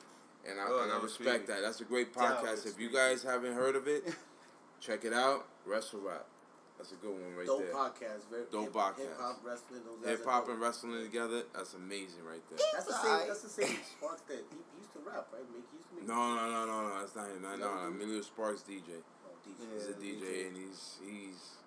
[0.49, 1.63] and I, Oh, and I respect that.
[1.63, 2.67] That's a great podcast.
[2.67, 4.05] If you guys haven't heard of it,
[4.81, 5.47] check it out.
[5.67, 6.27] Wrestle Rap.
[6.81, 7.61] That's a good one right there.
[7.61, 7.77] Dope there.
[7.77, 8.25] podcast.
[8.33, 9.13] Very Dope hip, podcast.
[9.13, 9.81] Hip hop wrestling.
[9.85, 11.43] Those guys Hip are hop and wrestling together.
[11.53, 12.59] That's amazing right there.
[12.73, 13.29] That's the same.
[13.29, 15.45] That's the same Sparks that he, he used to rap, right?
[15.53, 16.09] Make he used to make.
[16.09, 17.01] No, no, no, no, no.
[17.05, 17.45] That's not him.
[17.45, 17.93] No, no, no.
[17.93, 19.05] Emilio Sparks DJ.
[19.29, 19.61] Oh, DJ.
[19.77, 20.49] He's a DJ, DJ.
[20.49, 21.60] and he's he's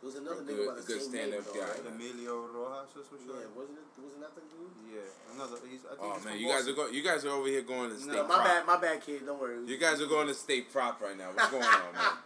[0.00, 1.68] There was another a nigga good- by the good same name, stand-up though, guy.
[1.68, 1.86] right?
[1.92, 3.28] Emilio Rojas or some shit.
[3.36, 4.00] Yeah, wasn't it?
[4.00, 4.72] Wasn't that the dude?
[4.88, 5.56] Yeah, another.
[5.68, 6.86] He's, I think Oh he's man, from you guys are Boston.
[6.88, 8.44] go- you guys are over here going to state No, No, my prop.
[8.46, 9.26] bad, my bad, kid.
[9.26, 9.60] Don't worry.
[9.66, 11.28] You guys are going to state prop right now.
[11.36, 12.16] What's going on, man?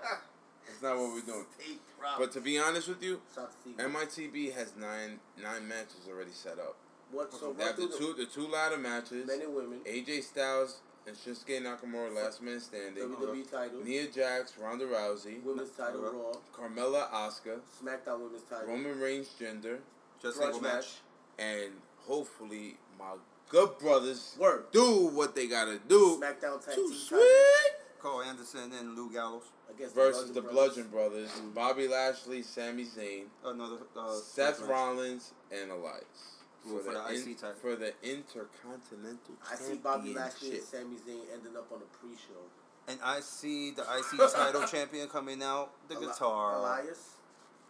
[0.66, 1.46] That's not what we're doing.
[1.59, 2.18] Hey, proud.
[2.18, 3.59] But to be honest with you, Shout out to
[4.06, 4.30] Steve.
[4.30, 6.76] MITB has nine nine matches already set up.
[7.10, 7.32] What?
[7.34, 9.26] So They have what the do two the two ladder matches.
[9.26, 13.02] men and women AJ Styles and Shinsuke Nakamura, last man standing.
[13.05, 16.14] WWE title, Nia Jax, Ronda Rousey, women's title, Alright.
[16.14, 19.78] Raw, Carmella, Asuka, SmackDown women's title, Roman Reigns, Jinder,
[20.22, 20.72] just grudge single match.
[20.72, 20.93] match.
[21.39, 21.72] and
[22.06, 23.12] hopefully my
[23.48, 24.64] good brothers Word.
[24.72, 26.20] do what they gotta do.
[26.20, 27.18] SmackDown tag Too team sweet.
[27.20, 29.44] title Karl Anderson and Luke Gallows.
[29.70, 34.68] against Versus the Bludgeon Bludgeon Brothers, Bobby Lashley, Sami Zayn, Another uh, Seth match.
[34.68, 36.34] Rollins, and Elias.
[36.66, 37.57] Well, for the IC title.
[37.61, 42.41] For the Intercontinental I see Bobby Lashley and Sami Zayn ending up on the pre-show.
[42.89, 45.73] And I see the IC title champion coming out.
[45.89, 46.57] The Eli- guitar.
[46.57, 47.11] Elias.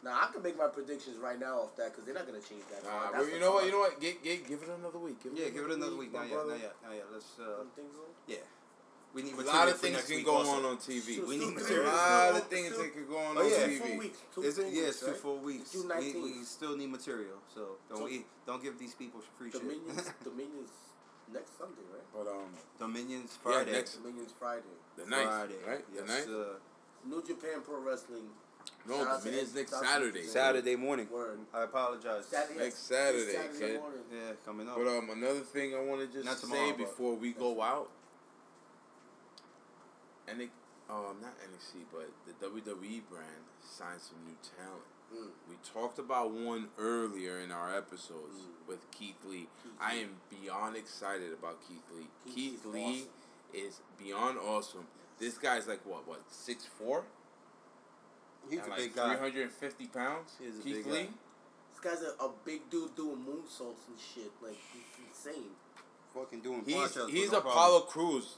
[0.04, 2.62] Now I can make my predictions right now off that because they're not gonna change
[2.70, 2.84] that.
[2.84, 3.32] Nah, card.
[3.32, 3.64] you know what?
[3.64, 3.98] You know what?
[4.00, 5.16] Get, get, give it another week.
[5.24, 6.12] Yeah, give it another week.
[6.12, 7.06] my Not yet, not yet, not yet.
[7.10, 7.32] Let's.
[7.40, 8.44] Uh, You yeah,
[9.14, 10.50] we need A material lot of things next can go also.
[10.50, 11.00] on on TV.
[11.00, 11.84] Still- We need A material.
[11.84, 13.56] weeks, lot of things still- that can go on Oh, on yeah.
[13.66, 13.78] TV.
[13.78, 14.18] Full weeks.
[14.34, 14.72] Two Is full it?
[14.72, 15.16] Yeah, weeks, two right?
[15.16, 15.74] full weeks.
[15.74, 19.60] We, we still need material, so don't So- we don't give these people free shit.
[19.62, 20.10] Dominions.
[20.24, 20.70] Dominions
[21.32, 22.02] next Sunday, right?
[22.12, 23.56] But um, Dominions Friday.
[23.58, 23.72] Yeah, Friday.
[23.78, 24.74] next- Dominions Friday.
[24.96, 25.58] the ninth, Friday.
[25.66, 25.84] right?
[25.94, 26.28] Yes, the ninth.
[26.28, 26.58] uh,
[27.06, 28.28] New Japan Pro Wrestling.
[28.86, 30.22] No, Shout out to Dominion's next shout Saturday.
[30.26, 31.08] Saturday morning.
[31.10, 31.38] Word.
[31.52, 32.26] I apologize.
[32.26, 32.58] Saturday.
[32.60, 33.80] Next Saturday, Saturday kid.
[33.80, 34.00] morning.
[34.12, 34.76] Yeah, coming up.
[34.76, 37.90] But um, another thing I want to just Not say before we go out,
[40.28, 40.50] and it,
[40.90, 44.84] um, not NXT, but the WWE brand signed some new talent.
[45.14, 45.28] Mm.
[45.48, 48.68] We talked about one earlier in our episodes Mm.
[48.68, 49.48] with Keith Lee.
[49.62, 52.08] Keith I am beyond excited about Keith Lee.
[52.26, 53.08] Keith Keith, Lee's Lee awesome.
[53.68, 54.86] is beyond awesome.
[55.18, 56.06] This guy's like what?
[56.08, 56.20] What?
[56.30, 57.04] Six four?
[58.50, 59.08] He's and a like big guy.
[59.10, 60.32] Three hundred and fifty pounds.
[60.42, 61.02] He's a Keith big Lee.
[61.04, 61.08] guy.
[61.72, 64.30] This guy's a, a big dude doing moonsaults and shit.
[64.42, 65.50] Like he's insane.
[66.14, 68.12] Fucking doing He's he's no Apollo problem.
[68.12, 68.36] Crews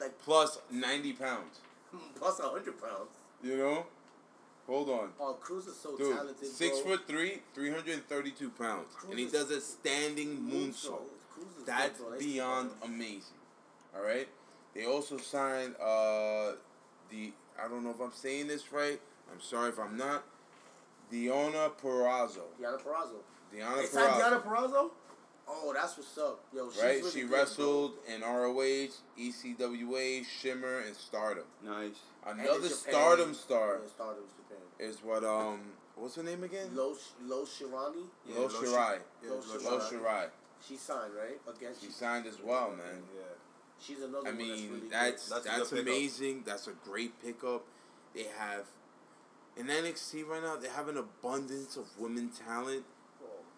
[0.00, 1.60] Like plus ninety pounds.
[2.18, 3.10] plus hundred pounds.
[3.42, 3.86] You know?
[4.66, 5.08] Hold on.
[5.18, 6.46] Oh, Crews is so Dude, talented.
[6.46, 6.96] six bro.
[6.96, 8.94] foot three, 332 pounds.
[8.94, 11.00] Crews and he does a standing moonsault.
[11.38, 13.38] Is That's good, beyond amazing.
[13.96, 14.28] All right?
[14.74, 16.52] They also signed uh,
[17.10, 19.00] the, I don't know if I'm saying this right.
[19.32, 20.24] I'm sorry if I'm not.
[21.10, 22.42] Diona Purrazzo.
[22.60, 23.20] Diana Purrazzo.
[23.54, 24.18] Diana They signed Purrazzo.
[24.18, 24.90] Diana Purrazzo.
[25.50, 26.70] Oh, that's what's up, yo.
[26.70, 26.96] She's Right?
[26.98, 27.38] really she good, bro.
[27.38, 28.88] wrestled in ROH,
[29.18, 31.44] ECWA, Shimmer, and Stardom.
[31.64, 31.96] Nice.
[32.26, 34.62] Another Stardom star Yeah, Stardom's Japan.
[34.78, 35.60] is what, um,
[35.96, 36.68] what's her name again?
[36.76, 36.94] Io
[37.28, 37.94] Io Shirai.
[38.28, 38.98] Io Io Shirai.
[39.22, 39.64] Yeah, Io Io Shirai.
[39.64, 39.90] Io Shirai.
[39.90, 40.30] Shirai.
[40.66, 41.72] She signed right again.
[41.80, 43.02] She signed as well, man.
[43.16, 43.22] Yeah.
[43.80, 46.42] She's another I one that's mean, really that's That's that's, amazing.
[46.44, 47.64] That's a great pickup.
[48.14, 48.66] They have
[49.56, 50.56] in NXT right now.
[50.56, 52.84] They have an abundance of women talent.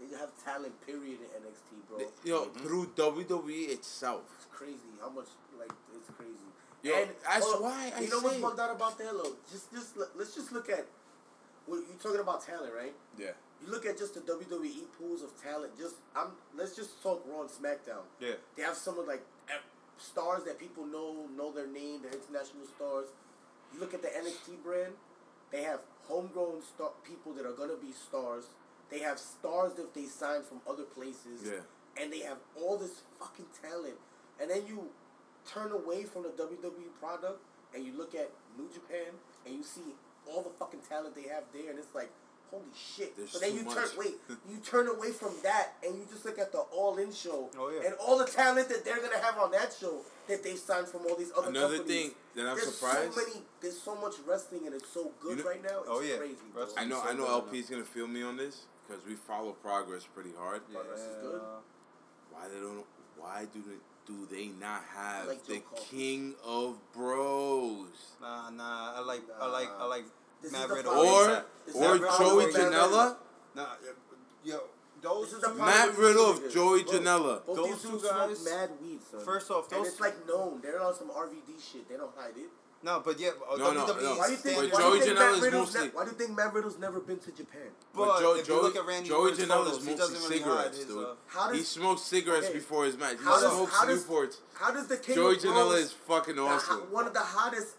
[0.01, 0.11] Good.
[0.11, 0.75] They have talent.
[0.87, 1.99] Period in NXT, bro.
[1.99, 2.65] They- you know, mm-hmm.
[2.65, 4.23] through WWE itself.
[4.37, 5.29] It's crazy how much
[5.59, 6.49] like it's crazy.
[6.83, 9.15] Yo, and that's hold up, why I you know what's say- bugged out about that,
[9.15, 9.47] look.
[9.51, 10.87] Just just let's just look at.
[11.67, 12.95] Well, you're talking about talent, right?
[13.19, 13.37] Yeah.
[13.63, 15.77] You look at just the WWE pools of talent.
[15.79, 16.33] Just I'm.
[16.57, 18.09] Let's just talk Raw and SmackDown.
[18.19, 18.41] Yeah.
[18.57, 19.23] They have some of like
[20.01, 23.07] stars that people know, know their name, they're international stars.
[23.73, 24.93] You look at the NXT brand,
[25.53, 28.45] they have homegrown star people that are gonna be stars.
[28.91, 31.43] They have stars that they sign from other places.
[31.45, 31.61] Yeah.
[32.03, 33.95] And they have all this fucking talent.
[34.41, 34.89] And then you
[35.51, 37.41] turn away from the WWE product
[37.75, 39.13] and you look at New Japan
[39.47, 39.95] and you see
[40.27, 42.11] all the fucking talent they have there and it's like,
[42.51, 43.17] holy shit.
[43.17, 43.75] There's but then you much.
[43.75, 44.15] turn wait,
[44.51, 47.71] you turn away from that and you just look at the all in show Oh,
[47.71, 47.87] yeah.
[47.89, 51.03] and all the talent that they're gonna have on that show that they signed from
[51.09, 52.03] all these other Another companies.
[52.09, 53.15] thing that I'm there's surprised.
[53.15, 55.79] so many there's so much wrestling and it's so good You know- right now.
[55.81, 56.17] It's Oh, yeah.
[56.17, 56.37] crazy.
[56.53, 56.67] Bro.
[56.77, 57.03] I know.
[57.03, 57.27] So I know.
[57.27, 60.63] good LP's gonna feel me on this because we follow progress pretty hard.
[60.73, 61.41] Progress is good.
[62.33, 62.85] Why they don't?
[63.17, 63.77] why do they
[64.07, 67.87] do they not have like the Joe king of bros
[68.21, 68.95] Nah, nah.
[68.97, 70.05] I like, I like, I like
[70.43, 70.93] This Matt is the Riddle.
[70.95, 72.61] or Is or Matt Joey Riddle?
[72.73, 73.17] Janela?
[73.55, 73.67] Nah,
[74.43, 74.61] yo,
[75.03, 76.53] those This is the two- problem Matt Riddle of.
[76.53, 77.47] Joey Bro, Janela.
[77.47, 79.21] Both Those these two guys- smoke mad weed, son.
[79.25, 80.61] First off, those and those- it's like known.
[80.63, 81.89] They're on some RVD shit.
[81.89, 82.49] They don't hide it.
[82.83, 84.15] No, but yeah, uh, No, no, WWE no.
[84.17, 84.57] Why do you think?
[84.59, 86.55] But why Joey do you think Matt Riddle's mostly- ne- why do you think Matt
[86.55, 87.69] Riddle's never been to Japan?
[87.95, 90.23] But, But Joe- if you look at Randy Joey Orton's Janela's photos, he mostly doesn't
[90.23, 91.05] really hide cigarettes, his, dude.
[91.05, 92.55] uh, How He does smokes cigarettes Okay.
[92.55, 93.19] before his match.
[93.19, 94.37] He How does- smokes how does- Newports.
[94.55, 96.91] how does the King Joey of Janela is fucking the awesome.
[96.91, 97.77] one of the hottest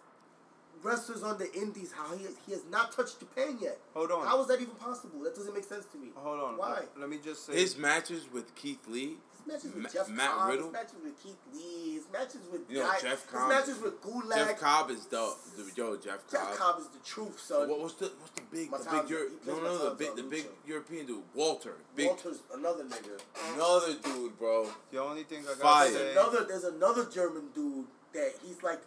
[0.84, 1.91] wrestlers on the Indies?
[1.94, 3.80] How he he has not touched Japan yet?
[3.95, 4.26] Hold on.
[4.28, 5.19] How is that even possible?
[5.23, 6.11] That doesn't make sense to me.
[6.15, 6.57] Hold on.
[6.57, 6.69] Why?
[6.73, 7.53] Let, let me just say.
[7.53, 10.72] His matches with Keith Lee, His matches with Ma- Jeff Matt Cobb, Riddle?
[10.72, 14.35] matches with Keith Lee, matches with You know, Guy- Jeff Cobb- matches with Gulak.
[14.35, 15.38] Jeff Cobb is dope.
[15.57, 16.55] Dude, Yo, Jeff Jeff Cobb.
[16.57, 17.69] Cobb is the truth, son.
[17.69, 20.23] What, what's the what's the big the big Euro- He no no the big the
[20.23, 23.19] big European dude Walter big Walter's another nigga.
[23.53, 25.88] another dude bro the only thing I gotta Fire.
[25.88, 25.93] say.
[25.93, 28.81] There's another there's another German dude that he's like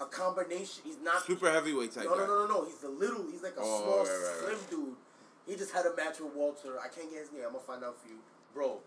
[0.00, 0.82] a combination.
[0.84, 2.18] He's not super heavyweight type No, guy.
[2.18, 2.64] no, no, no, no.
[2.64, 3.24] He's a little.
[3.30, 4.70] He's like a Oh, small, right, right, slim right.
[4.70, 4.96] dude.
[5.46, 6.80] He just had a match with Walter.
[6.80, 7.42] I can't get his name.
[7.46, 8.18] I'm gonna find out for you,
[8.52, 8.80] bro.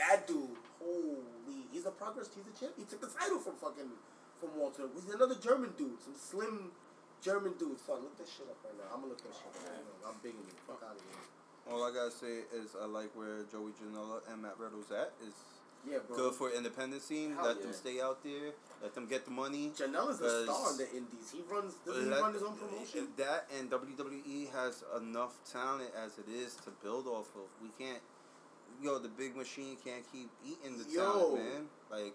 [0.00, 2.32] That dude, holy, he's a progress.
[2.32, 2.72] He's a champ.
[2.80, 3.92] He took the title from fucking
[4.40, 4.88] from Walter.
[4.96, 6.72] He's another German dude, some slim
[7.20, 7.76] German dude.
[7.84, 8.88] Son, look this shit up right now.
[8.88, 9.60] I'm gonna look that shit up.
[9.60, 10.08] Right now.
[10.08, 10.56] I'm bigging you.
[10.66, 11.20] Fuck out of here.
[11.68, 15.12] All I gotta say is I like where Joey Janela and Matt Riddle's at.
[15.20, 15.36] Is
[15.84, 16.16] Yeah, bro.
[16.16, 17.32] good for independent scene.
[17.36, 18.56] Hell let them stay out there.
[18.82, 19.70] Let them get the money.
[19.76, 21.28] Janela's a star in the Indies.
[21.30, 21.74] He runs.
[21.84, 23.08] Doesn't he run his own promotion?
[23.20, 27.48] That and WWE has enough talent as it is to build off of.
[27.62, 28.00] We can't,
[28.82, 31.00] yo, the big machine can't keep eating the Yo.
[31.00, 31.62] talent, man.
[31.90, 32.14] Like,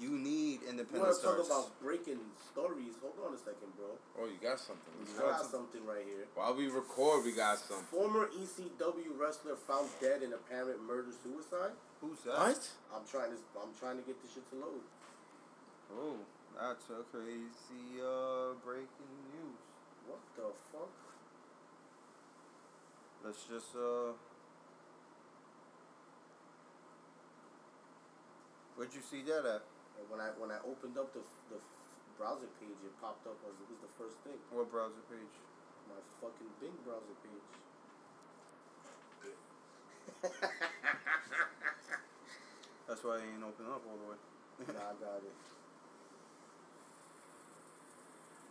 [0.00, 2.20] you need independent You independent want to talk about breaking
[2.50, 2.96] stories?
[3.04, 3.92] Hold on a second, bro.
[4.16, 5.58] oh you got something I Let's got go.
[5.60, 6.24] something right here.
[6.34, 11.76] while we record we got something Former ECW wrestler found dead in apparent murder suicide.
[12.00, 12.32] Who's that?
[12.32, 12.64] what
[12.96, 14.80] I'm trying to I'm trying to get this shit to load.
[15.92, 16.16] Oh,
[16.56, 19.60] that's a crazy uh, breaking news.
[20.08, 20.88] What the fuck?
[23.24, 24.16] Let's just uh.
[28.80, 29.60] Where'd you see that at?
[30.08, 31.20] When I when I opened up the
[31.52, 31.60] the
[32.16, 34.40] browser page, it popped up as it was the first thing.
[34.48, 35.36] What browser page?
[35.84, 37.44] My fucking Bing browser page.
[42.88, 44.18] That's why I ain't open up all the way.
[44.72, 45.36] nah, I got it.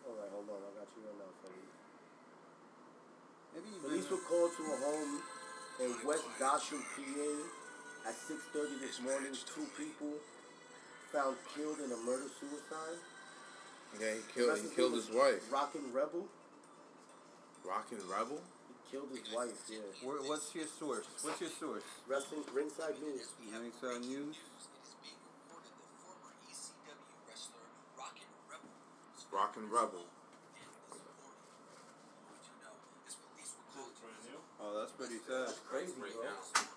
[0.05, 0.61] Alright, hold on.
[0.61, 1.73] I got you right now, Freddie.
[3.57, 5.25] Maybe you Police were called to a home
[5.81, 7.58] in West Gosham, PA
[8.09, 9.37] at 6.30 this morning.
[9.45, 10.17] Two people
[11.13, 12.97] found killed in a murder-suicide.
[14.01, 16.25] yeah he killed he killed his wife Rockin' Rebel.
[17.61, 19.85] Rockin' Rebel He killed his wife, yeah.
[20.01, 21.05] Where, what's your source?
[21.21, 21.85] What's your source?
[22.07, 23.29] Wrestling Ringside News.
[23.45, 24.35] Ringside News.
[29.31, 30.05] Rockin' Rebel
[34.61, 35.47] Oh, that's pretty sad.
[35.47, 36.23] That's crazy, right bro.
[36.23, 36.69] now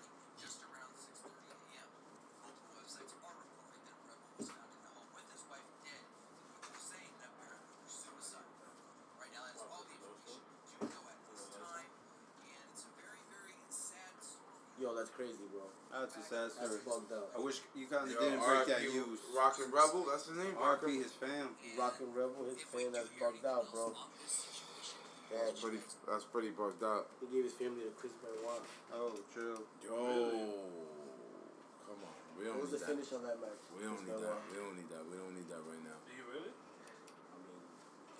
[14.83, 15.63] Yo, that's crazy, bro.
[16.29, 17.03] That's a sad That's story.
[17.03, 17.27] bugged out.
[17.35, 19.19] I wish you kind of Yo, didn't break that RP news.
[19.35, 21.51] Rockin' Rebel that's his name RP his fam.
[21.77, 23.91] Rockin' Rebel, his fan, that's bugged out, bro.
[25.33, 28.61] That's pretty that's pretty bugged out he gave his family to Chris Benoit.
[28.93, 29.65] Oh, chill.
[29.81, 29.97] yo
[31.89, 33.57] come on we don't What was need the that finish on that match?
[33.73, 35.97] we don't Chris need that we don't need that we don't need that right now
[36.05, 36.53] Do you really?
[36.53, 37.61] I mean,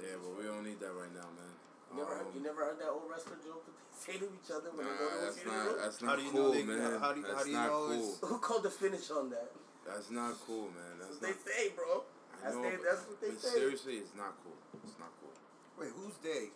[0.02, 1.63] yeah but we don't need that right now man you
[1.96, 4.70] never, Um, you never heard that old wrestler joke that they say to each other
[4.72, 6.64] when they go to a that's not that's How not do you know cool, they-
[6.64, 7.00] man.
[7.00, 8.28] how do you- how that's do you not know cool.
[8.30, 9.52] Who called the finish on that?
[9.86, 10.98] That's not cool, man.
[11.00, 11.46] That's That's what not.
[11.46, 12.04] they say, bro.
[12.04, 13.50] I That's, know, they, but- that's what they but say.
[13.50, 14.58] seriously, it's not cool.
[14.84, 15.32] It's not cool.
[15.78, 16.52] Wait, who's they?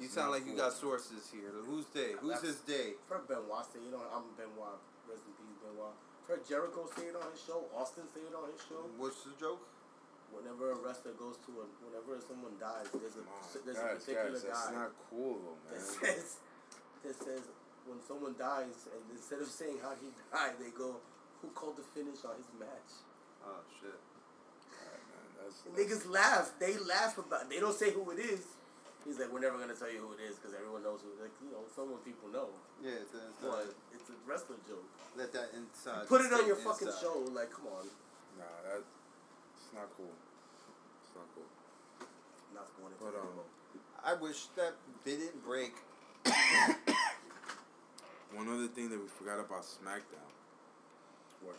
[0.00, 1.50] You It's sound not like you got sources here.
[1.50, 2.12] Who's they?
[2.12, 2.94] Who's That's- his day?
[3.06, 4.80] For Benoit say it on, I'm Benoit.
[5.08, 5.92] Rest in peace, Benoit.
[6.26, 7.68] For Jericho say it on his show.
[7.74, 8.80] Austin say it on his show.
[8.96, 9.60] What's the joke?
[10.30, 13.98] Whenever a wrestler goes to a, whenever someone dies, there's a on, there's guys, a
[13.98, 15.90] particular guys, that's guy not cool, though, that man.
[16.00, 16.26] says
[17.02, 17.44] that says
[17.86, 21.02] when someone dies, and instead of saying how he died, they go,
[21.42, 22.90] "Who called the finish on his match?"
[23.42, 23.96] Oh shit.
[24.70, 26.52] Alright, man, that's, niggas laugh.
[26.60, 27.48] They laugh about.
[27.50, 28.44] They don't say who it is.
[29.00, 31.08] He's like, we're never gonna tell you who it is because everyone knows who.
[31.16, 32.52] Like, you know, someone people know.
[32.84, 34.84] Yeah, it's, it's, But it's a wrestler joke.
[35.16, 36.04] let that inside.
[36.04, 37.24] Put it on stay your fucking show.
[37.32, 37.88] Like, come on.
[38.36, 38.84] nah, that,
[39.70, 40.10] it's not cool.
[40.10, 41.46] It's not cool.
[42.50, 43.46] Not going into But, um.
[44.02, 44.74] I wish that
[45.04, 45.74] didn't break.
[48.34, 50.26] One other thing that we forgot about SmackDown.
[51.42, 51.54] What?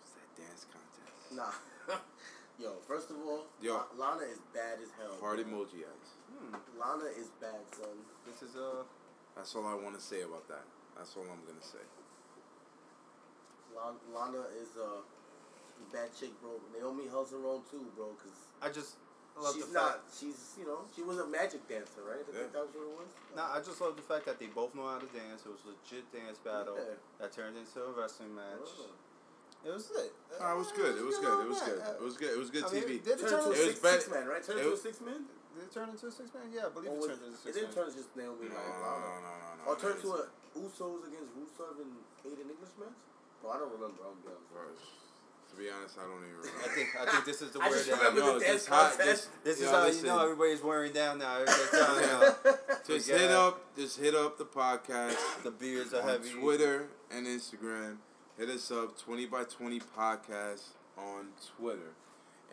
[0.00, 1.36] It's that dance contest.
[1.36, 1.52] Nah.
[2.58, 3.84] Yo, first of all, Yo.
[3.98, 5.12] Lana is bad as hell.
[5.20, 5.60] Heart bro.
[5.60, 6.10] emoji eyes.
[6.80, 8.00] Lana is bad, son.
[8.24, 8.80] This is uh
[9.36, 10.64] That's all I want to say about that.
[10.96, 11.84] That's all I'm gonna say.
[13.76, 15.15] Lana, Lana is uh, a
[15.92, 16.60] bad chick, bro.
[16.72, 18.96] Naomi holds her own too, bro, because I just
[19.36, 20.00] love she's the fact.
[20.00, 20.12] not.
[20.12, 22.20] She's you know she was a magic dancer, right?
[22.20, 22.38] I Yeah.
[22.48, 23.10] think that was what it was.
[23.36, 25.44] Nah, I just love the fact that they both know how to dance.
[25.44, 26.96] It was a legit dance battle Yeah.
[27.20, 28.64] that turned into a wrestling match.
[28.80, 28.90] Oh.
[29.66, 30.12] It was lit.
[30.38, 30.94] Ah, it was good.
[30.96, 31.40] It was good.
[31.42, 31.78] It was good.
[31.82, 32.30] It was good.
[32.30, 32.98] It was good I mean, TV.
[33.02, 34.42] did it turn into a six, six man, right?
[34.44, 35.26] Turned it into a six man.
[35.56, 36.46] Did it turn into a six man?
[36.52, 37.50] Yeah, I believe Or it turned into a six man.
[37.50, 37.84] it didn't man.
[37.86, 39.64] turn just Naomi No, no, no, no, no.
[39.66, 40.22] Or no, turned to a
[40.54, 41.92] Usos against Rusev and
[42.24, 43.00] Aiden English match.
[43.42, 44.00] Bro, I don't remember.
[44.06, 44.86] I'm be honest.
[45.56, 46.60] Bro, To be honest, I don't even remember.
[46.64, 48.90] I think I think this is the I word that remember Yo, the just hot-
[48.90, 49.08] contest.
[49.10, 50.04] just- This is yo, how listen.
[50.06, 51.34] you know everybody's wearing down now.
[51.40, 52.34] Everybody's down now.
[52.86, 56.30] Just We hit up, just hit up the podcast The beards are on heavy.
[56.30, 57.96] Twitter and Instagram.
[58.38, 60.62] Hit us up, twenty by twenty podcast
[60.98, 61.92] on Twitter,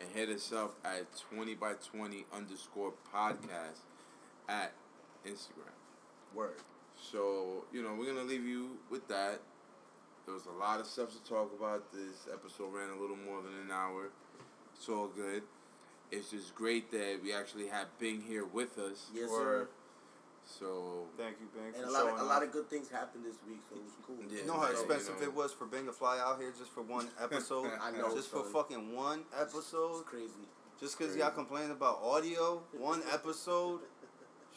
[0.00, 3.80] and hit us up at twenty by twenty underscore podcast
[4.48, 4.72] at
[5.26, 5.74] Instagram.
[6.34, 6.56] Word.
[6.96, 9.40] So you know we're gonna leave you with that.
[10.26, 11.92] There was a lot of stuff to talk about.
[11.92, 14.08] This episode ran a little more than an hour.
[14.74, 15.42] It's all good.
[16.10, 19.06] It's just great that we actually have Bing here with us.
[19.14, 19.66] Yes, Word.
[19.66, 19.68] sir.
[20.46, 22.90] So Thank you, Ben, And for a lot, showing of, a lot of good things
[22.90, 24.16] happened this week, so it was cool.
[24.28, 24.40] Yeah.
[24.42, 26.52] You know how So, expensive you know- it was for Bing to fly out here
[26.56, 27.70] just for one episode?
[27.80, 30.04] I know, Just for fucking one It's episode?
[30.04, 30.32] crazy.
[30.78, 32.62] Just because y'all complained about audio?
[32.76, 33.80] One episode?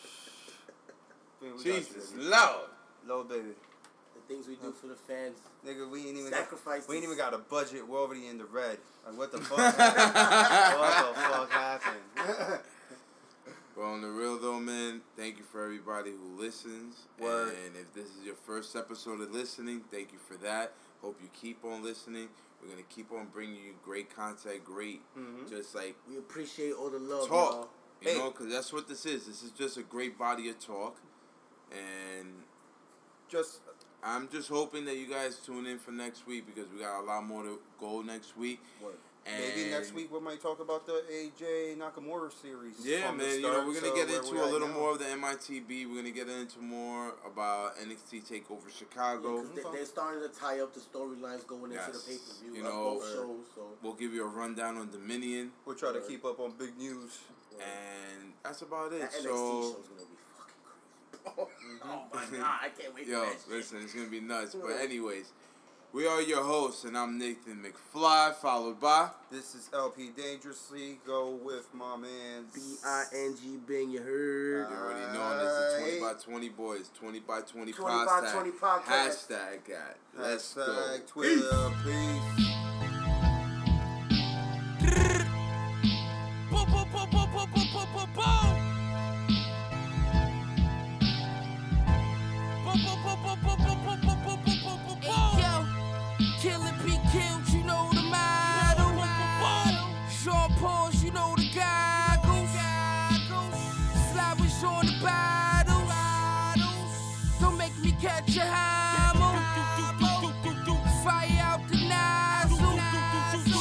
[1.42, 2.24] Bing, we you, Jesus baby.
[2.26, 2.70] Lord.
[3.06, 3.52] Low baby.
[4.28, 5.38] The things we do for the fans.
[5.66, 6.48] Nigga, we ain't even got,
[6.90, 7.88] we ain't even got a budget.
[7.88, 8.78] We're already in the red.
[9.06, 9.58] Like, what the fuck?
[9.76, 10.80] happened?
[10.80, 12.60] what the fuck happened?
[13.76, 16.96] But on the real though, man, thank you for everybody who listens.
[17.20, 17.54] Word.
[17.64, 20.72] And if this is your first episode of listening, thank you for that.
[21.04, 22.28] Hope you keep on listening.
[22.60, 25.48] We're gonna keep on bringing you great content, great, Mhm.
[25.48, 27.54] just like We appreciate all the love, talk.
[27.54, 27.70] y'all.
[28.02, 28.18] You Hey.
[28.18, 29.28] know, because that's what this is.
[29.28, 30.98] This is just a great body of talk,
[31.72, 32.46] and
[33.30, 33.60] Just
[34.08, 37.06] I'm just hoping that you guys tune in for next week because we got a
[37.06, 38.62] lot more to go next week.
[38.82, 38.94] Word.
[39.26, 42.76] And maybe next week we might talk about the AJ Nakamura series.
[42.82, 43.28] Yeah, man.
[43.36, 44.74] You know, we're gonna to get into a little now.
[44.76, 45.90] more of the MITB.
[45.90, 49.44] We're gonna get into more about NXT Takeover Chicago.
[49.44, 52.56] Because they, they're starting to tie up the storylines going into the pay per view
[52.56, 53.46] You know, both uh, shows.
[53.54, 56.78] So We'll give you a rundown on Dominion, We'll try to keep up on big
[56.78, 57.20] news.
[57.60, 59.02] and that's about it.
[59.02, 60.16] that NXT So, show's gonna be
[61.36, 61.84] fucking crazy.
[61.84, 63.52] oh my god, I can't wait yo, for that shit.
[63.52, 64.56] listen, it's gonna be nuts.
[64.56, 65.32] But anyways,
[65.94, 69.10] we are your hosts, and I'm Nathan McFly, followed by.
[69.32, 71.00] This is LP Dangerously.
[71.06, 72.46] Go with my man.
[72.54, 74.70] B I N G Bing, you heard?
[74.70, 78.34] You already know this is 20 by 20 boys, 20 by 20, 20 by podcast.
[78.34, 78.82] 20 podcast.
[78.86, 79.98] Hashtag that.
[80.18, 80.62] Let's go.
[80.62, 82.47] Hashtag Twitter, peace.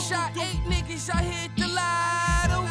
[0.06, 2.66] Shot eight niggas, I hit the lotto.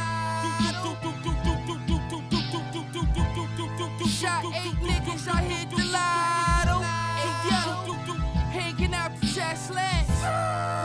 [4.07, 6.81] Shot eight niggas, I hit the lotto.
[7.17, 8.13] Hey, yo,
[8.51, 9.89] hanging out the Tesla.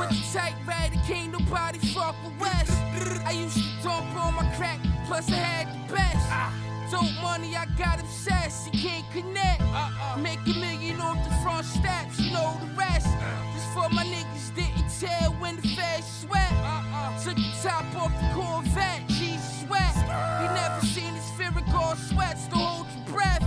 [0.01, 2.73] With the tight red, can't nobody fuck with West.
[3.27, 6.27] I used to dump on my crack, plus I had the best.
[6.91, 9.60] Dope money, I got obsessed, you can't connect.
[10.19, 13.09] Make a million off the front steps, you know the rest.
[13.55, 16.53] Just for my niggas didn't tell when the feds sweat.
[17.23, 19.95] Took the top off the Corvette, Jesus sweat.
[20.43, 23.45] You never seen his Farragut sweats, to hold your breath.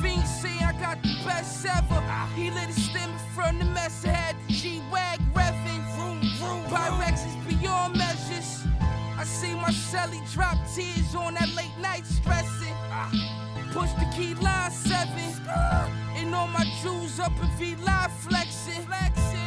[0.00, 2.00] Fiend say I got the best ever.
[2.34, 5.82] He lit a stem from the mess, the G-Wag revving.
[6.68, 8.64] Pyrex is beyond measures.
[9.16, 12.74] I see my celly drop tears on that late night stressing.
[13.84, 15.30] Push the key line seven.
[16.16, 18.82] And all my jewels up in V live flexing.
[18.86, 19.38] flexing.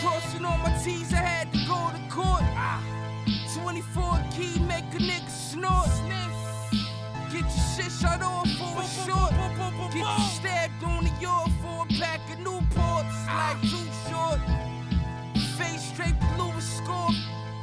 [0.00, 2.42] Crossing all my T's, I had to go to court.
[3.54, 5.86] 24 key, make a nigga snort.
[7.30, 9.30] Get your shit shut off for a short.
[9.94, 13.14] Get you stabbed on the yard for a pack of Newports.
[13.28, 14.40] Like too short.
[15.56, 17.10] Face straight blue Louis score.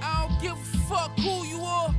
[0.02, 1.94] I don't give a fuck who you are.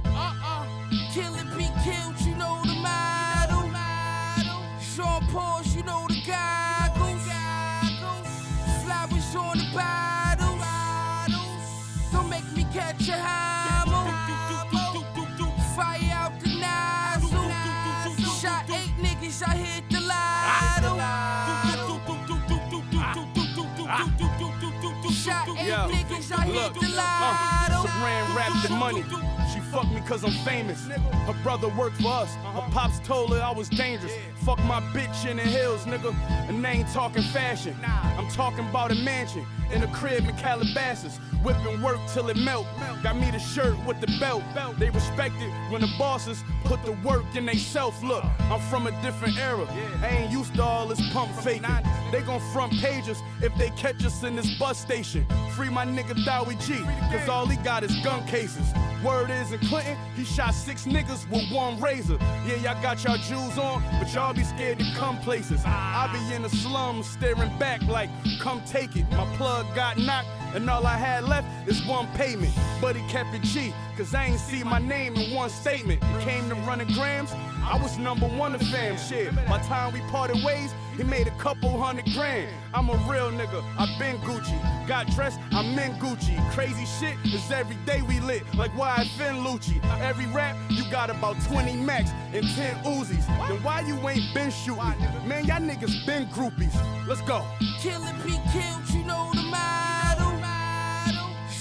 [25.31, 27.86] Shot eight Yo, niggas, I hit look, the uh.
[27.86, 29.40] Saran wrapped in money.
[29.70, 30.86] Fucked me cause I'm famous.
[30.88, 32.34] Her brother worked for us.
[32.34, 34.12] Her pops told her I was dangerous.
[34.44, 36.12] Fuck my bitch in the hills, nigga.
[36.48, 37.76] And they ain't talking fashion.
[37.84, 41.18] I'm talking about a mansion in a crib in Calabasas.
[41.44, 42.66] Whipping work till it melt.
[43.02, 44.42] Got me the shirt with the belt.
[44.78, 48.02] They respect it when the bosses put the work in they self.
[48.02, 49.66] Look, I'm from a different era.
[50.02, 51.64] I ain't used to all this pump faking.
[52.10, 55.24] They gon' front pages if they catch us in this bus station.
[55.56, 56.74] Free my nigga Dowie G,
[57.10, 58.66] cause all he got is gun cases.
[59.05, 62.19] Word is Clinton, he shot six niggas with one razor.
[62.47, 65.62] Yeah, y'all got y'all jewels on, but y'all be scared to come places.
[65.65, 68.11] I be in the slums staring back like,
[68.41, 69.11] come take it.
[69.12, 72.52] My plug got knocked, and all I had left is one payment.
[72.81, 76.02] But he kept it G, cause I ain't see my name in one statement.
[76.02, 77.32] It came to running grams,
[77.64, 78.97] I was number one of fam.
[78.97, 82.48] Shit, by time we parted ways, he made a couple hundred grand.
[82.74, 84.89] I'm a real nigga, i been Gucci.
[84.89, 86.36] Got dressed, I'm in Gucci.
[86.52, 89.82] Crazy shit is every day we lit, like why I Finn Lucci.
[90.01, 93.27] Every rap, you got about 20 max and 10 Uzis.
[93.48, 94.78] Then why you ain't been shooting?
[95.27, 96.74] Man, y'all niggas been groupies.
[97.06, 97.44] Let's go.
[97.81, 98.85] Killer P killed,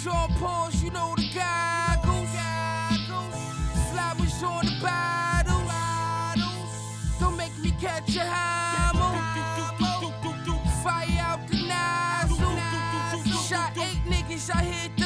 [0.03, 2.29] Sean Pauls, you know the goggles.
[3.91, 6.39] Flowers on the bottles.
[7.19, 9.17] Don't make me catch a hammer.
[10.83, 13.41] Fire out the nozzle.
[13.41, 14.98] Shot eight niggas, I hit